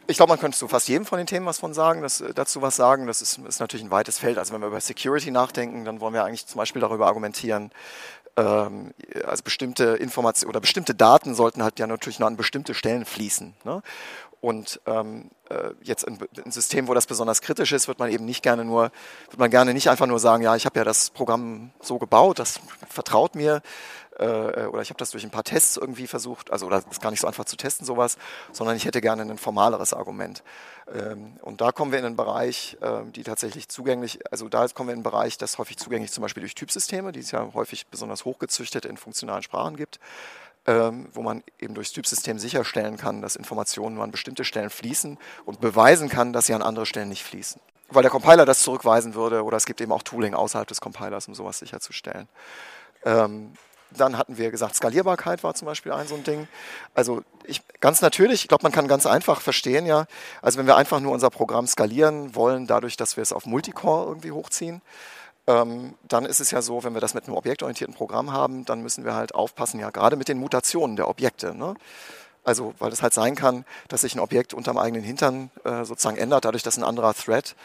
Ich 0.08 0.18
glaube, 0.18 0.32
man 0.32 0.40
könnte 0.40 0.58
zu 0.58 0.68
fast 0.68 0.88
jedem 0.90 1.06
von 1.06 1.18
den 1.18 1.28
Themen 1.28 1.46
was 1.46 1.60
von 1.60 1.74
sagen, 1.74 2.02
das, 2.02 2.22
äh, 2.22 2.34
dazu 2.34 2.62
was 2.62 2.76
sagen. 2.76 3.08
Das 3.08 3.22
ist, 3.22 3.38
ist 3.38 3.60
natürlich 3.60 3.86
ein 3.86 3.92
weites 3.92 4.20
Feld. 4.20 4.38
Also 4.38 4.54
wenn 4.54 4.62
wir 4.62 4.68
über 4.68 4.82
Security 4.82 5.32
nachdenken, 5.32 5.86
dann 5.86 6.02
wollen 6.02 6.14
wir 6.14 6.26
eigentlich 6.26 6.46
zum 6.46 6.58
Beispiel 6.58 6.82
darüber 6.82 7.08
argumentieren, 7.08 7.72
ähm, 8.36 8.94
also 9.26 9.44
bestimmte 9.44 9.84
Informationen 9.96 10.50
oder 10.50 10.60
bestimmte 10.60 10.96
Daten 10.96 11.36
sollten 11.36 11.64
halt 11.64 11.80
ja 11.80 11.88
natürlich 11.88 12.20
nur 12.20 12.28
an 12.28 12.36
bestimmte 12.36 12.74
Stellen 12.74 13.06
fließen. 13.06 13.54
Ne? 13.64 13.82
Und 14.42 14.82
ähm, 14.88 15.32
äh, 15.50 15.70
jetzt 15.84 16.04
in, 16.04 16.20
in 16.44 16.52
System, 16.52 16.90
wo 16.90 16.94
das 16.94 17.08
besonders 17.08 17.42
kritisch 17.42 17.72
ist, 17.72 17.88
wird 17.88 18.00
man 18.00 18.12
eben 18.12 18.26
nicht 18.26 18.44
gerne 18.44 18.66
nur, 18.66 18.92
wird 19.30 19.40
man 19.40 19.50
gerne 19.50 19.74
nicht 19.74 19.90
einfach 19.90 20.06
nur 20.06 20.20
sagen, 20.20 20.44
ja, 20.44 20.54
ich 20.58 20.66
habe 20.66 20.78
ja 20.80 20.84
das 20.84 21.12
Programm 21.12 21.72
so 21.82 21.98
gebaut, 21.98 22.40
das 22.40 22.60
vertraut 22.90 23.36
mir, 23.36 23.62
äh, 24.20 24.66
oder 24.66 24.82
ich 24.82 24.90
habe 24.90 24.98
das 24.98 25.12
durch 25.12 25.24
ein 25.24 25.32
paar 25.32 25.44
Tests 25.44 25.78
irgendwie 25.78 26.08
versucht, 26.08 26.52
also 26.52 26.66
oder 26.68 26.84
ist 26.90 27.02
gar 27.02 27.12
nicht 27.12 27.22
so 27.22 27.28
einfach 27.28 27.46
zu 27.46 27.56
testen 27.56 27.86
sowas, 27.86 28.18
sondern 28.52 28.76
ich 28.76 28.86
hätte 28.86 29.02
gerne 29.02 29.24
ein 29.24 29.38
formaleres 29.38 29.94
Argument. 29.94 30.44
Ähm, 30.94 31.38
und 31.42 31.62
da 31.62 31.72
kommen 31.72 31.92
wir 31.92 32.00
in 32.00 32.06
einen 32.06 32.16
Bereich, 32.16 32.78
äh, 32.82 33.04
die 33.12 33.24
tatsächlich 33.24 33.70
zugänglich, 33.70 34.20
also 34.32 34.50
da 34.50 34.68
kommen 34.68 34.90
wir 34.90 34.94
in 34.94 34.98
einen 34.98 35.04
Bereich, 35.04 35.38
das 35.38 35.58
häufig 35.58 35.78
zugänglich 35.78 36.12
zum 36.12 36.22
Beispiel 36.22 36.42
durch 36.42 36.56
Typsysteme, 36.56 37.12
die 37.12 37.22
es 37.22 37.32
ja 37.32 37.54
häufig 37.54 37.88
besonders 37.88 38.26
hochgezüchtet 38.26 38.86
in 38.86 38.98
funktionalen 38.98 39.44
Sprachen 39.44 39.76
gibt. 39.76 40.00
Ähm, 40.66 41.10
wo 41.12 41.22
man 41.22 41.44
eben 41.60 41.74
durchs 41.74 41.92
Typsystem 41.92 42.40
sicherstellen 42.40 42.96
kann, 42.96 43.22
dass 43.22 43.36
Informationen 43.36 43.96
nur 43.96 44.04
an 44.06 44.12
bestimmte 44.12 44.46
Stellen 44.46 44.70
fließen 44.70 45.18
und 45.44 45.60
beweisen 45.60 46.08
kann, 46.08 46.32
dass 46.32 46.46
sie 46.46 46.54
an 46.54 46.62
andere 46.62 46.86
Stellen 46.86 47.10
nicht 47.10 47.24
fließen. 47.24 47.60
Weil 47.90 48.02
der 48.02 48.10
Compiler 48.10 48.46
das 48.46 48.64
zurückweisen 48.64 49.14
würde 49.14 49.44
oder 49.44 49.58
es 49.58 49.66
gibt 49.66 49.82
eben 49.82 49.92
auch 49.92 50.04
Tooling 50.04 50.34
außerhalb 50.34 50.66
des 50.66 50.80
Compilers, 50.80 51.28
um 51.28 51.36
sowas 51.36 51.60
sicherzustellen. 51.60 52.30
Ähm, 53.04 53.52
dann 53.98 54.18
hatten 54.18 54.38
wir 54.38 54.52
gesagt, 54.52 54.76
Skalierbarkeit 54.76 55.44
war 55.44 55.54
zum 55.54 55.66
Beispiel 55.66 55.92
ein 55.92 56.08
so 56.08 56.16
ein 56.16 56.24
Ding. 56.24 56.48
Also 56.94 57.24
ich, 57.46 57.62
ganz 57.80 58.02
natürlich, 58.02 58.44
ich 58.44 58.48
glaube, 58.48 58.64
man 58.64 58.72
kann 58.72 58.88
ganz 58.88 59.06
einfach 59.06 59.42
verstehen, 59.42 59.86
ja. 59.86 60.06
Also 60.42 60.60
wenn 60.60 60.68
wir 60.68 60.76
einfach 60.76 61.00
nur 61.00 61.12
unser 61.12 61.30
Programm 61.30 61.68
skalieren 61.68 62.36
wollen, 62.36 62.68
dadurch, 62.68 62.98
dass 62.98 63.18
wir 63.18 63.22
es 63.22 63.34
auf 63.34 63.46
Multicore 63.46 64.08
irgendwie 64.08 64.32
hochziehen, 64.32 64.82
ähm, 65.48 65.96
dann 66.08 66.26
ist 66.26 66.40
es 66.40 66.52
ja 66.52 66.62
so, 66.62 66.84
wenn 66.84 66.94
wir 66.94 67.02
das 67.02 67.14
mit 67.14 67.26
einem 67.26 67.36
objektorientierten 67.36 67.96
Programm 67.96 68.32
haben, 68.32 68.66
dann 68.66 68.82
müssen 68.82 69.04
wir 69.04 69.14
halt 69.14 69.36
aufpassen, 69.36 69.80
ja, 69.80 69.90
gerade 69.90 70.16
mit 70.16 70.30
den 70.30 70.38
Mutationen 70.38 70.96
der 70.96 71.10
Objekte. 71.10 71.54
Ne? 71.54 71.76
Also, 72.46 72.74
weil 72.80 72.92
es 72.92 73.02
halt 73.02 73.14
sein 73.14 73.36
kann, 73.36 73.66
dass 73.88 74.02
sich 74.02 74.16
ein 74.16 74.20
Objekt 74.20 74.54
unterm 74.54 74.78
eigenen 74.78 75.04
Hintern 75.04 75.50
äh, 75.64 75.86
sozusagen 75.86 76.18
ändert, 76.18 76.46
dadurch, 76.46 76.64
dass 76.64 76.78
ein 76.78 76.84
anderer 76.84 77.14
Thread 77.14 77.56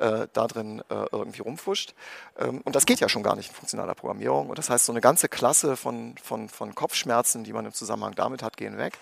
äh, 0.00 0.28
da 0.32 0.46
drin 0.46 0.82
äh, 0.88 1.04
irgendwie 1.12 1.42
rumfuscht. 1.42 1.94
Ähm, 2.38 2.60
und 2.64 2.76
das 2.76 2.86
geht 2.86 3.00
ja 3.00 3.08
schon 3.08 3.22
gar 3.22 3.36
nicht 3.36 3.50
in 3.50 3.54
funktionaler 3.54 3.94
Programmierung. 3.94 4.48
Und 4.48 4.58
das 4.58 4.70
heißt, 4.70 4.86
so 4.86 4.92
eine 4.92 5.00
ganze 5.00 5.28
Klasse 5.28 5.76
von, 5.76 6.14
von, 6.22 6.48
von 6.48 6.74
Kopfschmerzen, 6.74 7.44
die 7.44 7.52
man 7.52 7.66
im 7.66 7.72
Zusammenhang 7.72 8.14
damit 8.14 8.42
hat, 8.42 8.56
gehen 8.56 8.78
weg. 8.78 8.98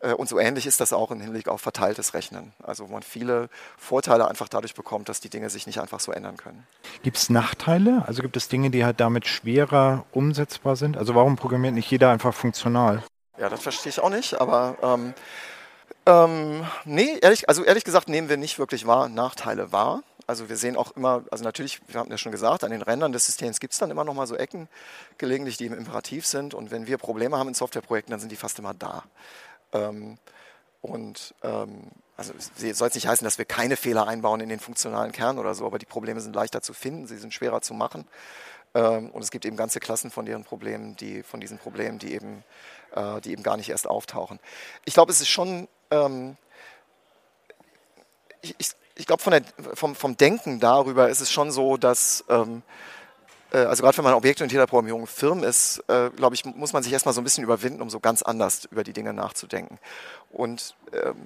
Äh, 0.00 0.14
und 0.14 0.28
so 0.28 0.38
ähnlich 0.38 0.66
ist 0.66 0.80
das 0.80 0.92
auch 0.92 1.10
im 1.10 1.20
Hinblick 1.20 1.48
auf 1.48 1.60
verteiltes 1.60 2.14
Rechnen. 2.14 2.52
Also 2.62 2.88
wo 2.88 2.92
man 2.92 3.02
viele 3.02 3.48
Vorteile 3.76 4.28
einfach 4.28 4.48
dadurch 4.48 4.74
bekommt, 4.74 5.08
dass 5.08 5.20
die 5.20 5.28
Dinge 5.28 5.50
sich 5.50 5.66
nicht 5.66 5.80
einfach 5.80 6.00
so 6.00 6.12
ändern 6.12 6.36
können. 6.36 6.66
Gibt 7.02 7.16
es 7.16 7.30
Nachteile? 7.30 8.04
Also 8.06 8.22
gibt 8.22 8.36
es 8.36 8.48
Dinge, 8.48 8.70
die 8.70 8.84
halt 8.84 9.00
damit 9.00 9.26
schwerer 9.26 10.04
umsetzbar 10.12 10.76
sind? 10.76 10.96
Also 10.96 11.14
warum 11.14 11.36
programmiert 11.36 11.74
nicht 11.74 11.90
jeder 11.90 12.10
einfach 12.10 12.34
funktional? 12.34 13.02
Ja, 13.38 13.48
das 13.48 13.62
verstehe 13.62 13.90
ich 13.90 14.00
auch 14.00 14.10
nicht, 14.10 14.38
aber 14.38 14.76
ähm, 14.82 15.14
ähm, 16.06 16.66
nee, 16.84 17.18
ehrlich, 17.22 17.48
also 17.48 17.64
ehrlich 17.64 17.84
gesagt 17.84 18.08
nehmen 18.08 18.28
wir 18.28 18.36
nicht 18.36 18.58
wirklich 18.58 18.86
wahr, 18.86 19.08
Nachteile 19.08 19.72
wahr. 19.72 20.02
Also 20.30 20.48
wir 20.48 20.56
sehen 20.56 20.76
auch 20.76 20.92
immer, 20.92 21.24
also 21.30 21.44
natürlich, 21.44 21.80
wir 21.88 22.00
haben 22.00 22.10
ja 22.10 22.18
schon 22.18 22.32
gesagt, 22.32 22.64
an 22.64 22.70
den 22.70 22.82
Rändern 22.82 23.12
des 23.12 23.26
Systems 23.26 23.60
gibt 23.60 23.72
es 23.72 23.78
dann 23.78 23.90
immer 23.90 24.04
noch 24.04 24.14
mal 24.14 24.26
so 24.26 24.36
Ecken 24.36 24.68
gelegentlich, 25.18 25.56
die 25.56 25.66
im 25.66 25.74
Imperativ 25.74 26.26
sind. 26.26 26.54
Und 26.54 26.70
wenn 26.70 26.86
wir 26.86 26.98
Probleme 26.98 27.36
haben 27.36 27.48
in 27.48 27.54
Softwareprojekten, 27.54 28.10
dann 28.10 28.20
sind 28.20 28.32
die 28.32 28.36
fast 28.36 28.58
immer 28.58 28.72
da. 28.72 29.04
Ähm, 29.72 30.18
und 30.82 31.34
ähm, 31.42 31.90
also 32.16 32.32
es 32.34 32.78
soll 32.78 32.88
jetzt 32.88 32.94
nicht 32.94 33.08
heißen, 33.08 33.24
dass 33.24 33.38
wir 33.38 33.44
keine 33.44 33.76
Fehler 33.76 34.06
einbauen 34.06 34.40
in 34.40 34.48
den 34.48 34.60
funktionalen 34.60 35.12
Kern 35.12 35.38
oder 35.38 35.54
so, 35.54 35.66
aber 35.66 35.78
die 35.78 35.86
Probleme 35.86 36.20
sind 36.20 36.34
leichter 36.34 36.62
zu 36.62 36.72
finden, 36.72 37.06
sie 37.06 37.18
sind 37.18 37.34
schwerer 37.34 37.60
zu 37.60 37.74
machen. 37.74 38.06
Ähm, 38.74 39.10
und 39.10 39.22
es 39.22 39.30
gibt 39.30 39.44
eben 39.44 39.56
ganze 39.56 39.80
Klassen 39.80 40.10
von 40.10 40.26
deren 40.26 40.44
Problemen, 40.44 40.96
die, 40.96 41.22
von 41.22 41.40
diesen 41.40 41.58
Problemen, 41.58 41.98
die 41.98 42.14
eben 42.14 42.44
äh, 42.94 43.20
die 43.20 43.32
eben 43.32 43.42
gar 43.42 43.56
nicht 43.56 43.70
erst 43.70 43.86
auftauchen. 43.86 44.38
Ich 44.84 44.94
glaube, 44.94 45.12
es 45.12 45.20
ist 45.20 45.28
schon, 45.28 45.68
ähm, 45.90 46.36
ich, 48.42 48.54
ich, 48.58 48.70
ich 49.00 49.06
glaube, 49.06 49.22
vom, 49.74 49.94
vom 49.94 50.16
Denken 50.18 50.60
darüber 50.60 51.08
ist 51.08 51.20
es 51.20 51.32
schon 51.32 51.50
so, 51.50 51.78
dass, 51.78 52.22
ähm, 52.28 52.62
äh, 53.50 53.58
also 53.58 53.82
gerade 53.82 53.96
wenn 53.96 54.04
man 54.04 54.12
objektorientierter 54.12 54.66
Programmierung 54.66 55.06
firm 55.06 55.42
ist, 55.42 55.82
äh, 55.88 56.10
glaube 56.10 56.34
ich, 56.34 56.44
muss 56.44 56.74
man 56.74 56.82
sich 56.82 56.92
erstmal 56.92 57.14
so 57.14 57.22
ein 57.22 57.24
bisschen 57.24 57.42
überwinden, 57.42 57.80
um 57.80 57.88
so 57.88 57.98
ganz 57.98 58.20
anders 58.22 58.66
über 58.66 58.84
die 58.84 58.92
Dinge 58.92 59.14
nachzudenken. 59.14 59.78
Und 60.30 60.76
ähm, 60.92 61.16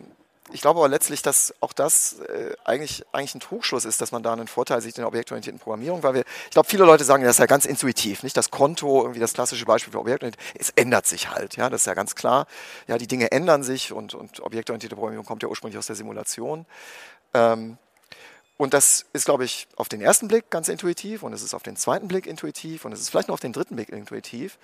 ich 0.53 0.61
glaube 0.61 0.79
aber 0.79 0.89
letztlich, 0.89 1.23
dass 1.23 1.55
auch 1.61 1.73
das 1.73 2.21
äh, 2.21 2.55
eigentlich, 2.65 3.05
eigentlich 3.13 3.35
ein 3.35 3.41
Trugschluss 3.41 3.87
ist, 3.87 4.03
dass 4.03 4.13
man 4.13 4.23
da 4.23 4.35
einen 4.35 4.47
Vorteil 4.47 4.83
sieht 4.83 4.97
in 4.97 5.01
der 5.01 5.09
objektorientierten 5.09 5.59
Programmierung, 5.59 6.03
weil 6.03 6.15
wir, 6.15 6.25
ich 6.45 6.51
glaube, 6.51 6.69
viele 6.69 6.85
Leute 6.85 7.03
sagen, 7.03 7.25
das 7.25 7.33
ist 7.37 7.39
ja 7.39 7.47
ganz 7.47 7.65
intuitiv, 7.65 8.23
nicht 8.23 8.37
das 8.37 8.51
Konto, 8.51 9.03
irgendwie 9.03 9.21
das 9.21 9.33
klassische 9.33 9.65
Beispiel 9.65 9.93
für 9.93 9.99
objektorientiert, 9.99 10.45
es 10.59 10.71
ändert 10.71 11.07
sich 11.07 11.31
halt, 11.31 11.57
ja, 11.57 11.71
das 11.71 11.83
ist 11.83 11.87
ja 11.87 11.95
ganz 11.95 12.15
klar. 12.15 12.47
Ja, 12.87 12.99
die 12.99 13.07
Dinge 13.07 13.33
ändern 13.33 13.63
sich 13.63 13.93
und, 13.93 14.15
und 14.15 14.41
objektorientierte 14.41 14.97
Programmierung 14.97 15.25
kommt 15.25 15.43
ja 15.43 15.49
ursprünglich 15.49 15.79
aus 15.79 15.87
der 15.87 15.97
Simulation. 15.97 16.67
Ähm, 17.35 17.77
und 18.57 18.73
das 18.73 19.07
ist, 19.13 19.25
glaube 19.25 19.45
ich, 19.45 19.67
auf 19.77 19.89
den 19.89 20.01
ersten 20.01 20.29
Blick 20.29 20.49
ganz 20.49 20.69
intuitiv 20.69 21.23
und 21.23 21.33
es 21.33 21.43
ist 21.43 21.55
auf 21.55 21.63
den 21.63 21.77
zweiten 21.77 22.09
Blick 22.09 22.27
intuitiv 22.27 22.85
und 22.85 22.93
es 22.93 23.01
ist 23.01 23.11
vielleicht 23.11 23.29
noch 23.29 23.35
auf 23.35 23.41
den 23.41 23.53
dritten 23.53 23.77
Blick 23.77 23.89
intuitiv. 23.89 24.59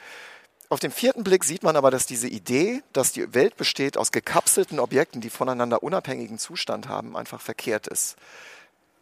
Auf 0.69 0.79
dem 0.79 0.93
vierten 0.93 1.25
Blick 1.25 1.43
sieht 1.43 1.65
man 1.65 1.75
aber, 1.75 1.91
dass 1.91 2.07
diese 2.07 2.29
Idee, 2.29 2.85
dass 2.93 3.11
die 3.11 3.35
Welt 3.35 3.57
besteht 3.57 3.97
aus 3.97 4.13
gekapselten 4.13 4.79
Objekten, 4.79 5.21
die 5.21 5.29
voneinander 5.29 5.83
unabhängigen 5.83 6.39
Zustand 6.39 6.89
haben, 6.89 7.17
einfach 7.17 7.41
verkehrt 7.41 7.89
ist. 7.89 8.17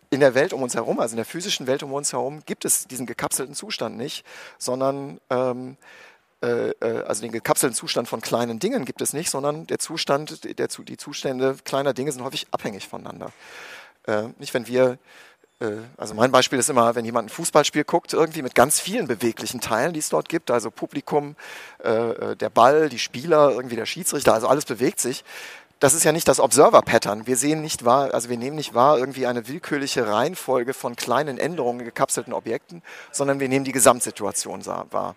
In 0.08 0.20
der 0.20 0.34
Welt 0.34 0.54
um 0.54 0.62
uns 0.62 0.74
herum, 0.74 0.98
also 0.98 1.12
in 1.12 1.18
der 1.18 1.26
physischen 1.26 1.66
Welt 1.66 1.82
um 1.82 1.92
uns 1.92 2.14
herum, 2.14 2.40
gibt 2.46 2.64
es 2.64 2.86
diesen 2.86 3.04
gekapselten 3.04 3.54
Zustand 3.54 3.98
nicht, 3.98 4.24
sondern 4.56 5.20
ähm, 5.28 5.76
äh, 5.76 5.76
äh 5.76 5.78
also 6.40 7.22
den 7.22 7.32
gekapselten 7.32 7.74
Zustand 7.74 8.06
von 8.06 8.20
kleinen 8.20 8.60
Dingen 8.60 8.84
gibt 8.84 9.00
es 9.00 9.12
nicht, 9.12 9.28
sondern 9.28 9.66
der 9.66 9.80
Zustand, 9.80 10.58
der, 10.58 10.68
die 10.68 10.96
Zustände 10.96 11.56
kleiner 11.64 11.94
Dinge 11.94 12.12
sind 12.12 12.22
häufig 12.22 12.46
abhängig 12.52 12.86
voneinander. 12.86 13.32
Äh, 14.06 14.28
nicht, 14.38 14.54
wenn 14.54 14.66
wir 14.66 14.98
äh, 15.60 15.76
also 15.96 16.14
mein 16.14 16.30
Beispiel 16.30 16.58
ist 16.58 16.70
immer, 16.70 16.94
wenn 16.94 17.04
jemand 17.04 17.26
ein 17.26 17.30
Fußballspiel 17.30 17.84
guckt, 17.84 18.12
irgendwie 18.12 18.42
mit 18.42 18.54
ganz 18.54 18.80
vielen 18.80 19.06
beweglichen 19.06 19.60
Teilen, 19.60 19.92
die 19.92 20.00
es 20.00 20.08
dort 20.08 20.28
gibt, 20.28 20.50
also 20.50 20.70
Publikum, 20.70 21.36
äh, 21.84 21.90
äh, 21.90 22.36
der 22.36 22.50
Ball, 22.50 22.88
die 22.88 22.98
Spieler, 22.98 23.50
irgendwie 23.50 23.76
der 23.76 23.86
Schiedsrichter, 23.86 24.34
also 24.34 24.48
alles 24.48 24.64
bewegt 24.64 25.00
sich. 25.00 25.24
Das 25.80 25.94
ist 25.94 26.02
ja 26.02 26.10
nicht 26.10 26.26
das 26.26 26.40
Observer-Pattern. 26.40 27.28
Wir 27.28 27.36
sehen 27.36 27.60
nicht 27.62 27.84
wahr, 27.84 28.12
also 28.12 28.28
wir 28.28 28.36
nehmen 28.36 28.56
nicht 28.56 28.74
wahr 28.74 28.98
irgendwie 28.98 29.28
eine 29.28 29.46
willkürliche 29.46 30.08
Reihenfolge 30.08 30.74
von 30.74 30.96
kleinen 30.96 31.38
Änderungen 31.38 31.84
gekapselten 31.84 32.32
Objekten, 32.32 32.82
sondern 33.12 33.38
wir 33.38 33.48
nehmen 33.48 33.64
die 33.64 33.70
Gesamtsituation 33.70 34.66
wahr. 34.66 35.14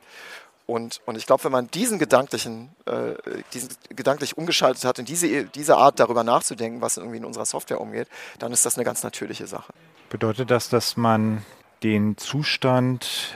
Und, 0.71 1.01
und 1.05 1.17
ich 1.17 1.25
glaube, 1.25 1.43
wenn 1.43 1.51
man 1.51 1.69
diesen 1.69 1.99
gedanklichen, 1.99 2.69
äh, 2.85 3.41
diesen 3.53 3.71
gedanklich 3.89 4.37
umgeschaltet 4.37 4.85
hat, 4.85 4.99
in 4.99 5.05
diese, 5.05 5.43
diese 5.43 5.75
Art 5.75 5.99
darüber 5.99 6.23
nachzudenken, 6.23 6.79
was 6.79 6.95
irgendwie 6.95 7.17
in 7.17 7.25
unserer 7.25 7.43
Software 7.43 7.81
umgeht, 7.81 8.07
dann 8.39 8.53
ist 8.53 8.65
das 8.65 8.77
eine 8.77 8.85
ganz 8.85 9.03
natürliche 9.03 9.47
Sache. 9.47 9.73
Bedeutet 10.09 10.49
das, 10.49 10.69
dass 10.69 10.95
man 10.95 11.43
den 11.83 12.15
Zustand 12.15 13.35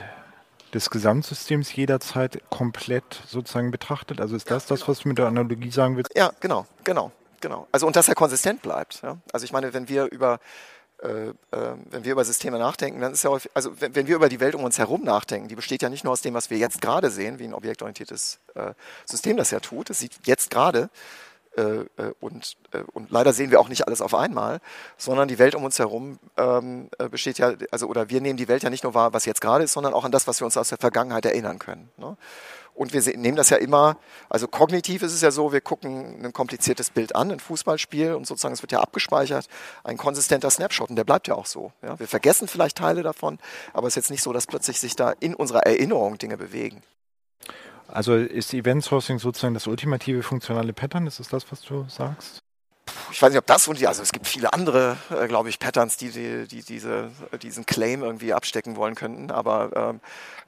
des 0.72 0.88
Gesamtsystems 0.88 1.76
jederzeit 1.76 2.40
komplett 2.48 3.20
sozusagen 3.26 3.70
betrachtet? 3.70 4.18
Also 4.18 4.34
ist 4.34 4.50
das 4.50 4.64
das, 4.64 4.88
was 4.88 5.00
du 5.00 5.08
mit 5.08 5.18
der 5.18 5.26
Analogie 5.26 5.70
sagen 5.70 5.98
willst? 5.98 6.16
Ja, 6.16 6.32
genau, 6.40 6.64
genau, 6.84 7.12
genau. 7.42 7.68
Also 7.70 7.86
und 7.86 7.96
dass 7.96 8.08
er 8.08 8.14
konsistent 8.14 8.62
bleibt. 8.62 9.02
Ja? 9.02 9.18
Also 9.34 9.44
ich 9.44 9.52
meine, 9.52 9.74
wenn 9.74 9.90
wir 9.90 10.06
über 10.06 10.40
äh, 11.02 11.28
äh, 11.28 11.34
wenn 11.90 12.04
wir 12.04 12.12
über 12.12 12.24
Systeme 12.24 12.58
nachdenken, 12.58 13.00
dann 13.00 13.12
ist 13.12 13.22
ja 13.22 13.30
häufig, 13.30 13.50
also 13.54 13.80
wenn, 13.80 13.94
wenn, 13.94 14.06
wir 14.06 14.16
über 14.16 14.28
die 14.28 14.40
Welt 14.40 14.54
um 14.54 14.64
uns 14.64 14.78
herum 14.78 15.04
nachdenken, 15.04 15.48
die 15.48 15.56
besteht 15.56 15.82
ja 15.82 15.88
nicht 15.88 16.04
nur 16.04 16.12
aus 16.12 16.22
dem, 16.22 16.34
was 16.34 16.50
wir 16.50 16.58
jetzt 16.58 16.80
gerade 16.80 17.10
sehen, 17.10 17.38
wie 17.38 17.44
ein 17.44 17.54
objektorientiertes 17.54 18.38
äh, 18.54 18.72
System 19.04 19.36
das 19.36 19.50
ja 19.50 19.60
tut. 19.60 19.90
Es 19.90 19.98
sieht 19.98 20.12
jetzt 20.24 20.50
gerade 20.50 20.88
äh, 21.56 21.62
äh, 21.62 22.12
und, 22.20 22.56
äh, 22.72 22.82
und 22.92 23.10
leider 23.10 23.32
sehen 23.32 23.50
wir 23.50 23.60
auch 23.60 23.70
nicht 23.70 23.86
alles 23.86 24.02
auf 24.02 24.14
einmal, 24.14 24.60
sondern 24.98 25.26
die 25.26 25.38
Welt 25.38 25.54
um 25.54 25.64
uns 25.64 25.78
herum 25.78 26.18
ähm, 26.36 26.90
besteht 27.10 27.38
ja, 27.38 27.54
also 27.70 27.86
oder 27.86 28.10
wir 28.10 28.20
nehmen 28.20 28.36
die 28.36 28.48
Welt 28.48 28.62
ja 28.62 28.68
nicht 28.68 28.84
nur 28.84 28.92
wahr, 28.92 29.14
was 29.14 29.24
jetzt 29.24 29.40
gerade 29.40 29.64
ist, 29.64 29.72
sondern 29.72 29.94
auch 29.94 30.04
an 30.04 30.12
das, 30.12 30.26
was 30.26 30.40
wir 30.40 30.44
uns 30.44 30.56
aus 30.58 30.68
der 30.68 30.78
Vergangenheit 30.78 31.24
erinnern 31.24 31.58
können. 31.58 31.88
Ne? 31.96 32.16
Und 32.76 32.92
wir 32.92 33.00
nehmen 33.16 33.36
das 33.36 33.48
ja 33.48 33.56
immer, 33.56 33.96
also 34.28 34.46
kognitiv 34.46 35.02
ist 35.02 35.14
es 35.14 35.22
ja 35.22 35.30
so, 35.30 35.50
wir 35.50 35.62
gucken 35.62 36.22
ein 36.22 36.32
kompliziertes 36.34 36.90
Bild 36.90 37.16
an, 37.16 37.32
ein 37.32 37.40
Fußballspiel 37.40 38.12
und 38.12 38.26
sozusagen 38.26 38.52
es 38.52 38.62
wird 38.62 38.70
ja 38.70 38.80
abgespeichert, 38.80 39.48
ein 39.82 39.96
konsistenter 39.96 40.50
Snapshot 40.50 40.90
und 40.90 40.96
der 40.96 41.04
bleibt 41.04 41.26
ja 41.26 41.34
auch 41.36 41.46
so. 41.46 41.72
Ja? 41.82 41.98
Wir 41.98 42.06
vergessen 42.06 42.48
vielleicht 42.48 42.76
Teile 42.76 43.02
davon, 43.02 43.38
aber 43.72 43.86
es 43.86 43.92
ist 43.92 43.96
jetzt 43.96 44.10
nicht 44.10 44.22
so, 44.22 44.34
dass 44.34 44.46
plötzlich 44.46 44.78
sich 44.78 44.94
da 44.94 45.12
in 45.20 45.34
unserer 45.34 45.60
Erinnerung 45.60 46.18
Dinge 46.18 46.36
bewegen. 46.36 46.82
Also 47.88 48.14
ist 48.14 48.52
Event 48.52 48.84
Sourcing 48.84 49.18
sozusagen 49.18 49.54
das 49.54 49.66
ultimative 49.66 50.22
funktionale 50.22 50.74
Pattern? 50.74 51.06
Ist 51.06 51.18
es 51.18 51.28
das, 51.28 51.50
was 51.50 51.62
du 51.62 51.86
sagst? 51.88 52.40
Ich 53.10 53.20
weiß 53.20 53.30
nicht, 53.30 53.38
ob 53.38 53.46
das 53.46 53.68
und 53.68 53.78
die, 53.80 53.86
also 53.86 54.02
es 54.02 54.12
gibt 54.12 54.26
viele 54.26 54.52
andere, 54.52 54.96
äh, 55.10 55.26
glaube 55.28 55.48
ich, 55.48 55.58
Patterns, 55.58 55.96
die, 55.96 56.10
die, 56.10 56.46
die 56.46 56.62
diese, 56.62 57.10
diesen 57.42 57.66
Claim 57.66 58.02
irgendwie 58.02 58.32
abstecken 58.32 58.76
wollen 58.76 58.94
könnten, 58.94 59.30
aber 59.30 59.70
ähm, 59.74 60.00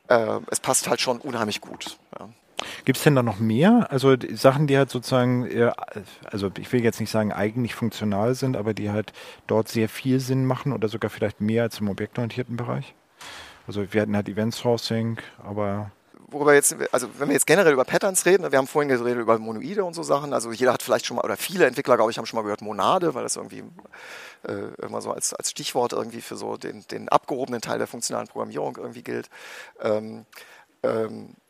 äh, 0.08 0.40
es 0.50 0.60
passt 0.60 0.88
halt 0.88 1.00
schon 1.00 1.18
unheimlich 1.18 1.60
gut. 1.60 1.98
Ja. 2.18 2.28
Gibt 2.84 2.98
es 2.98 3.04
denn 3.04 3.14
da 3.14 3.22
noch 3.22 3.38
mehr? 3.38 3.86
Also 3.90 4.16
Sachen, 4.32 4.66
die 4.66 4.76
halt 4.76 4.90
sozusagen, 4.90 5.48
also 6.24 6.50
ich 6.58 6.72
will 6.72 6.82
jetzt 6.82 6.98
nicht 6.98 7.10
sagen 7.10 7.32
eigentlich 7.32 7.74
funktional 7.74 8.34
sind, 8.34 8.56
aber 8.56 8.74
die 8.74 8.90
halt 8.90 9.12
dort 9.46 9.68
sehr 9.68 9.88
viel 9.88 10.18
Sinn 10.18 10.44
machen 10.44 10.72
oder 10.72 10.88
sogar 10.88 11.08
vielleicht 11.08 11.40
mehr 11.40 11.62
als 11.62 11.78
im 11.78 11.88
objektorientierten 11.88 12.56
Bereich? 12.56 12.94
Also 13.68 13.92
wir 13.92 14.02
hatten 14.02 14.16
halt 14.16 14.28
Event 14.28 14.54
Sourcing, 14.54 15.18
aber 15.44 15.92
worüber 16.30 16.54
jetzt, 16.54 16.76
also 16.92 17.08
wenn 17.18 17.28
wir 17.28 17.34
jetzt 17.34 17.46
generell 17.46 17.72
über 17.72 17.84
Patterns 17.84 18.24
reden, 18.26 18.50
wir 18.50 18.58
haben 18.58 18.66
vorhin 18.66 18.88
geredet 18.88 19.20
über 19.20 19.38
Monoide 19.38 19.84
und 19.84 19.94
so 19.94 20.02
Sachen, 20.02 20.32
also 20.32 20.52
jeder 20.52 20.72
hat 20.72 20.82
vielleicht 20.82 21.06
schon 21.06 21.16
mal, 21.16 21.24
oder 21.24 21.36
viele 21.36 21.66
Entwickler, 21.66 21.96
glaube 21.96 22.10
ich, 22.10 22.18
haben 22.18 22.26
schon 22.26 22.36
mal 22.36 22.42
gehört 22.42 22.62
Monade, 22.62 23.14
weil 23.14 23.22
das 23.22 23.36
irgendwie 23.36 23.64
äh, 24.46 24.84
immer 24.84 25.00
so 25.00 25.10
als, 25.10 25.34
als 25.34 25.50
Stichwort 25.50 25.92
irgendwie 25.92 26.20
für 26.20 26.36
so 26.36 26.56
den, 26.56 26.86
den 26.90 27.08
abgehobenen 27.08 27.60
Teil 27.60 27.78
der 27.78 27.86
funktionalen 27.86 28.28
Programmierung 28.28 28.76
irgendwie 28.76 29.02
gilt. 29.02 29.30
Ähm, 29.80 30.26
ähm, 30.82 31.30
äh, 31.30 31.47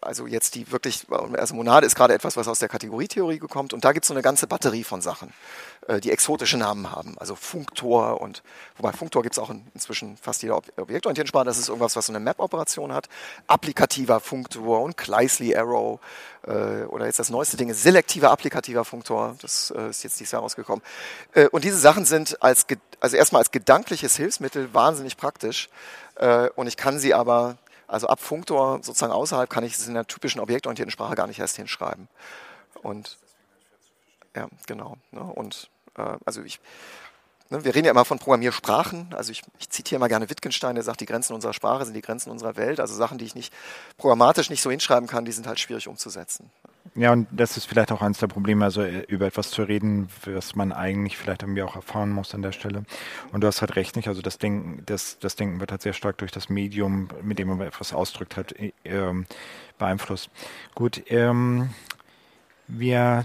also 0.00 0.26
jetzt 0.26 0.54
die 0.54 0.70
wirklich, 0.70 1.06
also 1.10 1.54
Monade 1.54 1.86
ist 1.86 1.94
gerade 1.94 2.14
etwas, 2.14 2.36
was 2.36 2.48
aus 2.48 2.58
der 2.58 2.68
Kategorietheorie 2.68 3.38
kommt 3.38 3.72
und 3.72 3.84
da 3.84 3.92
gibt 3.92 4.04
es 4.04 4.08
so 4.08 4.14
eine 4.14 4.22
ganze 4.22 4.46
Batterie 4.46 4.84
von 4.84 5.00
Sachen, 5.00 5.32
äh, 5.88 6.00
die 6.00 6.10
exotische 6.10 6.56
Namen 6.56 6.90
haben. 6.90 7.16
Also 7.18 7.34
Funktor 7.34 8.20
und, 8.20 8.42
wobei 8.76 8.92
Funktor 8.92 9.22
gibt 9.22 9.34
es 9.34 9.38
auch 9.38 9.50
in, 9.50 9.66
inzwischen 9.74 10.16
fast 10.16 10.42
jeder 10.42 10.56
objektorientierten 10.56 11.28
Sprache, 11.28 11.44
das 11.44 11.58
ist 11.58 11.68
irgendwas, 11.68 11.96
was 11.96 12.06
so 12.06 12.12
eine 12.12 12.20
Map-Operation 12.20 12.92
hat. 12.92 13.08
Applikativer 13.46 14.20
Funktor 14.20 14.82
und 14.82 14.96
Kleisli 14.96 15.54
Arrow 15.54 16.00
äh, 16.46 16.84
oder 16.84 17.06
jetzt 17.06 17.18
das 17.18 17.30
neueste 17.30 17.56
Ding 17.56 17.68
ist 17.68 17.82
selektiver 17.82 18.30
applikativer 18.30 18.84
Funktor, 18.84 19.36
das 19.40 19.72
äh, 19.76 19.90
ist 19.90 20.02
jetzt 20.02 20.18
dieses 20.20 20.32
Jahr 20.32 20.42
rausgekommen. 20.42 20.82
Äh, 21.32 21.48
und 21.48 21.64
diese 21.64 21.78
Sachen 21.78 22.04
sind 22.04 22.42
als, 22.42 22.66
also 23.00 23.16
erstmal 23.16 23.40
als 23.40 23.50
gedankliches 23.50 24.16
Hilfsmittel 24.16 24.72
wahnsinnig 24.72 25.16
praktisch 25.16 25.68
äh, 26.16 26.48
und 26.56 26.66
ich 26.66 26.76
kann 26.76 26.98
sie 26.98 27.14
aber 27.14 27.56
also 27.86 28.06
ab 28.06 28.20
Funktor 28.20 28.80
sozusagen 28.82 29.12
außerhalb 29.12 29.48
kann 29.50 29.64
ich 29.64 29.74
es 29.74 29.86
in 29.86 29.94
der 29.94 30.06
typischen 30.06 30.40
objektorientierten 30.40 30.90
Sprache 30.90 31.14
gar 31.14 31.26
nicht 31.26 31.38
erst 31.38 31.56
hinschreiben. 31.56 32.08
Und 32.82 33.18
ja, 34.34 34.48
genau. 34.66 34.96
Ne? 35.12 35.20
Und 35.20 35.70
äh, 35.96 36.16
also 36.24 36.42
ich, 36.42 36.60
ne, 37.50 37.64
wir 37.64 37.74
reden 37.74 37.86
ja 37.86 37.90
immer 37.90 38.04
von 38.04 38.18
Programmiersprachen. 38.18 39.14
Also 39.14 39.32
ich, 39.32 39.42
ich 39.58 39.70
zitiere 39.70 39.98
mal 39.98 40.08
gerne 40.08 40.30
Wittgenstein, 40.30 40.74
der 40.74 40.84
sagt, 40.84 41.00
die 41.00 41.06
Grenzen 41.06 41.34
unserer 41.34 41.52
Sprache 41.52 41.84
sind 41.84 41.94
die 41.94 42.02
Grenzen 42.02 42.30
unserer 42.30 42.56
Welt. 42.56 42.80
Also 42.80 42.94
Sachen, 42.94 43.18
die 43.18 43.24
ich 43.24 43.34
nicht 43.34 43.52
programmatisch 43.96 44.50
nicht 44.50 44.62
so 44.62 44.70
hinschreiben 44.70 45.08
kann, 45.08 45.24
die 45.24 45.32
sind 45.32 45.46
halt 45.46 45.60
schwierig 45.60 45.88
umzusetzen. 45.88 46.50
Ja, 46.94 47.12
und 47.12 47.26
das 47.32 47.56
ist 47.56 47.64
vielleicht 47.64 47.90
auch 47.92 48.02
eines 48.02 48.18
der 48.18 48.26
Probleme, 48.28 48.64
also 48.64 48.82
äh, 48.82 49.00
über 49.08 49.26
etwas 49.26 49.50
zu 49.50 49.62
reden, 49.62 50.08
was 50.26 50.54
man 50.54 50.70
eigentlich 50.70 51.16
vielleicht 51.16 51.42
irgendwie 51.42 51.62
auch 51.62 51.74
erfahren 51.74 52.10
muss 52.10 52.34
an 52.34 52.42
der 52.42 52.52
Stelle. 52.52 52.84
Und 53.32 53.40
du 53.40 53.46
hast 53.46 53.62
halt 53.62 53.74
recht 53.76 53.96
nicht, 53.96 54.06
also 54.06 54.22
das 54.22 54.38
Denken, 54.38 54.82
das, 54.86 55.18
das 55.18 55.34
Denken 55.34 55.60
wird 55.60 55.72
halt 55.72 55.82
sehr 55.82 55.94
stark 55.94 56.18
durch 56.18 56.30
das 56.30 56.48
Medium, 56.48 57.08
mit 57.22 57.38
dem 57.38 57.48
man 57.48 57.60
etwas 57.62 57.92
ausdrückt, 57.92 58.36
halt 58.36 58.54
äh, 58.60 58.70
beeinflusst. 59.78 60.30
Gut, 60.74 61.02
ähm, 61.08 61.70
wir 62.68 63.24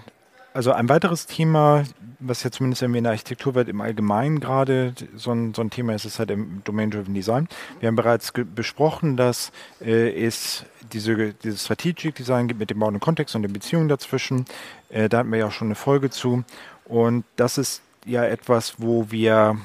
also 0.53 0.71
ein 0.71 0.89
weiteres 0.89 1.25
Thema, 1.25 1.83
was 2.19 2.43
ja 2.43 2.51
zumindest 2.51 2.81
in 2.81 2.91
der 2.93 3.11
Architekturwelt 3.11 3.69
im 3.69 3.81
Allgemeinen 3.81 4.39
gerade 4.39 4.93
so 5.15 5.31
ein, 5.31 5.53
so 5.53 5.61
ein 5.61 5.69
Thema 5.69 5.93
ist, 5.93 6.05
ist 6.05 6.19
halt 6.19 6.31
im 6.31 6.61
Domain-Driven 6.63 7.13
Design. 7.13 7.47
Wir 7.79 7.87
haben 7.87 7.95
bereits 7.95 8.33
besprochen, 8.33 9.15
dass 9.17 9.51
äh, 9.81 10.11
es 10.25 10.65
diese, 10.91 11.33
dieses 11.33 11.65
Strategic 11.65 12.15
Design 12.15 12.47
gibt 12.47 12.59
mit 12.59 12.69
dem 12.69 12.79
bauenden 12.79 12.99
Kontext 12.99 13.35
und 13.35 13.43
den 13.43 13.53
Beziehungen 13.53 13.89
dazwischen. 13.89 14.45
Äh, 14.89 15.07
da 15.09 15.19
hatten 15.19 15.31
wir 15.31 15.39
ja 15.39 15.47
auch 15.47 15.51
schon 15.51 15.67
eine 15.67 15.75
Folge 15.75 16.09
zu. 16.09 16.43
Und 16.85 17.23
das 17.35 17.57
ist 17.57 17.81
ja 18.05 18.23
etwas, 18.25 18.75
wo 18.79 19.11
wir 19.11 19.57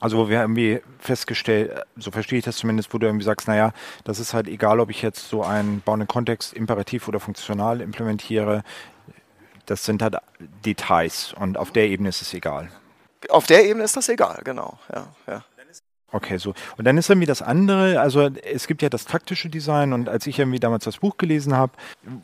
also 0.00 0.18
wo 0.18 0.28
wir 0.28 0.42
irgendwie 0.42 0.82
festgestellt, 0.98 1.72
so 1.96 2.10
verstehe 2.10 2.38
ich 2.38 2.44
das 2.44 2.58
zumindest, 2.58 2.92
wo 2.92 2.98
du 2.98 3.06
irgendwie 3.06 3.24
sagst, 3.24 3.48
naja, 3.48 3.72
das 4.04 4.18
ist 4.18 4.34
halt 4.34 4.48
egal, 4.48 4.78
ob 4.78 4.90
ich 4.90 5.00
jetzt 5.00 5.30
so 5.30 5.42
einen 5.42 5.80
bauenden 5.80 6.06
Kontext 6.06 6.52
imperativ 6.52 7.08
oder 7.08 7.20
funktional 7.20 7.80
implementiere, 7.80 8.64
das 9.66 9.84
sind 9.84 10.02
halt 10.02 10.16
Details 10.64 11.34
und 11.38 11.56
auf 11.56 11.70
der 11.70 11.88
Ebene 11.88 12.08
ist 12.08 12.22
es 12.22 12.34
egal. 12.34 12.70
Auf 13.30 13.46
der 13.46 13.64
Ebene 13.64 13.84
ist 13.84 13.96
das 13.96 14.08
egal, 14.08 14.40
genau. 14.44 14.78
Ja, 14.92 15.06
ja. 15.26 15.44
Okay, 16.14 16.38
so. 16.38 16.54
Und 16.76 16.84
dann 16.84 16.96
ist 16.96 17.10
irgendwie 17.10 17.26
das 17.26 17.42
andere, 17.42 18.00
also 18.00 18.30
es 18.44 18.68
gibt 18.68 18.82
ja 18.82 18.88
das 18.88 19.04
taktische 19.04 19.48
Design 19.48 19.92
und 19.92 20.08
als 20.08 20.28
ich 20.28 20.38
irgendwie 20.38 20.60
damals 20.60 20.84
das 20.84 20.98
Buch 20.98 21.16
gelesen 21.16 21.56
habe, 21.56 21.72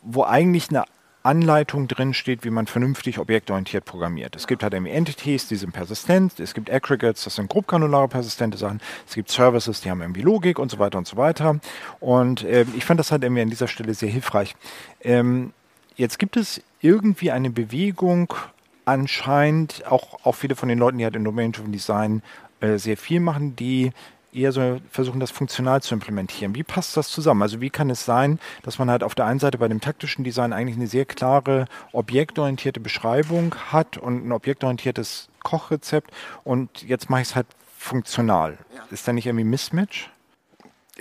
wo 0.01 0.23
eigentlich 0.23 0.69
eine 0.69 0.85
Anleitung 1.23 1.89
drin 1.89 2.13
steht, 2.13 2.45
wie 2.45 2.49
man 2.49 2.67
vernünftig 2.67 3.19
objektorientiert 3.19 3.83
programmiert. 3.83 4.35
Es 4.35 4.47
gibt 4.47 4.63
halt 4.63 4.73
irgendwie 4.73 4.93
Entities, 4.93 5.47
die 5.47 5.57
sind 5.57 5.73
persistent, 5.73 6.39
es 6.39 6.53
gibt 6.53 6.71
Aggregates, 6.71 7.25
das 7.25 7.35
sind 7.35 7.49
grobgranulare 7.49 8.07
persistente 8.07 8.57
Sachen, 8.57 8.79
es 9.07 9.13
gibt 9.13 9.29
Services, 9.29 9.81
die 9.81 9.91
haben 9.91 10.01
irgendwie 10.01 10.21
Logik 10.21 10.57
und 10.57 10.71
so 10.71 10.79
weiter 10.79 10.97
und 10.97 11.05
so 11.05 11.17
weiter. 11.17 11.59
Und 11.99 12.43
äh, 12.43 12.65
ich 12.75 12.85
fand 12.85 12.99
das 12.99 13.11
halt 13.11 13.23
irgendwie 13.23 13.41
an 13.41 13.49
dieser 13.49 13.67
Stelle 13.67 13.93
sehr 13.93 14.09
hilfreich. 14.09 14.55
Ähm, 15.01 15.51
jetzt 15.95 16.17
gibt 16.17 16.37
es 16.37 16.61
irgendwie 16.81 17.31
eine 17.31 17.49
Bewegung 17.49 18.33
anscheinend, 18.85 19.85
auch, 19.87 20.25
auch 20.25 20.33
viele 20.33 20.55
von 20.55 20.69
den 20.69 20.79
Leuten, 20.79 20.97
die 20.97 21.03
halt 21.03 21.15
in 21.15 21.23
Domain-Driven 21.23 21.71
Design 21.71 22.23
äh, 22.59 22.77
sehr 22.77 22.97
viel 22.97 23.19
machen, 23.19 23.55
die 23.55 23.91
eher 24.33 24.51
so 24.51 24.79
versuchen, 24.89 25.19
das 25.19 25.31
funktional 25.31 25.81
zu 25.81 25.93
implementieren. 25.93 26.55
Wie 26.55 26.63
passt 26.63 26.95
das 26.95 27.09
zusammen? 27.09 27.41
Also 27.41 27.59
wie 27.61 27.69
kann 27.69 27.89
es 27.89 28.05
sein, 28.05 28.39
dass 28.63 28.79
man 28.79 28.89
halt 28.89 29.03
auf 29.03 29.15
der 29.15 29.25
einen 29.25 29.39
Seite 29.39 29.57
bei 29.57 29.67
dem 29.67 29.81
taktischen 29.81 30.23
Design 30.23 30.53
eigentlich 30.53 30.77
eine 30.77 30.87
sehr 30.87 31.05
klare 31.05 31.65
objektorientierte 31.91 32.79
Beschreibung 32.79 33.55
hat 33.71 33.97
und 33.97 34.25
ein 34.25 34.31
objektorientiertes 34.31 35.29
Kochrezept 35.43 36.11
und 36.43 36.83
jetzt 36.83 37.09
mache 37.09 37.21
ich 37.21 37.29
es 37.29 37.35
halt 37.35 37.47
funktional. 37.77 38.57
Ja. 38.75 38.83
Ist 38.91 39.07
da 39.07 39.13
nicht 39.13 39.25
irgendwie 39.25 39.43
Mismatch? 39.45 40.09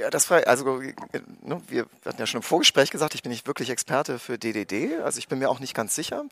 Ja, 0.00 0.08
das 0.08 0.30
war, 0.30 0.46
also 0.46 0.80
ne, 0.80 1.60
wir 1.68 1.86
hatten 2.06 2.18
ja 2.18 2.26
schon 2.26 2.38
im 2.38 2.42
Vorgespräch 2.42 2.90
gesagt, 2.90 3.14
ich 3.14 3.22
bin 3.22 3.30
nicht 3.30 3.46
wirklich 3.46 3.68
Experte 3.68 4.18
für 4.18 4.38
DDD, 4.38 4.98
also 5.02 5.18
ich 5.18 5.28
bin 5.28 5.38
mir 5.38 5.50
auch 5.50 5.60
nicht 5.60 5.74
ganz 5.74 5.94
sicher. 5.94 6.24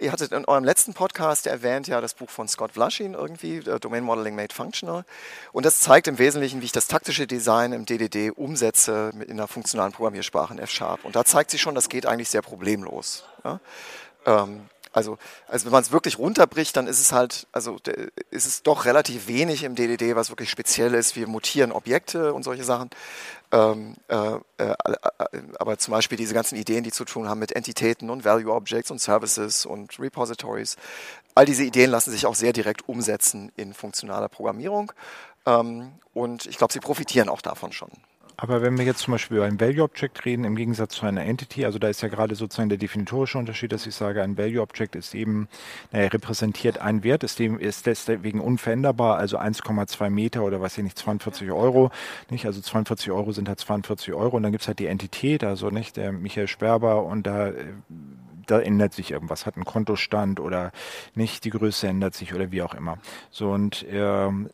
Ihr 0.00 0.10
hattet 0.10 0.32
in 0.32 0.46
eurem 0.46 0.64
letzten 0.64 0.94
Podcast 0.94 1.46
erwähnt 1.46 1.86
ja 1.86 2.00
das 2.00 2.14
Buch 2.14 2.30
von 2.30 2.48
Scott 2.48 2.72
Vlaschin 2.72 3.12
irgendwie, 3.14 3.60
Domain 3.60 4.02
Modeling 4.02 4.34
Made 4.34 4.54
Functional. 4.54 5.04
Und 5.52 5.66
das 5.66 5.80
zeigt 5.80 6.08
im 6.08 6.18
Wesentlichen, 6.18 6.62
wie 6.62 6.64
ich 6.64 6.72
das 6.72 6.88
taktische 6.88 7.26
Design 7.26 7.72
im 7.72 7.84
DDD 7.84 8.30
umsetze 8.30 9.12
in 9.14 9.32
einer 9.32 9.48
funktionalen 9.48 9.92
Programmiersprache 9.92 10.54
in 10.54 10.58
F-Sharp. 10.58 11.04
Und 11.04 11.14
da 11.14 11.24
zeigt 11.24 11.50
sich 11.50 11.60
schon, 11.60 11.74
das 11.74 11.88
geht 11.88 12.06
eigentlich 12.06 12.30
sehr 12.30 12.42
problemlos. 12.42 13.24
Ja? 13.44 13.60
Ähm, 14.26 14.62
also, 14.94 15.18
also 15.48 15.66
wenn 15.66 15.72
man 15.72 15.82
es 15.82 15.90
wirklich 15.90 16.18
runterbricht, 16.18 16.76
dann 16.76 16.86
ist 16.86 17.00
es 17.00 17.10
halt, 17.10 17.48
also 17.50 17.78
ist 18.30 18.46
es 18.46 18.62
doch 18.62 18.84
relativ 18.84 19.26
wenig 19.26 19.64
im 19.64 19.74
DDD, 19.74 20.14
was 20.14 20.30
wirklich 20.30 20.50
speziell 20.50 20.94
ist. 20.94 21.16
Wir 21.16 21.26
mutieren 21.26 21.72
Objekte 21.72 22.32
und 22.32 22.44
solche 22.44 22.62
Sachen. 22.62 22.90
Ähm, 23.50 23.96
äh, 24.06 24.16
äh, 24.16 24.38
äh, 24.58 24.74
aber 25.58 25.78
zum 25.78 25.92
Beispiel 25.92 26.16
diese 26.16 26.32
ganzen 26.32 26.56
Ideen, 26.56 26.84
die 26.84 26.92
zu 26.92 27.04
tun 27.04 27.28
haben 27.28 27.40
mit 27.40 27.52
Entitäten 27.52 28.08
und 28.08 28.24
Value 28.24 28.54
Objects 28.54 28.92
und 28.92 29.00
Services 29.00 29.66
und 29.66 29.98
Repositories, 29.98 30.76
all 31.34 31.44
diese 31.44 31.64
Ideen 31.64 31.90
lassen 31.90 32.12
sich 32.12 32.26
auch 32.26 32.36
sehr 32.36 32.52
direkt 32.52 32.88
umsetzen 32.88 33.50
in 33.56 33.74
funktionaler 33.74 34.28
Programmierung. 34.28 34.92
Ähm, 35.44 35.90
und 36.12 36.46
ich 36.46 36.56
glaube, 36.56 36.72
sie 36.72 36.80
profitieren 36.80 37.28
auch 37.28 37.42
davon 37.42 37.72
schon. 37.72 37.90
Aber 38.36 38.62
wenn 38.62 38.76
wir 38.76 38.84
jetzt 38.84 39.00
zum 39.00 39.12
Beispiel 39.12 39.36
über 39.36 39.46
ein 39.46 39.60
Value 39.60 39.84
Object 39.84 40.24
reden, 40.24 40.44
im 40.44 40.56
Gegensatz 40.56 40.96
zu 40.96 41.06
einer 41.06 41.22
Entity, 41.22 41.64
also 41.64 41.78
da 41.78 41.88
ist 41.88 42.02
ja 42.02 42.08
gerade 42.08 42.34
sozusagen 42.34 42.68
der 42.68 42.78
definitorische 42.78 43.38
Unterschied, 43.38 43.72
dass 43.72 43.86
ich 43.86 43.94
sage, 43.94 44.22
ein 44.22 44.36
Value 44.36 44.60
Object 44.60 44.96
ist 44.96 45.14
eben, 45.14 45.48
naja, 45.92 46.08
repräsentiert 46.08 46.78
einen 46.78 47.04
Wert, 47.04 47.22
ist, 47.22 47.38
dem, 47.38 47.58
ist 47.58 47.86
deswegen 47.86 48.40
unveränderbar, 48.40 49.18
also 49.18 49.38
1,2 49.38 50.10
Meter 50.10 50.42
oder 50.42 50.60
was 50.60 50.76
ich 50.76 50.84
nicht, 50.84 50.98
42 50.98 51.52
Euro, 51.52 51.90
nicht? 52.28 52.46
Also 52.46 52.60
42 52.60 53.12
Euro 53.12 53.30
sind 53.32 53.48
halt 53.48 53.60
42 53.60 54.12
Euro 54.14 54.36
und 54.36 54.42
dann 54.42 54.52
gibt 54.52 54.62
es 54.62 54.68
halt 54.68 54.80
die 54.80 54.86
Entität, 54.86 55.44
also 55.44 55.70
nicht, 55.70 55.96
der 55.96 56.12
Michael 56.12 56.48
Sperber 56.48 57.04
und 57.04 57.26
da 57.26 57.52
da 58.46 58.60
ändert 58.60 58.92
sich 58.92 59.10
irgendwas, 59.10 59.46
hat 59.46 59.56
einen 59.56 59.64
Kontostand 59.64 60.38
oder 60.38 60.70
nicht, 61.14 61.44
die 61.44 61.50
Größe 61.50 61.88
ändert 61.88 62.14
sich 62.14 62.34
oder 62.34 62.52
wie 62.52 62.60
auch 62.60 62.74
immer. 62.74 62.98
So 63.30 63.50
und 63.50 63.86
ähm, 63.88 64.50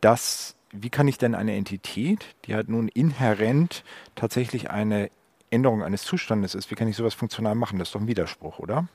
das 0.00 0.56
wie 0.72 0.90
kann 0.90 1.08
ich 1.08 1.18
denn 1.18 1.34
eine 1.34 1.56
Entität, 1.56 2.24
die 2.44 2.54
halt 2.54 2.68
nun 2.68 2.88
inhärent 2.88 3.84
tatsächlich 4.14 4.70
eine 4.70 5.10
Änderung 5.50 5.82
eines 5.82 6.02
Zustandes 6.02 6.54
ist, 6.54 6.70
wie 6.70 6.74
kann 6.74 6.88
ich 6.88 6.96
sowas 6.96 7.14
funktional 7.14 7.54
machen? 7.54 7.78
Das 7.78 7.88
ist 7.88 7.94
doch 7.94 8.00
ein 8.00 8.06
Widerspruch, 8.06 8.58
oder? 8.58 8.86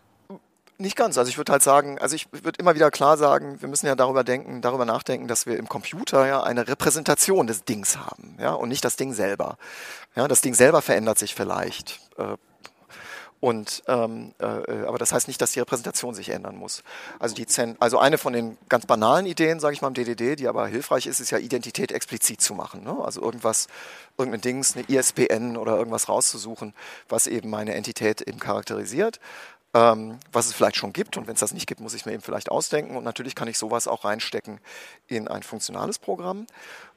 Nicht 0.78 0.97
ganz. 0.97 1.17
Also 1.17 1.30
ich 1.30 1.38
würde 1.38 1.53
halt 1.53 1.63
sagen, 1.63 1.99
also 1.99 2.15
ich 2.15 2.28
würde 2.32 2.59
immer 2.59 2.76
wieder 2.76 2.91
klar 2.91 3.17
sagen, 3.17 3.61
wir 3.61 3.69
müssen 3.69 3.88
ja 3.88 3.95
darüber 3.95 4.26
denken, 4.26 4.61
darüber 4.61 4.84
nachdenken, 4.84 5.28
dass 5.28 5.45
wir 5.45 5.57
im 5.57 5.69
Computer 5.69 6.28
ja 6.28 6.43
eine 6.43 6.67
Repräsentation 6.67 7.47
des 7.47 7.63
Dings 7.63 7.97
haben, 7.97 8.36
ja, 8.39 8.53
und 8.53 8.69
nicht 8.69 8.84
das 8.84 8.97
Ding 8.97 9.13
selber. 9.13 9.57
Ja, 10.15 10.28
das 10.28 10.41
Ding 10.41 10.53
selber 10.53 10.82
verändert 10.82 11.17
sich 11.17 11.34
vielleicht. 11.34 12.01
Äh, 12.17 12.36
und, 13.46 13.84
ähm, 13.88 14.34
äh, 14.39 14.46
aber 14.88 14.98
das 14.98 15.14
heißt 15.14 15.28
nicht, 15.28 15.39
dass 15.39 15.52
die 15.52 15.60
Repräsentation 15.60 16.16
sich 16.16 16.30
ändern 16.30 16.56
muss. 16.56 16.82
Also, 17.20 17.36
die 17.36 17.46
Zen 17.46 17.76
also 17.80 18.00
eine 18.00 18.18
von 18.18 18.34
den 18.34 18.58
ganz 18.70 18.88
banalen 18.88 19.28
Ideen, 19.28 19.60
sage 19.60 19.76
ich 19.76 19.84
mal, 19.84 19.89
im 19.89 19.93
DDD, 19.93 20.36
die 20.36 20.48
aber 20.48 20.66
hilfreich 20.66 21.06
ist, 21.06 21.20
ist 21.20 21.30
ja 21.30 21.38
Identität 21.38 21.91
explizit 21.91 22.41
zu 22.41 22.56
machen. 22.56 22.84
Ne? 22.84 22.98
Also 23.04 23.22
irgendwas, 23.22 23.68
irgendein 24.18 24.41
Dings, 24.41 24.76
eine 24.76 24.89
ISBN 24.89 25.58
oder 25.58 25.78
irgendwas 25.78 26.10
rauszusuchen, 26.10 26.74
was 27.08 27.28
eben 27.28 27.52
meine 27.52 27.76
Entität 27.76 28.22
eben 28.22 28.39
charakterisiert 28.39 29.20
ähm, 29.76 30.20
was 30.32 30.48
es 30.48 30.54
vielleicht 30.54 30.78
schon 30.78 30.93
gibt. 30.93 31.18
Und 31.18 31.28
wenn 31.28 31.34
es 31.34 31.41
das 31.41 31.54
nicht 31.54 31.68
gibt, 31.68 31.82
muss 31.82 31.93
ich 31.93 32.06
mir 32.06 32.14
eben 32.14 32.24
vielleicht 32.24 32.50
ausdenken. 32.50 32.96
Und 32.96 33.04
natürlich 33.04 33.36
kann 33.36 33.50
ich 33.50 33.60
sowas 33.60 33.88
auch 33.88 34.06
reinstecken 34.06 34.60
in 35.08 35.28
ein 35.28 35.43
funktionales 35.43 36.00
Programm. 36.00 36.48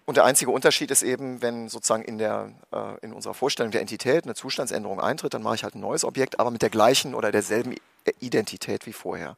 Und 0.09 0.17
der 0.17 0.25
einzige 0.25 0.51
Unterschied 0.51 0.91
ist 0.91 1.03
eben, 1.03 1.43
wenn 1.43 1.69
sozusagen 1.69 2.03
in, 2.03 2.17
der, 2.17 2.51
äh, 2.73 3.05
in 3.05 3.13
unserer 3.13 3.35
Vorstellung 3.35 3.73
der 3.73 3.83
Entität 3.83 4.25
eine 4.25 4.35
Zustandsänderung 4.35 5.03
eintritt, 5.03 5.35
dann 5.35 5.43
mache 5.43 5.57
ich 5.57 5.65
halt 5.65 5.75
ein 5.75 5.83
neues 5.83 6.03
Objekt, 6.03 6.41
aber 6.41 6.51
mit 6.51 6.63
der 6.63 6.71
gleichen 6.71 7.15
oder 7.15 7.31
derselben 7.31 7.75
Identität 8.19 8.87
wie 8.87 8.95
vorher. 8.95 9.37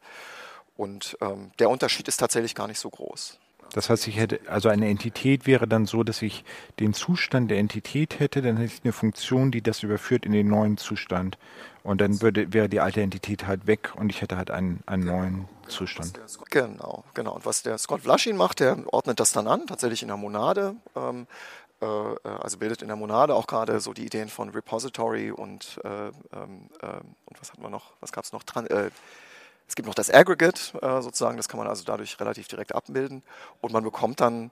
Und 0.77 1.18
ähm, 1.23 1.51
der 1.59 1.71
Unterschied 1.71 2.07
ist 2.07 2.18
tatsächlich 2.18 2.55
gar 2.55 2.68
nicht 2.68 2.79
so 2.79 2.89
groß. 2.89 3.41
Das 3.73 3.91
heißt, 3.91 4.07
ich 4.07 4.16
hätte, 4.16 4.39
also 4.47 4.68
eine 4.68 4.89
Entität 4.89 5.45
wäre 5.45 5.66
dann 5.66 5.87
so, 5.87 6.05
dass 6.05 6.23
ich 6.23 6.45
den 6.79 6.95
Zustand 6.95 7.51
der 7.51 7.59
Entität 7.59 8.21
hätte, 8.21 8.41
dann 8.41 8.57
hätte 8.57 8.73
ich 8.73 8.85
eine 8.85 8.93
Funktion, 8.93 9.51
die 9.51 9.62
das 9.62 9.83
überführt 9.83 10.25
in 10.25 10.31
den 10.31 10.47
neuen 10.47 10.77
Zustand. 10.77 11.37
Und 11.83 12.01
dann 12.01 12.20
würde, 12.20 12.53
wäre 12.53 12.68
die 12.68 12.81
alte 12.81 13.01
Entität 13.01 13.47
halt 13.47 13.66
weg 13.66 13.93
und 13.97 14.11
ich 14.11 14.20
hätte 14.20 14.37
halt 14.37 14.51
einen, 14.51 14.83
einen 14.87 15.05
neuen 15.05 15.49
Zustand. 15.66 16.20
Genau, 16.51 17.05
genau. 17.14 17.35
Und 17.35 17.47
was 17.47 17.62
der 17.62 17.78
Scott 17.78 18.03
Vlaschin 18.03 18.37
macht, 18.37 18.61
der 18.61 18.76
ordnet 18.93 19.18
das 19.18 19.33
dann 19.33 19.47
an, 19.47 19.66
tatsächlich 19.66 20.03
in 20.03 20.09
der 20.09 20.16
Monade. 20.18 20.76
Ähm, 20.95 21.26
äh, 21.81 21.87
also 21.87 22.59
bildet 22.59 22.83
in 22.83 22.89
der 22.89 22.97
Monade 22.97 23.35
auch 23.35 23.47
gerade 23.47 23.81
so 23.81 23.93
die 23.93 24.05
Ideen 24.05 24.28
von 24.28 24.51
Repository 24.51 25.31
und, 25.31 25.81
äh, 25.85 26.09
ähm, 26.09 26.68
äh, 26.83 26.87
und 26.87 27.41
was 27.41 27.53
hatten 27.53 27.62
wir 27.62 27.70
noch, 27.70 27.93
was 28.01 28.12
gab 28.12 28.24
es 28.24 28.33
noch 28.33 28.43
dran? 28.43 28.66
Äh, 28.66 28.91
es 29.66 29.76
gibt 29.76 29.87
noch 29.87 29.95
das 29.95 30.11
Aggregate 30.11 30.78
äh, 30.83 31.01
sozusagen, 31.01 31.37
das 31.37 31.49
kann 31.49 31.59
man 31.59 31.68
also 31.68 31.85
dadurch 31.85 32.18
relativ 32.20 32.49
direkt 32.49 32.74
abbilden 32.74 33.22
und 33.61 33.72
man 33.72 33.85
bekommt 33.85 34.20
dann 34.20 34.47
äh, 34.47 34.51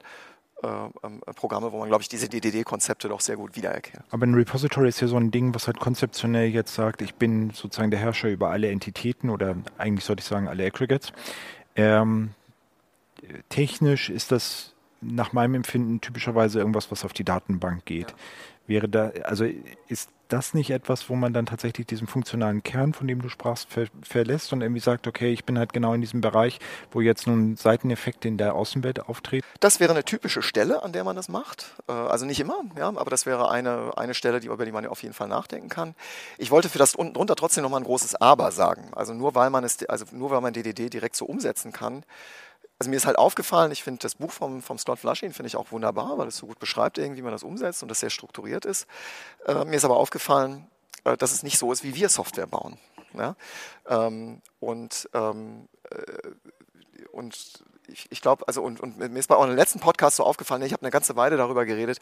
Programme, 0.61 1.71
wo 1.73 1.79
man, 1.79 1.89
glaube 1.89 2.03
ich, 2.03 2.09
diese 2.09 2.29
DDD-Konzepte 2.29 3.09
doch 3.09 3.21
sehr 3.21 3.37
gut 3.37 3.55
wiedererkennt. 3.55 4.05
Aber 4.11 4.27
ein 4.27 4.35
Repository 4.35 4.89
ist 4.89 5.01
ja 5.01 5.07
so 5.07 5.17
ein 5.17 5.31
Ding, 5.31 5.55
was 5.55 5.69
halt 5.69 5.79
konzeptionell 5.79 6.49
jetzt 6.49 6.75
sagt, 6.75 7.01
ich 7.01 7.15
bin 7.15 7.51
sozusagen 7.51 7.91
der 7.91 8.01
Herrscher 8.01 8.29
über 8.29 8.51
alle 8.51 8.69
Entitäten 8.71 9.31
oder 9.31 9.57
eigentlich 9.77 10.05
sollte 10.05 10.21
ich 10.21 10.27
sagen 10.27 10.49
alle 10.49 10.67
Aggregates. 10.67 11.13
Ähm, 11.77 12.31
technisch 13.49 14.11
ist 14.11 14.33
das 14.33 14.75
nach 15.01 15.33
meinem 15.33 15.55
Empfinden 15.55 16.01
typischerweise 16.01 16.59
irgendwas, 16.59 16.91
was 16.91 17.05
auf 17.05 17.13
die 17.13 17.25
Datenbank 17.25 17.85
geht. 17.85 18.11
Ja. 18.11 18.17
Wäre 18.67 18.89
da, 18.89 19.13
also 19.23 19.47
ist 19.87 20.11
das 20.29 20.55
nicht 20.55 20.71
etwas, 20.71 21.09
wo 21.09 21.15
man 21.15 21.33
dann 21.33 21.47
tatsächlich 21.47 21.87
diesen 21.87 22.07
funktionalen 22.07 22.63
Kern, 22.63 22.93
von 22.93 23.07
dem 23.07 23.23
du 23.23 23.29
sprachst, 23.29 23.71
ver 23.71 23.87
verlässt 24.03 24.53
und 24.53 24.61
irgendwie 24.61 24.81
sagt, 24.81 25.07
okay, 25.07 25.33
ich 25.33 25.45
bin 25.45 25.59
halt 25.59 25.73
genau 25.73 25.95
in 25.95 26.01
diesem 26.01 26.21
Bereich, 26.21 26.59
wo 26.91 27.01
jetzt 27.01 27.27
nun 27.27 27.57
Seiteneffekte 27.57 28.29
in 28.29 28.39
der 28.39 28.55
Außenwelt 28.55 29.09
auftreten? 29.09 29.47
Das 29.61 29.81
wäre 29.81 29.93
eine 29.93 30.05
typische 30.05 30.43
Stelle, 30.43 30.83
an 30.83 30.93
der 30.93 31.05
man 31.05 31.17
das 31.17 31.29
macht. 31.29 31.75
Äh, 31.89 31.93
also 31.93 32.27
nicht 32.27 32.41
immer, 32.41 32.61
ja, 32.77 32.89
aber 32.89 33.11
das 33.11 33.27
wäre 33.27 33.51
eine, 33.51 33.93
eine 33.97 34.15
Stelle, 34.15 34.39
über 34.39 34.65
die 34.65 34.73
man 34.73 34.87
auf 34.87 35.03
jeden 35.03 35.15
Fall 35.15 35.29
nachdenken 35.29 35.69
kann. 35.69 35.95
Ich 36.37 36.51
wollte 36.51 36.69
für 36.69 36.79
das 36.79 36.95
unten 36.95 37.15
drunter 37.15 37.37
trotzdem 37.37 37.63
nochmal 37.63 37.81
ein 37.81 37.85
großes 37.85 38.15
Aber 38.17 38.53
sagen. 38.53 38.91
Also 38.95 39.15
nur 39.15 39.35
weil 39.35 39.51
man 39.51 39.65
es, 39.65 39.85
also 39.89 40.05
nur 40.13 40.31
weil 40.31 40.41
man 40.41 40.53
DDD 40.53 40.91
direkt 40.91 41.17
so 41.17 41.25
umsetzen 41.25 41.73
kann, 41.73 42.05
also 42.79 42.91
mir 42.91 42.97
ist 42.97 43.07
halt 43.07 43.19
aufgefallen, 43.19 43.73
ich 43.73 43.83
finde 43.83 44.01
das 44.03 44.15
Buch 44.15 44.31
vom, 44.31 44.63
vom 44.63 44.79
Scott 44.79 45.01
Flushing 45.01 45.33
finde 45.33 45.49
ich 45.49 45.57
auch 45.57 45.73
wunderbar, 45.73 46.17
weil 46.17 46.29
es 46.29 46.37
so 46.37 46.47
gut 46.47 46.59
beschreibt, 46.59 46.99
irgendwie, 46.99 47.19
wie 47.19 47.23
man 47.25 47.33
das 47.33 47.43
umsetzt 47.43 47.83
und 47.83 47.89
das 47.89 48.01
sehr 48.01 48.11
strukturiert 48.11 48.65
ist. 48.65 48.87
Äh, 49.47 49.65
mir 49.65 49.77
ist 49.77 49.85
aber 49.85 49.97
aufgefallen, 49.97 50.67
äh, 51.05 51.17
dass 51.17 51.33
es 51.33 51.43
nicht 51.43 51.59
so 51.59 51.73
ist, 51.73 51.83
wie 51.83 51.95
wir 51.95 52.09
Software 52.09 52.47
bauen. 52.47 52.79
Ja? 53.15 53.35
Ähm, 53.89 54.43
und 54.61 55.09
ähm, 55.13 55.69
äh, 55.91 56.29
und 57.13 57.65
ich, 57.89 58.07
ich 58.11 58.21
glaube, 58.21 58.47
also 58.47 58.63
und, 58.63 58.81
und 58.81 58.99
mir 58.99 59.19
ist 59.19 59.29
bei 59.29 59.37
eurem 59.37 59.55
letzten 59.55 59.81
Podcast 59.81 60.17
so 60.17 60.25
aufgefallen, 60.25 60.63
ich 60.63 60.73
habe 60.73 60.83
eine 60.83 60.91
ganze 60.91 61.17
Weile 61.17 61.37
darüber 61.37 61.65
geredet, 61.65 62.01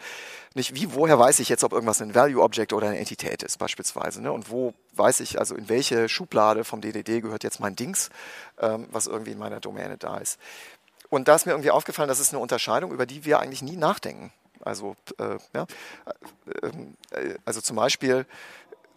nicht 0.55 0.75
wie, 0.75 0.95
woher 0.95 1.19
weiß 1.19 1.39
ich 1.41 1.49
jetzt, 1.49 1.65
ob 1.65 1.73
irgendwas 1.73 2.01
ein 2.03 2.15
Value 2.15 2.43
Object 2.43 2.73
oder 2.73 2.89
eine 2.89 2.99
Entität 2.99 3.43
ist, 3.43 3.59
beispielsweise, 3.59 4.23
ne? 4.23 4.33
Und 4.33 4.51
wo 4.51 4.75
weiß 4.95 5.21
ich, 5.21 5.39
also 5.39 5.55
in 5.55 5.69
welche 5.69 6.09
Schublade 6.09 6.65
vom 6.65 6.81
DDD 6.81 7.21
gehört 7.21 7.45
jetzt 7.45 7.61
mein 7.61 7.77
Dings, 7.77 8.11
ähm, 8.61 8.87
was 8.91 9.07
irgendwie 9.07 9.33
in 9.33 9.39
meiner 9.39 9.61
Domäne 9.61 9.97
da 9.97 10.19
ist. 10.19 10.39
Und 11.09 11.29
da 11.29 11.35
ist 11.35 11.47
mir 11.47 11.53
irgendwie 11.53 11.71
aufgefallen, 11.71 12.09
das 12.09 12.21
ist 12.21 12.33
eine 12.33 12.41
Unterscheidung, 12.41 12.93
über 12.93 13.07
die 13.07 13.25
wir 13.25 13.39
eigentlich 13.39 13.63
nie 13.63 13.77
nachdenken. 13.77 14.33
Also, 14.65 14.97
äh, 15.19 15.39
ja, 15.55 15.67
äh, 16.63 16.67
äh 17.21 17.39
also 17.45 17.61
zum 17.61 17.77
Beispiel, 17.77 18.27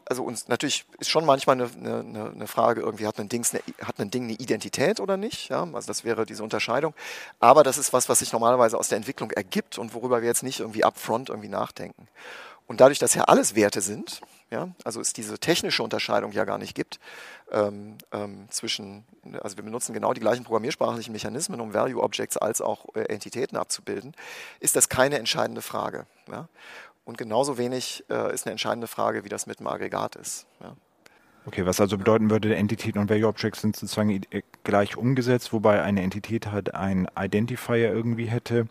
also 0.10 0.24
uns 0.24 0.48
natürlich 0.48 0.86
ist 0.98 1.10
schon 1.10 1.24
manchmal 1.26 1.56
eine, 1.56 1.70
eine, 1.80 2.32
eine 2.32 2.48
Frage, 2.48 2.82
irgendwie 2.82 3.06
hat 3.06 3.20
ein, 3.20 3.30
Dings 3.30 3.54
eine, 3.54 3.62
hat 3.86 4.00
ein 4.00 4.10
Ding 4.10 4.24
eine 4.24 4.34
Identität 4.34 5.00
oder 5.00 5.18
nicht? 5.18 5.50
Ja, 5.50 5.68
also 5.72 5.88
das 5.88 6.04
wäre 6.04 6.26
diese 6.26 6.44
Unterscheidung. 6.44 6.96
Aber 7.40 7.64
das 7.64 7.78
ist 7.78 7.94
was, 7.94 8.10
was 8.10 8.20
sich 8.20 8.34
normalerweise 8.34 8.78
aus 8.78 8.90
der 8.90 8.98
Entwicklung 8.98 9.32
ergibt 9.32 9.78
und 9.78 9.94
worüber 9.94 10.22
wir 10.22 10.28
jetzt 10.28 10.44
nicht 10.44 10.60
irgendwie 10.60 10.84
upfront 10.84 11.30
irgendwie 11.30 11.48
nachdenken. 11.48 12.08
Und 12.66 12.82
dadurch, 12.82 13.00
dass 13.00 13.14
ja 13.14 13.24
alles 13.24 13.56
Werte 13.56 13.82
sind, 13.82 14.22
ja, 14.52 14.70
also 14.84 15.00
es 15.00 15.14
diese 15.14 15.38
technische 15.38 15.84
Unterscheidung 15.84 16.32
ja 16.32 16.44
gar 16.44 16.58
nicht 16.58 16.74
gibt 16.74 17.00
ähm, 17.52 17.98
ähm, 18.12 18.48
zwischen, 18.50 19.06
also 19.42 19.58
wir 19.58 19.64
benutzen 19.64 19.94
genau 19.94 20.14
die 20.14 20.22
gleichen 20.22 20.44
programmiersprachlichen 20.44 21.12
Mechanismen, 21.12 21.62
um 21.62 21.74
Value 21.74 22.02
Objects 22.02 22.38
als 22.38 22.62
auch 22.62 22.86
äh, 22.96 23.02
Entitäten 23.02 23.58
abzubilden, 23.58 24.16
ist 24.60 24.76
das 24.76 24.90
keine 24.90 25.20
entscheidende 25.20 25.62
Frage. 25.62 26.06
Ja? 26.32 26.48
Und 27.10 27.18
genauso 27.18 27.58
wenig 27.58 28.06
äh, 28.12 28.32
ist 28.32 28.46
eine 28.46 28.52
entscheidende 28.52 28.86
Frage, 28.86 29.26
wie 29.26 29.30
das 29.30 29.48
mit 29.48 29.60
dem 29.60 29.66
Aggregat 29.66 30.16
ist. 30.16 30.46
Ja. 30.62 30.76
Okay, 31.48 31.66
was 31.66 31.82
also 31.82 31.98
bedeuten 31.98 32.30
würde, 32.30 32.56
Entitäten 32.56 33.00
und 33.00 33.10
Value 33.10 33.28
Objects 33.28 33.62
sind 33.62 33.76
sozusagen 33.76 34.12
äh, 34.30 34.44
gleich 34.64 34.96
umgesetzt, 34.96 35.52
wobei 35.52 35.82
eine 35.82 36.04
Entität 36.04 36.52
halt 36.52 36.76
ein 36.76 37.08
Identifier 37.20 37.92
irgendwie 37.92 38.28
hätte, 38.28 38.68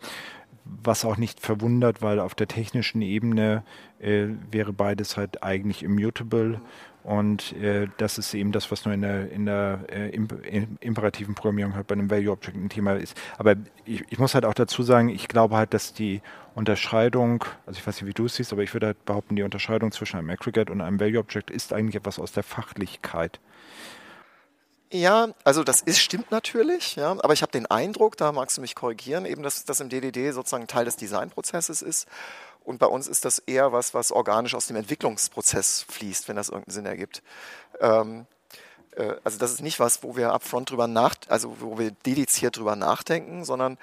was 0.63 1.03
auch 1.03 1.17
nicht 1.17 1.41
verwundert, 1.41 2.01
weil 2.01 2.21
auf 2.21 2.33
der 2.33 2.47
technischen 2.47 3.01
Ebene 3.01 3.65
äh, 3.99 4.27
wäre 4.49 4.71
beides 4.71 5.17
halt 5.17 5.43
eigentlich 5.43 5.83
immutable. 5.83 6.61
Und 7.03 7.53
äh, 7.53 7.87
das 7.97 8.17
ist 8.17 8.33
eben 8.33 8.51
das, 8.51 8.71
was 8.71 8.85
nur 8.85 8.93
in 8.93 9.01
der, 9.01 9.31
in 9.31 9.45
der 9.45 9.79
äh, 9.89 10.09
imperativen 10.09 11.33
Programmierung 11.33 11.75
halt 11.75 11.87
bei 11.87 11.93
einem 11.93 12.11
Value 12.11 12.31
Object 12.31 12.57
ein 12.57 12.69
Thema 12.69 12.93
ist. 12.93 13.15
Aber 13.37 13.55
ich, 13.85 14.03
ich, 14.09 14.19
muss 14.19 14.35
halt 14.35 14.45
auch 14.45 14.53
dazu 14.53 14.83
sagen, 14.83 15.09
ich 15.09 15.27
glaube 15.27 15.55
halt, 15.55 15.73
dass 15.73 15.93
die 15.93 16.21
Unterscheidung, 16.55 17.45
also 17.65 17.79
ich 17.79 17.87
weiß 17.87 17.95
nicht, 18.01 18.05
wie 18.05 18.13
du 18.13 18.25
es 18.25 18.35
siehst, 18.35 18.51
aber 18.51 18.63
ich 18.63 18.73
würde 18.73 18.87
halt 18.87 19.05
behaupten, 19.05 19.35
die 19.35 19.43
Unterscheidung 19.43 19.91
zwischen 19.91 20.17
einem 20.17 20.29
Aggregate 20.29 20.71
und 20.71 20.81
einem 20.81 20.99
Value 20.99 21.19
Object 21.19 21.51
ist 21.51 21.71
eigentlich 21.71 21.95
etwas 21.95 22.19
aus 22.19 22.33
der 22.33 22.43
Fachlichkeit. 22.43 23.39
Ja, 24.91 25.29
also 25.43 25.63
das 25.63 25.81
ist 25.81 25.99
stimmt 25.99 26.31
natürlich, 26.31 26.95
ja, 26.95 27.11
aber 27.11 27.33
ich 27.33 27.43
habe 27.43 27.51
den 27.51 27.67
Eindruck, 27.67 28.17
da 28.17 28.31
magst 28.31 28.57
du 28.57 28.61
mich 28.61 28.73
korrigieren, 28.73 29.25
eben 29.25 29.43
dass 29.43 29.63
das 29.63 29.79
im 29.81 29.89
DDD 29.89 30.31
sozusagen 30.31 30.65
Teil 30.65 30.85
des 30.85 30.95
Designprozesses 30.95 31.83
ist 31.83 32.07
und 32.63 32.79
bei 32.79 32.85
uns 32.85 33.07
ist 33.07 33.25
das 33.25 33.39
eher 33.39 33.71
was, 33.71 33.93
was 33.93 34.11
organisch 34.11 34.55
aus 34.55 34.67
dem 34.67 34.75
Entwicklungsprozess 34.75 35.85
fließt, 35.89 36.27
wenn 36.27 36.35
das 36.35 36.49
irgendeinen 36.49 36.73
Sinn 36.73 36.85
ergibt. 36.85 37.23
Ähm, 37.79 38.25
äh, 38.95 39.15
also 39.23 39.37
das 39.37 39.51
ist 39.51 39.61
nicht 39.61 39.79
was, 39.79 40.03
wo 40.03 40.15
wir 40.15 40.33
upfront 40.33 40.69
drüber 40.69 40.87
nach, 40.87 41.15
also 41.27 41.55
wo 41.59 41.79
wir 41.79 41.91
dediziert 41.91 42.57
drüber 42.57 42.75
nachdenken, 42.75 43.45
sondern 43.45 43.77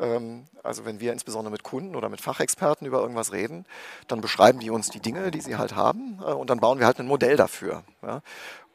ähm, 0.00 0.44
also 0.62 0.84
wenn 0.84 1.00
wir 1.00 1.12
insbesondere 1.12 1.52
mit 1.52 1.62
Kunden 1.62 1.94
oder 1.94 2.08
mit 2.08 2.20
Fachexperten 2.20 2.86
über 2.86 3.00
irgendwas 3.00 3.32
reden, 3.32 3.64
dann 4.08 4.20
beschreiben 4.20 4.60
die 4.60 4.70
uns 4.70 4.90
die 4.90 5.00
Dinge, 5.00 5.30
die 5.30 5.40
sie 5.40 5.56
halt 5.56 5.76
haben, 5.76 6.18
äh, 6.20 6.32
und 6.32 6.50
dann 6.50 6.60
bauen 6.60 6.78
wir 6.78 6.86
halt 6.86 6.98
ein 6.98 7.06
Modell 7.06 7.36
dafür. 7.36 7.84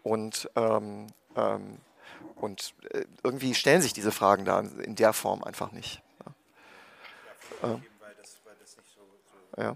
Und 0.03 0.49
ähm, 0.55 1.07
ähm, 1.35 1.79
und 2.35 2.73
äh, 2.91 3.03
irgendwie 3.23 3.53
stellen 3.53 3.81
sich 3.81 3.93
diese 3.93 4.11
Fragen 4.11 4.45
da 4.45 4.59
in 4.59 4.95
der 4.95 5.13
Form 5.13 5.43
einfach 5.43 5.71
nicht. 5.71 6.01
Ja. 7.61 7.79
Ja. 9.59 9.75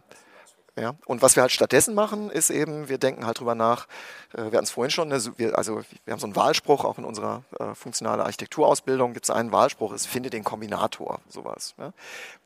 Ja, 0.75 0.95
und 1.05 1.21
was 1.21 1.35
wir 1.35 1.41
halt 1.41 1.51
stattdessen 1.51 1.93
machen, 1.93 2.31
ist 2.31 2.49
eben, 2.49 2.89
wir 2.89 2.97
denken 2.97 3.27
halt 3.27 3.39
drüber 3.39 3.53
nach, 3.53 3.87
äh, 4.33 4.37
wir 4.37 4.53
hatten 4.53 4.63
es 4.63 4.71
vorhin 4.71 4.89
schon, 4.89 5.07
ne, 5.07 5.21
wir, 5.37 5.55
also 5.55 5.83
wir 6.05 6.11
haben 6.11 6.19
so 6.19 6.25
einen 6.25 6.35
Wahlspruch, 6.35 6.83
auch 6.83 6.97
in 6.97 7.05
unserer 7.05 7.43
äh, 7.59 7.75
funktionalen 7.75 8.21
Architekturausbildung 8.21 9.13
gibt 9.13 9.25
es 9.25 9.29
einen 9.29 9.51
Wahlspruch, 9.51 9.93
ist 9.93 10.07
finde 10.07 10.31
den 10.31 10.43
Kombinator, 10.43 11.19
sowas. 11.29 11.75
Ja. 11.77 11.93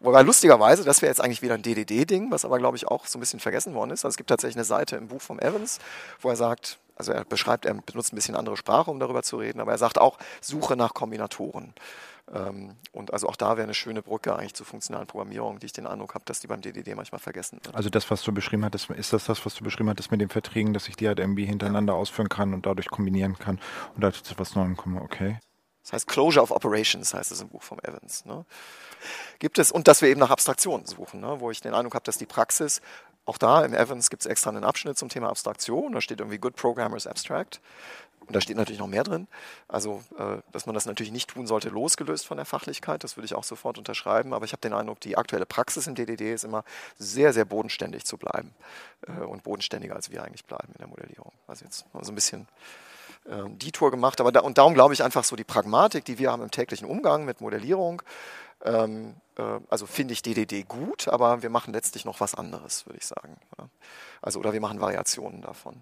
Wobei 0.02 0.24
lustigerweise, 0.24 0.84
das 0.84 1.02
wäre 1.02 1.10
jetzt 1.10 1.22
eigentlich 1.22 1.42
wieder 1.42 1.54
ein 1.54 1.62
DDD-Ding, 1.62 2.30
was 2.30 2.44
aber 2.44 2.58
glaube 2.58 2.76
ich 2.76 2.86
auch 2.86 3.06
so 3.06 3.18
ein 3.18 3.22
bisschen 3.22 3.40
vergessen 3.40 3.74
worden 3.74 3.92
ist. 3.92 4.04
Also 4.04 4.14
es 4.14 4.18
gibt 4.18 4.30
tatsächlich 4.30 4.58
eine 4.58 4.66
Seite 4.66 4.98
im 4.98 5.08
Buch 5.08 5.22
von 5.22 5.40
Evans, 5.40 5.80
wo 6.20 6.30
er 6.30 6.36
sagt, 6.36 6.80
also 6.98 7.14
er 7.14 7.24
beschreibt, 7.24 7.66
er 7.66 7.76
benutzt 7.76 8.12
ein 8.12 8.18
bisschen 8.18 8.36
andere 8.36 8.58
Sprache, 8.58 8.92
um 8.92 9.00
darüber 9.00 9.24
zu 9.24 9.38
reden, 9.38 9.62
aber 9.62 9.72
er 9.72 9.78
sagt 9.78 10.00
auch, 10.00 10.18
Suche 10.42 10.76
nach 10.76 10.94
Kombinatoren. 10.94 11.74
Ähm, 12.34 12.76
und 12.92 13.14
also 13.14 13.28
auch 13.28 13.36
da 13.36 13.58
wäre 13.58 13.64
eine 13.64 13.74
schöne 13.74 14.02
Brücke 14.02 14.36
eigentlich 14.36 14.54
zur 14.54 14.66
funktionalen 14.66 15.08
Programmierung, 15.08 15.60
die 15.60 15.68
ich 15.68 15.74
den 15.74 15.88
Eindruck 15.88 16.14
habe, 16.14 16.26
dass 16.26 16.40
die 16.40 16.48
beim 16.48 16.62
DDD 16.62 16.96
manchmal 16.96 17.20
vergessen 17.20 17.60
wird. 17.64 17.76
Also 17.76 17.90
das, 17.90 18.10
was 18.12 18.22
du 18.24 18.34
beschrieben 18.34 18.66
hattest, 18.66 18.90
ist 18.90 19.14
das 19.14 19.26
das, 19.26 19.46
was 19.46 19.56
du 19.56 19.64
beschrieben 19.64 19.90
hattest 19.90 20.12
mit 20.12 20.20
den 20.20 20.30
Verträgen, 20.30 20.74
dass 20.74 20.88
ich 20.88 20.96
die 20.96 21.08
halt 21.08 21.20
irgendwie 21.20 21.46
hintereinander 21.46 21.94
ja. 21.94 22.00
ausführen 22.00 22.30
kann 22.30 22.54
und 22.54 22.66
dadurch 22.66 22.90
kombinieren 22.90 23.38
kann 23.38 23.60
und 23.96 24.04
dadurch 24.04 24.24
zu 24.24 24.38
was 24.38 24.56
Neuem 24.56 24.76
komme, 24.76 25.02
okay. 25.02 25.40
Das 25.84 25.94
heißt 25.94 26.08
Closure 26.08 26.44
of 26.44 26.52
Operations, 26.52 27.14
heißt 27.14 27.32
es 27.32 27.40
im 27.40 27.48
Buch 27.48 27.64
von 27.64 27.80
Evans. 27.80 28.26
Ne? 28.26 28.46
Gibt 29.40 29.58
es, 29.58 29.72
und 29.72 29.88
dass 29.88 30.02
wir 30.02 30.10
eben 30.10 30.20
nach 30.20 30.32
Abstraktionen 30.32 30.86
suchen, 30.86 31.22
ne? 31.22 31.40
wo 31.40 31.50
ich 31.50 31.62
den 31.62 31.74
Eindruck 31.74 31.96
habe, 31.96 32.04
dass 32.04 32.18
die 32.18 32.26
Praxis, 32.26 32.82
auch 33.24 33.38
da 33.38 33.64
im 33.64 33.74
Evans 33.74 34.10
gibt 34.10 34.24
es 34.24 34.26
extra 34.26 34.50
einen 34.50 34.66
Abschnitt 34.66 34.98
zum 34.98 35.08
Thema 35.08 35.30
Abstraktion, 35.30 35.94
da 35.94 36.02
steht 36.02 36.20
irgendwie 36.20 36.40
Good 36.40 36.58
Programmers 36.58 37.08
Abstract. 37.08 37.62
Und 38.28 38.36
da 38.36 38.42
steht 38.42 38.58
natürlich 38.58 38.80
noch 38.80 38.88
mehr 38.88 39.04
drin. 39.04 39.28
Also, 39.68 40.04
äh, 40.20 40.38
dass 40.52 40.66
man 40.66 40.76
das 40.76 40.86
natürlich 40.86 41.14
nicht 41.14 41.30
tun 41.30 41.48
sollte, 41.48 41.70
losgelöst 41.70 42.28
von 42.28 42.38
der 42.38 42.46
Fachlichkeit. 42.46 43.04
Das 43.04 43.16
würde 43.16 43.26
ich 43.26 43.34
auch 43.34 43.46
sofort 43.46 43.78
unterschreiben. 43.78 44.34
Aber 44.34 44.44
ich 44.44 44.52
habe 44.52 44.62
den 44.62 44.74
Eindruck, 44.74 45.00
die 45.00 45.18
aktuelle 45.18 45.46
Praxis 45.46 45.88
im 45.88 45.96
DDD 45.96 46.34
ist 46.34 46.44
immer 46.44 46.64
sehr, 47.00 47.32
sehr 47.32 47.46
bodenständig 47.46 48.06
zu 48.06 48.18
bleiben. 48.18 48.54
Äh, 49.08 49.24
und 49.24 49.44
bodenständiger, 49.44 49.96
als 49.96 50.12
wir 50.12 50.24
eigentlich 50.24 50.46
bleiben 50.46 50.68
in 50.74 50.80
der 50.80 50.88
Modellierung. 50.88 51.32
Also 51.48 51.64
jetzt 51.64 51.86
so 51.94 52.12
ein 52.12 52.16
bisschen 52.16 52.48
ähm, 53.30 53.58
die 53.58 53.72
Tour 53.72 53.92
gemacht. 53.92 54.20
Aber 54.20 54.34
da, 54.34 54.42
und 54.42 54.58
darum 54.58 54.74
glaube 54.74 54.94
ich 54.94 55.04
einfach 55.04 55.24
so 55.24 55.38
die 55.38 55.46
Pragmatik, 55.46 56.04
die 56.04 56.20
wir 56.20 56.32
haben 56.32 56.44
im 56.44 56.52
täglichen 56.52 56.88
Umgang 56.88 57.24
mit 57.24 57.40
Modellierung. 57.40 58.02
Ähm, 58.66 59.16
äh, 59.38 59.42
also 59.70 59.86
finde 59.86 60.14
ich 60.14 60.22
DDD 60.22 60.68
gut, 60.68 61.08
aber 61.08 61.44
wir 61.44 61.50
machen 61.50 61.74
letztlich 61.74 62.04
noch 62.04 62.20
was 62.20 62.36
anderes, 62.36 62.86
würde 62.86 62.98
ich 63.00 63.06
sagen. 63.06 63.38
Also, 64.22 64.40
oder 64.40 64.52
wir 64.52 64.62
machen 64.62 64.82
Variationen 64.82 65.42
davon 65.42 65.82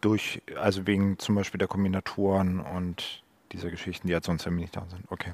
durch, 0.00 0.42
also 0.56 0.86
wegen 0.86 1.18
zum 1.18 1.34
Beispiel 1.34 1.58
der 1.58 1.68
Kombinatoren 1.68 2.60
und 2.60 3.22
dieser 3.52 3.70
Geschichten, 3.70 4.08
die 4.08 4.14
halt 4.14 4.24
sonst 4.24 4.44
ja 4.44 4.50
nicht 4.50 4.76
da 4.76 4.86
sind. 4.90 5.04
Okay. 5.10 5.32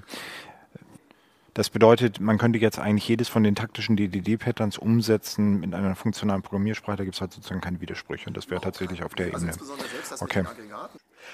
Das 1.55 1.71
bedeutet, 1.71 2.19
man 2.19 2.37
könnte 2.37 2.59
jetzt 2.59 2.81
eigentlich 2.81 3.07
jedes 3.07 3.29
von 3.29 3.45
den 3.45 3.55
taktischen 3.55 3.97
DDD-Patterns 3.97 4.77
umsetzen 4.77 5.63
in 5.63 5.73
einer 5.73 5.95
funktionalen 5.95 6.43
Programmiersprache. 6.43 6.97
Da 6.97 7.05
gibt 7.05 7.15
es 7.15 7.21
halt 7.21 7.33
sozusagen 7.33 7.61
keine 7.61 7.81
Widersprüche. 7.81 8.27
Und 8.27 8.37
das 8.37 8.51
wäre 8.51 8.61
tatsächlich 8.61 9.05
auf 9.05 9.15
der 9.15 9.33
also 9.33 9.47
Ebene. 9.47 9.57
okay. 10.19 10.45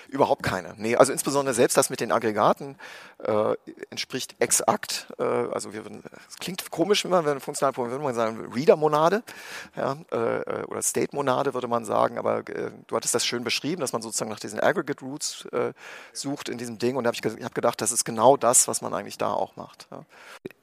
Überhaupt 0.09 0.43
keine. 0.43 0.74
Nee, 0.76 0.97
also 0.97 1.12
insbesondere 1.12 1.55
selbst 1.55 1.76
das 1.76 1.91
mit 1.91 2.01
den 2.01 2.12
Aggregaten 2.12 2.76
äh, 3.18 3.55
entspricht 3.91 4.36
exakt, 4.38 5.12
äh, 5.18 5.22
also 5.22 5.72
wir 5.72 5.84
würden, 5.84 6.03
es 6.28 6.36
klingt 6.36 6.70
komisch, 6.70 7.05
wenn 7.05 7.11
man 7.11 7.24
wenn 7.24 7.41
funktional 7.41 7.76
würde 7.76 7.99
man 7.99 8.14
sagen 8.14 8.53
Reader-Monade 8.53 9.22
ja, 9.76 9.97
äh, 10.11 10.64
oder 10.64 10.82
State-Monade 10.82 11.55
würde 11.55 11.68
man 11.68 11.84
sagen, 11.84 12.18
aber 12.18 12.49
äh, 12.49 12.70
du 12.86 12.97
hattest 12.97 13.14
das 13.14 13.24
schön 13.24 13.45
beschrieben, 13.45 13.80
dass 13.80 13.93
man 13.93 14.03
sozusagen 14.03 14.30
nach 14.30 14.41
diesen 14.41 14.61
Aggregate 14.61 15.05
Roots 15.05 15.47
äh, 15.47 15.72
sucht 16.12 16.49
in 16.49 16.59
diesem 16.59 16.78
Ding 16.78 16.97
und 16.97 17.05
da 17.05 17.09
habe 17.09 17.16
ich, 17.16 17.38
ich 17.38 17.45
hab 17.45 17.55
gedacht, 17.55 17.80
das 17.80 17.93
ist 17.93 18.05
genau 18.05 18.36
das, 18.36 18.68
was 18.68 18.82
man 18.82 18.95
eigentlich 18.95 19.18
da 19.18 19.32
auch 19.32 19.57
macht. 19.57 19.88
Ja. 19.91 20.05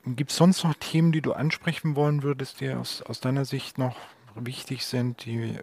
Gibt 0.05 0.31
es 0.31 0.37
sonst 0.37 0.63
noch 0.63 0.73
Themen, 0.75 1.11
die 1.11 1.21
du 1.21 1.33
ansprechen 1.33 1.95
wollen 1.95 2.23
würdest, 2.23 2.61
die 2.61 2.71
aus, 2.71 3.01
aus 3.01 3.19
deiner 3.19 3.45
Sicht 3.45 3.77
noch 3.77 3.95
wichtig 4.35 4.85
sind, 4.85 5.25
die 5.25 5.59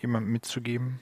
jemandem 0.00 0.32
mitzugeben? 0.32 1.00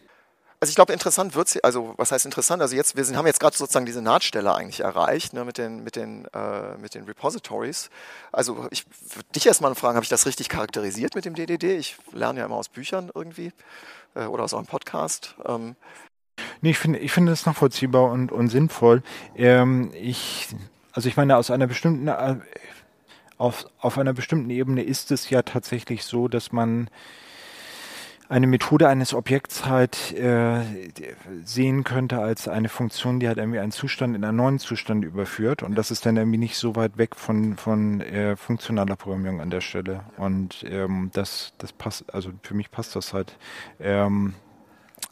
Also 0.65 0.71
ich 0.71 0.77
glaube, 0.77 0.95
interessant 0.95 1.35
wird 1.35 1.47
sie, 1.47 1.63
also 1.63 1.93
was 1.99 2.11
heißt 2.11 2.25
interessant? 2.25 2.63
Also 2.63 2.75
jetzt, 2.75 2.97
wir 2.97 3.05
sind, 3.05 3.19
haben 3.19 3.27
jetzt 3.27 3.39
gerade 3.39 3.55
sozusagen 3.55 3.85
diese 3.85 4.01
Nahtstelle 4.01 4.55
eigentlich 4.55 4.81
erreicht 4.81 5.35
ne, 5.35 5.45
mit, 5.45 5.59
den, 5.59 5.85
mit, 5.85 5.95
den, 5.95 6.25
äh, 6.33 6.79
mit 6.79 6.95
den 6.95 7.05
Repositories. 7.05 7.91
Also 8.33 8.67
ich 8.71 8.87
würde 9.15 9.29
dich 9.37 9.45
erstmal 9.45 9.75
fragen, 9.75 9.97
habe 9.97 10.05
ich 10.05 10.09
das 10.09 10.25
richtig 10.25 10.49
charakterisiert 10.49 11.15
mit 11.17 11.27
dem 11.27 11.35
DDD? 11.35 11.77
Ich 11.77 11.99
lerne 12.15 12.41
ja 12.41 12.47
immer 12.47 12.55
aus 12.55 12.71
Büchern 12.71 13.11
irgendwie 13.15 13.53
äh, 14.15 14.25
oder 14.25 14.45
aus 14.45 14.55
eurem 14.55 14.65
Podcast. 14.65 15.35
Ähm. 15.45 15.77
Nee, 16.63 16.71
ich 16.71 16.79
finde 16.79 16.99
ich 16.99 17.13
finde 17.13 17.33
das 17.33 17.45
nachvollziehbar 17.45 18.11
und, 18.11 18.33
und 18.33 18.49
sinnvoll. 18.49 19.03
Ähm, 19.37 19.91
ich, 19.93 20.49
also 20.93 21.11
ich 21.11 21.19
meine, 21.19 21.37
aus 21.37 21.51
einer 21.51 21.67
bestimmten 21.67 22.09
äh, 22.09 22.37
auf, 23.37 23.67
auf 23.81 23.99
einer 23.99 24.15
bestimmten 24.15 24.49
Ebene 24.49 24.83
ist 24.83 25.11
es 25.11 25.29
ja 25.29 25.43
tatsächlich 25.43 26.07
so, 26.07 26.27
dass 26.27 26.53
man 26.53 26.89
eine 28.29 28.47
Methode 28.47 28.89
eines 28.89 29.15
Objekts 29.15 29.67
halt 29.67 30.13
äh, 30.13 30.63
sehen 31.45 31.85
könnte 31.85 32.19
als 32.19 32.49
eine 32.49 32.69
Funktion, 32.69 33.21
die 33.21 33.29
halt 33.29 33.39
irgendwie 33.39 33.59
einen 33.59 33.73
Zustand 33.73 34.17
in 34.17 34.25
einen 34.25 34.37
neuen 34.37 34.59
Zustand 34.59 35.05
überführt. 35.05 35.63
Und 35.63 35.77
das 35.77 35.91
ist 35.91 36.07
dann 36.07 36.17
irgendwie 36.17 36.39
nicht 36.39 36.57
so 36.57 36.75
weit 36.77 36.97
weg 36.97 37.17
von, 37.17 37.57
von 37.57 38.01
äh, 38.01 38.37
funktionaler 38.37 38.97
Programmierung 38.97 39.41
an 39.41 39.51
der 39.51 39.61
Stelle. 39.61 40.05
Und 40.17 40.65
ähm, 40.69 41.11
das, 41.13 41.53
das 41.59 41.73
passt, 41.73 42.13
also 42.15 42.31
für 42.43 42.55
mich 42.55 42.71
passt 42.71 42.97
das 42.97 43.13
halt. 43.13 43.37
Ähm, 43.79 44.35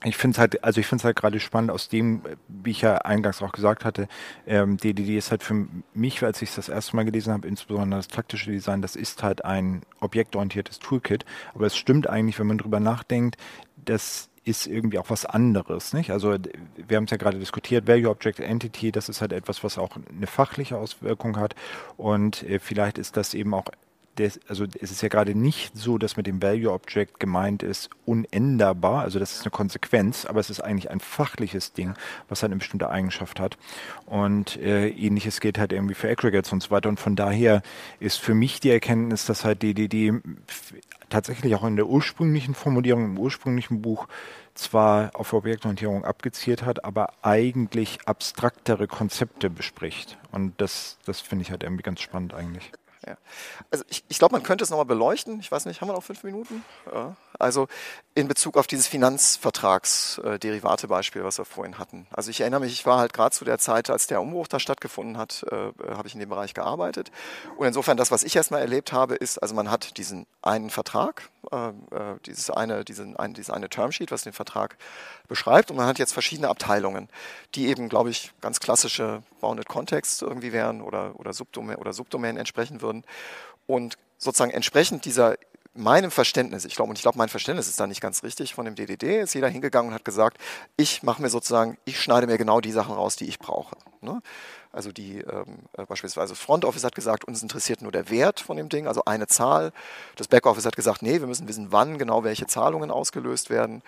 ich 0.05 0.17
finde 0.17 0.35
es 0.35 0.39
halt, 0.39 0.65
also 0.65 0.81
ich 0.81 0.87
finde 0.87 1.03
es 1.03 1.05
halt 1.05 1.17
gerade 1.17 1.41
spannend 1.41 1.71
aus 1.71 1.89
dem, 1.89 2.23
wie 2.49 2.71
ich 2.71 2.83
ja 2.83 2.97
eingangs 2.99 3.43
auch 3.43 3.53
gesagt 3.53 3.85
hatte, 3.85 4.09
ähm, 4.47 4.77
DDD 4.77 5.17
ist 5.17 5.31
halt 5.31 5.43
für 5.43 5.67
mich, 5.95 6.23
als 6.23 6.43
ich 6.43 6.51
es 6.51 6.57
das 6.57 6.69
erste 6.69 6.97
Mal 6.97 7.05
gelesen 7.05 7.33
habe, 7.33 7.47
insbesondere 7.47 7.99
das 7.99 8.09
taktische 8.09 8.51
Design, 8.51 8.83
das 8.83 8.97
ist 8.97 9.23
halt 9.23 9.45
ein 9.45 9.83
objektorientiertes 10.01 10.79
Toolkit. 10.79 11.25
Aber 11.55 11.67
es 11.67 11.77
stimmt 11.77 12.09
eigentlich, 12.09 12.39
wenn 12.39 12.47
man 12.47 12.59
drüber 12.59 12.81
nachdenkt, 12.81 13.37
das 13.85 14.29
ist 14.45 14.67
irgendwie 14.67 14.99
auch 14.99 15.09
was 15.11 15.25
anderes, 15.25 15.93
nicht? 15.93 16.11
Also 16.11 16.37
wir 16.77 16.97
haben 16.97 17.05
es 17.05 17.11
ja 17.11 17.17
gerade 17.17 17.39
diskutiert, 17.39 17.87
Value 17.87 18.11
Object 18.11 18.41
Entity, 18.41 18.91
das 18.91 19.09
ist 19.09 19.21
halt 19.21 19.33
etwas, 19.33 19.63
was 19.63 19.79
auch 19.79 19.97
eine 19.97 20.27
fachliche 20.27 20.79
Auswirkung 20.79 21.37
hat 21.37 21.55
und 21.97 22.43
äh, 22.43 22.59
vielleicht 22.59 22.99
ist 22.99 23.17
das 23.17 23.35
eben 23.35 23.55
auch 23.55 23.67
des, 24.19 24.41
also 24.47 24.67
es 24.81 24.91
ist 24.91 25.03
ja 25.03 25.09
gerade 25.09 25.35
nicht 25.35 25.77
so, 25.77 25.97
dass 25.97 26.17
mit 26.17 26.27
dem 26.27 26.43
Value 26.43 26.73
Object 26.73 27.19
gemeint 27.19 27.63
ist, 27.63 27.89
unänderbar, 28.05 29.03
also 29.03 29.19
das 29.19 29.33
ist 29.33 29.43
eine 29.43 29.51
Konsequenz, 29.51 30.27
aber 30.27 30.41
es 30.41 30.51
ist 30.51 30.61
eigentlich 30.61 30.91
ein 30.91 31.01
fachliches 31.01 31.73
Ding, 31.73 31.95
was 32.29 32.43
halt 32.43 32.53
eine 32.53 32.59
bestimmte 32.59 32.91
Eigenschaft 32.91 33.41
hat. 33.41 33.57
Und 34.07 34.57
äh, 34.57 34.89
ähnliches 34.89 35.41
gilt 35.41 35.59
halt 35.59 35.73
irgendwie 35.73 35.95
für 35.95 36.11
Aggregates 36.11 36.53
und 36.53 36.63
so 36.63 36.71
weiter. 36.71 36.89
Und 36.89 37.01
von 37.01 37.17
daher 37.17 37.63
ist 38.01 38.19
für 38.19 38.35
mich 38.35 38.61
die 38.61 38.71
Erkenntnis, 38.71 39.25
dass 39.25 39.45
halt 39.45 39.63
DDD 39.63 40.13
tatsächlich 41.09 41.55
auch 41.55 41.65
in 41.65 41.77
der 41.77 41.87
ursprünglichen 41.87 42.55
Formulierung, 42.55 43.05
im 43.05 43.19
ursprünglichen 43.19 43.83
Buch 43.83 44.09
zwar 44.55 45.11
auf 45.15 45.33
Objektorientierung 45.33 46.05
abgezielt 46.05 46.63
hat, 46.65 46.85
aber 46.85 47.15
eigentlich 47.23 48.01
abstraktere 48.07 48.87
Konzepte 48.87 49.49
bespricht. 49.49 50.19
Und 50.31 50.61
das, 50.61 50.99
das 51.07 51.21
finde 51.21 51.43
ich 51.43 51.51
halt 51.51 51.63
irgendwie 51.63 51.83
ganz 51.83 52.01
spannend 52.01 52.35
eigentlich. 52.35 52.73
Ja. 53.07 53.17
Also 53.71 53.85
ich, 53.89 54.05
ich 54.09 54.19
glaube, 54.19 54.35
man 54.35 54.43
könnte 54.43 54.65
es 54.65 54.71
nochmal 54.71 54.87
beleuchten. 54.87 55.41
Ich 55.41 55.51
weiß 55.51 55.65
nicht, 55.67 55.81
haben 55.81 55.89
wir 55.89 55.95
noch 55.95 56.05
fünf 56.05 56.23
Minuten? 56.23 56.65
Ja. 56.93 57.17
Also 57.39 57.67
in 58.15 58.29
Bezug 58.29 58.57
auf 58.57 58.67
dieses 58.67 58.87
Finanzvertragsderivate-Beispiel, 58.87 61.25
was 61.25 61.39
wir 61.39 61.45
vorhin 61.45 61.79
hatten. 61.79 62.07
Also 62.13 62.31
ich 62.31 62.41
erinnere 62.41 62.61
mich, 62.61 62.73
ich 62.73 62.87
war 62.87 62.99
halt 62.99 63.13
gerade 63.13 63.35
zu 63.35 63.45
der 63.45 63.59
Zeit, 63.59 63.91
als 63.91 64.07
der 64.07 64.21
Umbruch 64.21 64.47
da 64.47 64.61
stattgefunden 64.61 65.19
hat, 65.19 65.45
äh, 65.51 65.73
habe 65.95 66.07
ich 66.07 66.15
in 66.15 66.21
dem 66.21 66.29
Bereich 66.29 66.55
gearbeitet. 66.55 67.11
Und 67.57 67.67
insofern 67.67 67.97
das, 67.97 68.13
was 68.13 68.23
ich 68.23 68.37
erstmal 68.37 68.61
erlebt 68.61 68.93
habe, 68.93 69.17
ist, 69.17 69.39
also 69.39 69.55
man 69.55 69.71
hat 69.71 69.97
diesen 69.97 70.27
einen 70.43 70.69
Vertrag, 70.71 71.31
äh, 71.51 71.69
äh 71.69 71.73
dieses 72.27 72.51
eine, 72.51 72.85
diesen, 72.85 73.17
ein, 73.17 73.35
dieses 73.35 73.51
eine 73.51 73.69
Termsheet, 73.69 74.11
was 74.11 74.23
den 74.23 74.33
Vertrag 74.33 74.77
beschreibt. 75.29 75.71
Und 75.71 75.77
man 75.77 75.87
hat 75.87 75.99
jetzt 75.99 76.13
verschiedene 76.13 76.49
Abteilungen, 76.49 77.09
die 77.55 77.67
eben, 77.69 77.89
glaube 77.89 78.11
ich, 78.11 78.33
ganz 78.41 78.61
klassische 78.61 79.23
Bounded 79.41 79.69
Context 79.69 80.23
irgendwie 80.23 80.53
wären 80.53 80.83
oder, 80.83 81.19
oder, 81.19 81.33
Subdomain, 81.33 81.77
oder 81.77 81.93
Subdomain 81.93 82.37
entsprechen 82.37 82.81
würden. 82.81 83.05
Und 83.67 83.97
sozusagen 84.19 84.53
entsprechend 84.53 85.05
dieser 85.05 85.37
meinem 85.75 86.11
Verständnis, 86.11 86.65
ich 86.65 86.75
glaube, 86.75 86.91
und 86.91 86.97
ich 86.97 87.03
glaube, 87.03 87.19
mein 87.19 87.29
Verständnis 87.29 87.69
ist 87.69 87.81
da 87.81 87.87
nicht 87.87 88.01
ganz 88.01 88.23
richtig 88.23 88.55
von 88.55 88.65
dem 88.65 88.75
DDD, 88.75 89.21
ist 89.21 89.35
jeder 89.35 89.49
hingegangen 89.49 89.89
und 89.89 89.95
hat 89.95 90.05
gesagt, 90.05 90.39
ich 90.77 91.03
mache 91.03 91.23
mir 91.23 91.31
sozusagen, 91.31 91.79
ich 91.85 92.01
schneide 92.01 92.27
mir 92.27 92.37
genau 92.37 92.61
die 92.61 92.73
Sachen 92.73 92.95
raus, 92.95 93.17
die 93.17 93.27
ich 93.27 93.39
brauche. 93.39 93.77
Ne? 94.01 94.21
Also 94.73 94.91
die 94.91 95.19
ähm, 95.19 95.59
äh, 95.77 95.85
beispielsweise 95.85 96.35
Front 96.35 96.65
Office 96.65 96.85
hat 96.85 96.95
gesagt, 96.95 97.25
uns 97.25 97.43
interessiert 97.43 97.83
nur 97.83 97.93
der 97.93 98.09
Wert 98.09 98.41
von 98.41 98.57
dem 98.57 98.71
Ding, 98.71 98.87
also 98.87 99.05
eine 99.05 99.27
Zahl. 99.27 99.73
Das 100.17 100.29
Backoffice 100.29 100.65
hat 100.65 100.77
gesagt, 100.77 101.03
nee, 101.03 101.21
wir 101.21 101.27
müssen 101.27 101.47
wissen, 101.47 101.73
wann 101.73 101.99
genau 101.99 102.25
welche 102.25 102.47
Zahlungen 102.47 102.91
ausgelöst 102.91 103.51
werden. 103.51 103.83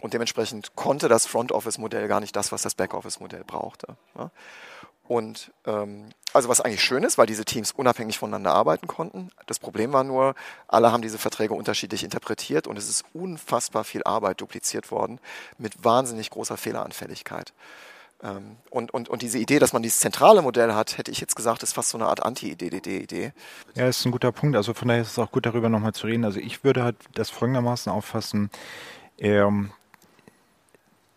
Und 0.00 0.14
dementsprechend 0.14 0.74
konnte 0.76 1.08
das 1.08 1.26
Front 1.26 1.52
Office 1.52 1.78
Modell 1.78 2.08
gar 2.08 2.20
nicht 2.20 2.34
das, 2.34 2.52
was 2.52 2.62
das 2.62 2.74
Backoffice 2.74 3.20
Modell 3.20 3.44
brauchte. 3.46 3.96
Ne? 4.14 4.30
Und 5.10 5.50
ähm, 5.66 6.10
also 6.32 6.48
was 6.48 6.60
eigentlich 6.60 6.84
schön 6.84 7.02
ist, 7.02 7.18
weil 7.18 7.26
diese 7.26 7.44
Teams 7.44 7.72
unabhängig 7.72 8.16
voneinander 8.16 8.54
arbeiten 8.54 8.86
konnten. 8.86 9.32
Das 9.46 9.58
Problem 9.58 9.92
war 9.92 10.04
nur, 10.04 10.36
alle 10.68 10.92
haben 10.92 11.02
diese 11.02 11.18
Verträge 11.18 11.52
unterschiedlich 11.52 12.04
interpretiert 12.04 12.68
und 12.68 12.78
es 12.78 12.88
ist 12.88 13.04
unfassbar 13.12 13.82
viel 13.82 14.04
Arbeit 14.04 14.40
dupliziert 14.40 14.92
worden 14.92 15.18
mit 15.58 15.84
wahnsinnig 15.84 16.30
großer 16.30 16.56
Fehleranfälligkeit. 16.56 17.52
Ähm, 18.22 18.56
und, 18.70 18.92
und, 18.92 19.08
und 19.08 19.22
diese 19.22 19.38
Idee, 19.38 19.58
dass 19.58 19.72
man 19.72 19.82
dieses 19.82 20.00
zentrale 20.00 20.42
Modell 20.42 20.74
hat, 20.74 20.98
hätte 20.98 21.10
ich 21.10 21.20
jetzt 21.20 21.36
gesagt, 21.36 21.62
ist 21.62 21.72
fast 21.72 21.90
so 21.90 21.98
eine 21.98 22.06
Art 22.06 22.22
Anti-DDD-Idee. 22.22 23.32
Ja, 23.74 23.88
ist 23.88 24.04
ein 24.04 24.12
guter 24.12 24.32
Punkt. 24.32 24.56
Also 24.56 24.74
von 24.74 24.88
daher 24.88 25.02
ist 25.02 25.12
es 25.12 25.18
auch 25.18 25.32
gut, 25.32 25.46
darüber 25.46 25.68
nochmal 25.68 25.92
zu 25.92 26.06
reden. 26.06 26.24
Also 26.24 26.40
ich 26.40 26.64
würde 26.64 26.84
halt 26.84 26.96
das 27.14 27.30
folgendermaßen 27.30 27.90
auffassen. 27.90 28.50
Ähm, 29.18 29.70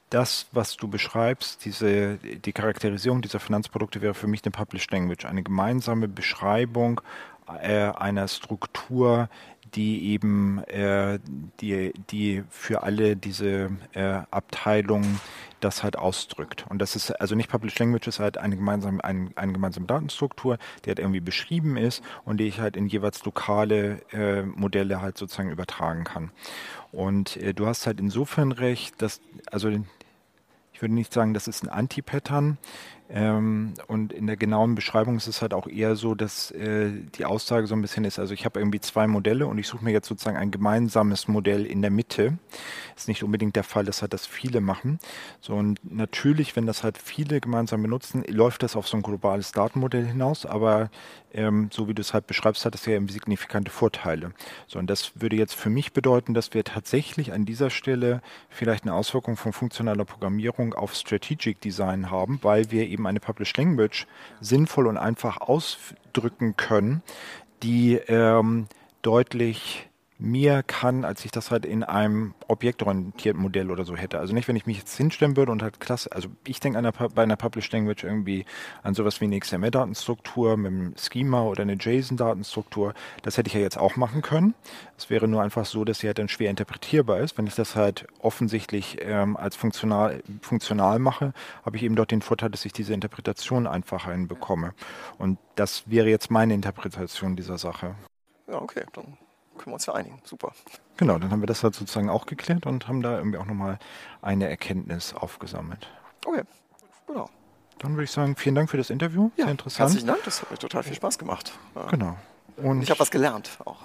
das, 0.10 0.46
was 0.52 0.78
du 0.78 0.88
beschreibst, 0.88 1.66
diese, 1.66 2.18
die 2.18 2.54
Charakterisierung 2.54 3.24
dieser 3.24 3.40
Finanzprodukte 3.40 4.02
wäre 4.02 4.14
für 4.14 4.28
mich 4.28 4.44
eine 4.44 4.52
Published 4.52 4.92
Language, 4.92 5.26
eine 5.26 5.42
gemeinsame 5.42 6.08
Beschreibung 6.08 7.02
äh, 7.62 7.92
einer 7.92 8.28
Struktur, 8.28 9.30
die 9.76 10.12
eben 10.12 10.64
äh, 10.66 11.20
die, 11.60 11.94
die 12.12 12.44
für 12.50 12.84
alle 12.84 13.16
diese 13.16 13.72
äh, 13.94 14.22
Abteilungen 14.30 15.20
das 15.60 15.84
halt 15.84 15.98
ausdrückt. 15.98 16.66
Und 16.70 16.80
das 16.80 16.96
ist 16.96 17.12
also 17.12 17.36
nicht 17.36 17.50
Published 17.50 17.80
Language, 17.80 18.08
ist 18.08 18.20
halt 18.20 18.38
eine 18.38 18.56
gemeinsame, 18.56 19.04
ein, 19.04 19.32
eine 19.36 19.54
gemeinsame 19.54 19.86
Datenstruktur, 19.86 20.58
die 20.84 20.90
halt 20.90 21.00
irgendwie 21.00 21.22
beschrieben 21.22 21.78
ist 21.78 22.04
und 22.26 22.38
die 22.38 22.48
ich 22.48 22.60
halt 22.60 22.76
in 22.76 22.88
jeweils 22.88 23.24
lokale 23.24 24.02
äh, 24.12 24.44
Modelle 24.44 25.02
halt 25.02 25.18
sozusagen 25.18 25.52
übertragen 25.52 26.04
kann. 26.04 26.32
Und 26.92 27.38
äh, 27.38 27.54
du 27.54 27.66
hast 27.66 27.88
halt 27.88 28.00
insofern 28.00 28.52
recht, 28.52 29.02
dass, 29.02 29.22
also 29.52 29.70
ich 29.70 30.82
würde 30.82 30.94
nicht 30.94 31.14
sagen, 31.14 31.34
das 31.34 31.48
ist 31.48 31.64
ein 31.64 31.70
Anti-Pattern. 31.70 32.58
Ähm, 33.10 33.74
und 33.88 34.14
in 34.14 34.28
der 34.28 34.38
genauen 34.38 34.76
Beschreibung 34.76 35.18
ist 35.18 35.28
es 35.28 35.42
halt 35.42 35.54
auch 35.54 35.68
eher 35.68 35.96
so, 35.96 36.16
dass 36.16 36.52
äh, 36.52 36.90
die 37.16 37.26
Aussage 37.26 37.68
so 37.68 37.76
ein 37.76 37.82
bisschen 37.82 38.06
ist, 38.06 38.18
also 38.18 38.34
ich 38.34 38.46
habe 38.46 38.60
irgendwie 38.60 38.80
zwei 38.80 39.08
Modelle 39.08 39.46
und 39.46 39.58
ich 39.58 39.68
suche 39.68 39.84
mir 39.84 39.92
jetzt 39.92 40.08
sozusagen 40.08 40.38
ein 40.38 40.52
gemeinsames 40.52 41.28
Modell 41.28 41.66
in 41.66 41.82
der 41.82 41.92
Mitte. 41.92 42.38
Ist 42.96 43.08
nicht 43.08 43.24
unbedingt 43.24 43.56
der 43.56 43.64
Fall, 43.64 43.84
dass 43.84 44.02
halt 44.02 44.14
das 44.14 44.26
viele 44.26 44.62
machen. 44.62 45.00
So 45.42 45.54
und 45.54 45.80
natürlich, 45.84 46.56
wenn 46.56 46.66
das 46.66 46.84
halt 46.84 46.98
viele 46.98 47.42
gemeinsam 47.42 47.82
benutzen, 47.82 48.24
läuft 48.28 48.64
das 48.64 48.76
auf 48.76 48.88
so 48.88 48.98
ein 48.98 49.04
globales 49.04 49.52
Datenmodell 49.52 50.06
hinaus, 50.06 50.46
aber 50.46 50.90
ähm, 51.34 51.70
so 51.72 51.88
wie 51.88 51.94
du 51.94 52.02
es 52.02 52.14
halt 52.14 52.28
beschreibst, 52.28 52.66
hat 52.66 52.74
das 52.74 52.86
ja 52.86 52.94
eben 52.94 53.10
signifikante 53.10 53.72
Vorteile. 53.72 54.34
So 54.68 54.80
und 54.80 54.90
das 54.90 55.12
würde 55.16 55.36
jetzt 55.36 55.56
für 55.56 55.70
mich 55.70 55.92
bedeuten, 55.92 56.34
dass 56.34 56.54
wir 56.54 56.64
tatsächlich 56.64 57.34
an 57.34 57.46
dieser 57.46 57.70
Stelle 57.70 58.22
vielleicht 58.50 58.84
eine 58.84 58.94
Auswirkung 58.94 59.36
von 59.36 59.52
funktionaler 59.52 60.06
Programmierung 60.06 60.74
auf 60.74 60.94
Strategic 60.94 61.60
Design 61.60 62.10
haben, 62.10 62.40
weil 62.44 62.72
wir 62.72 62.88
eben 62.94 63.08
eine 63.08 63.20
Published 63.20 63.58
Language 63.58 64.08
sinnvoll 64.40 64.88
und 64.88 64.98
einfach 64.98 65.42
ausdrücken 65.42 66.56
können, 66.56 67.02
die 67.64 67.96
ähm, 68.08 68.68
deutlich 69.02 69.90
mehr 70.24 70.64
kann, 70.64 71.04
als 71.04 71.26
ich 71.26 71.32
das 71.32 71.52
halt 71.52 71.66
in 71.66 71.84
einem 71.84 72.34
objektorientierten 72.48 73.42
Modell 73.42 73.70
oder 73.70 73.84
so 73.84 73.98
hätte. 73.98 74.20
Also 74.20 74.34
nicht, 74.34 74.48
wenn 74.48 74.56
ich 74.56 74.66
mich 74.66 74.78
jetzt 74.78 74.96
hinstellen 74.96 75.36
würde 75.36 75.52
und 75.52 75.62
halt 75.62 75.82
klasse, 75.82 76.12
also 76.14 76.30
ich 76.48 76.62
denke 76.62 76.80
einer, 76.80 76.94
bei 76.94 77.24
einer 77.24 77.36
Published 77.36 77.74
Language 77.74 78.06
irgendwie 78.06 78.46
an 78.84 78.94
sowas 78.94 79.20
wie 79.20 79.26
eine 79.26 79.38
XML-Datenstruktur 79.38 80.56
mit 80.56 80.72
einem 80.72 80.94
Schema 80.98 81.44
oder 81.44 81.64
eine 81.64 81.74
JSON-Datenstruktur. 81.74 82.94
Das 83.22 83.38
hätte 83.38 83.50
ich 83.50 83.54
ja 83.54 83.60
jetzt 83.60 83.78
auch 83.78 83.98
machen 83.98 84.22
können. 84.22 84.54
Es 84.98 85.10
wäre 85.10 85.28
nur 85.28 85.42
einfach 85.42 85.66
so, 85.66 85.84
dass 85.84 86.00
sie 86.00 86.08
halt 86.08 86.20
dann 86.20 86.30
schwer 86.30 86.50
interpretierbar 86.50 87.20
ist. 87.20 87.38
Wenn 87.38 87.48
ich 87.48 87.56
das 87.56 87.76
halt 87.76 88.08
offensichtlich 88.20 89.00
ähm, 89.02 89.36
als 89.36 89.58
funktional, 89.58 90.24
funktional 90.42 91.00
mache, 91.00 91.34
habe 91.66 91.76
ich 91.76 91.84
eben 91.84 91.98
dort 91.98 92.12
den 92.12 92.22
Vorteil, 92.22 92.50
dass 92.50 92.64
ich 92.64 92.72
diese 92.72 92.94
Interpretation 92.94 93.68
einfacher 93.68 94.14
hinbekomme. 94.14 94.74
Und 95.18 95.38
das 95.56 95.84
wäre 95.86 96.08
jetzt 96.08 96.32
meine 96.32 96.54
Interpretation 96.54 97.36
dieser 97.36 97.58
Sache. 97.58 97.96
Ja, 98.48 98.62
okay, 98.62 98.86
dann 98.94 99.18
können 99.58 99.68
wir 99.68 99.74
uns 99.74 99.86
ja 99.86 99.94
einigen. 99.94 100.22
Super. 100.24 100.54
Genau, 100.98 101.18
dann 101.18 101.32
haben 101.32 101.42
wir 101.42 101.48
das 101.48 101.64
halt 101.64 101.76
sozusagen 101.76 102.10
auch 102.10 102.26
geklärt 102.26 102.66
und 102.66 102.88
haben 102.88 103.02
da 103.02 103.18
irgendwie 103.18 103.38
auch 103.38 103.46
nochmal 103.46 103.80
eine 104.22 104.50
Erkenntnis 104.50 105.14
aufgesammelt. 105.14 105.88
Okay, 106.26 106.44
genau. 107.08 107.30
Dann 107.80 107.94
würde 107.94 108.04
ich 108.04 108.12
sagen, 108.12 108.36
vielen 108.36 108.56
Dank 108.56 108.70
für 108.70 108.78
das 108.78 108.90
Interview. 108.90 109.32
Ja, 109.36 109.46
Sehr 109.46 109.52
interessant. 109.52 109.90
Herzlichen 109.90 110.08
Dank, 110.08 110.24
das 110.24 110.42
hat 110.42 110.52
mir 110.52 110.58
total 110.58 110.84
viel 110.84 110.96
Spaß 110.96 111.18
gemacht. 111.18 111.52
Genau. 111.90 112.16
Und 112.58 112.82
ich 112.82 112.90
habe 112.90 113.00
was 113.00 113.12
gelernt 113.12 113.58
auch. 113.66 113.82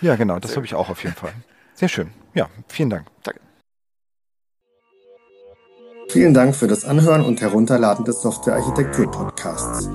Ja, 0.00 0.16
genau, 0.16 0.38
das 0.38 0.56
habe 0.56 0.64
ich 0.64 0.74
auch 0.74 0.88
auf 0.88 1.02
jeden 1.02 1.16
Fall. 1.16 1.32
Sehr 1.74 1.88
schön. 1.88 2.12
Ja, 2.34 2.48
vielen 2.68 2.90
Dank. 2.90 3.06
Danke. 3.24 3.40
Vielen 6.08 6.34
Dank 6.34 6.54
für 6.54 6.68
das 6.68 6.84
Anhören 6.84 7.24
und 7.24 7.40
Herunterladen 7.40 8.04
des 8.04 8.20
Software-Architektur-Podcasts. 8.20 9.88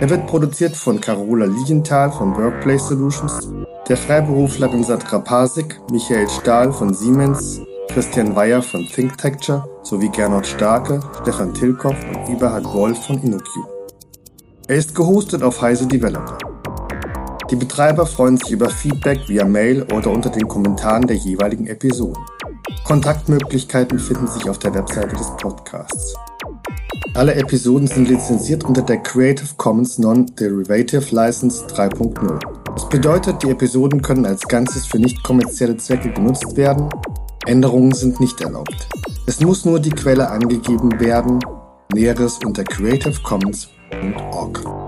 Er 0.00 0.10
wird 0.10 0.26
produziert 0.26 0.76
von 0.76 1.00
Carola 1.00 1.46
Lienthal 1.46 2.10
von 2.12 2.36
Workplace 2.36 2.88
Solutions, 2.88 3.48
der 3.88 3.96
Freiberuflerin 3.96 4.84
Sandra 4.84 5.18
Pasik, 5.18 5.80
Michael 5.90 6.28
Stahl 6.28 6.72
von 6.72 6.92
Siemens, 6.92 7.60
Christian 7.88 8.34
Weyer 8.34 8.62
von 8.62 8.86
ThinkTecture 8.86 9.68
sowie 9.82 10.08
Gernot 10.08 10.46
Starke, 10.46 11.00
Stefan 11.20 11.52
Tilkoff 11.54 11.96
und 12.08 12.34
Eberhard 12.34 12.64
Wolf 12.72 13.06
von 13.06 13.22
InnoQ. 13.22 13.48
Er 14.68 14.76
ist 14.76 14.94
gehostet 14.94 15.42
auf 15.42 15.60
Heise 15.60 15.86
Developer. 15.86 16.38
Die 17.50 17.56
Betreiber 17.56 18.06
freuen 18.06 18.38
sich 18.38 18.50
über 18.50 18.70
Feedback 18.70 19.28
via 19.28 19.44
Mail 19.44 19.82
oder 19.92 20.10
unter 20.10 20.30
den 20.30 20.48
Kommentaren 20.48 21.06
der 21.06 21.16
jeweiligen 21.16 21.66
Episoden. 21.66 22.24
Kontaktmöglichkeiten 22.84 23.98
finden 23.98 24.26
sich 24.26 24.48
auf 24.48 24.58
der 24.58 24.74
Webseite 24.74 25.14
des 25.16 25.30
Podcasts. 25.36 26.14
Alle 27.14 27.34
Episoden 27.34 27.86
sind 27.86 28.08
lizenziert 28.08 28.64
unter 28.64 28.82
der 28.82 28.98
Creative 28.98 29.48
Commons 29.56 29.98
Non-Derivative 29.98 31.14
License 31.14 31.64
3.0. 31.66 32.38
Das 32.74 32.88
bedeutet, 32.88 33.42
die 33.42 33.50
Episoden 33.50 34.00
können 34.00 34.24
als 34.24 34.48
Ganzes 34.48 34.86
für 34.86 34.98
nicht 34.98 35.22
kommerzielle 35.22 35.76
Zwecke 35.76 36.10
genutzt 36.10 36.56
werden. 36.56 36.88
Änderungen 37.46 37.92
sind 37.92 38.18
nicht 38.20 38.40
erlaubt. 38.40 38.88
Es 39.26 39.40
muss 39.40 39.64
nur 39.64 39.78
die 39.78 39.90
Quelle 39.90 40.30
angegeben 40.30 40.98
werden. 41.00 41.38
Näheres 41.94 42.38
unter 42.44 42.64
creativecommons.org. 42.64 44.81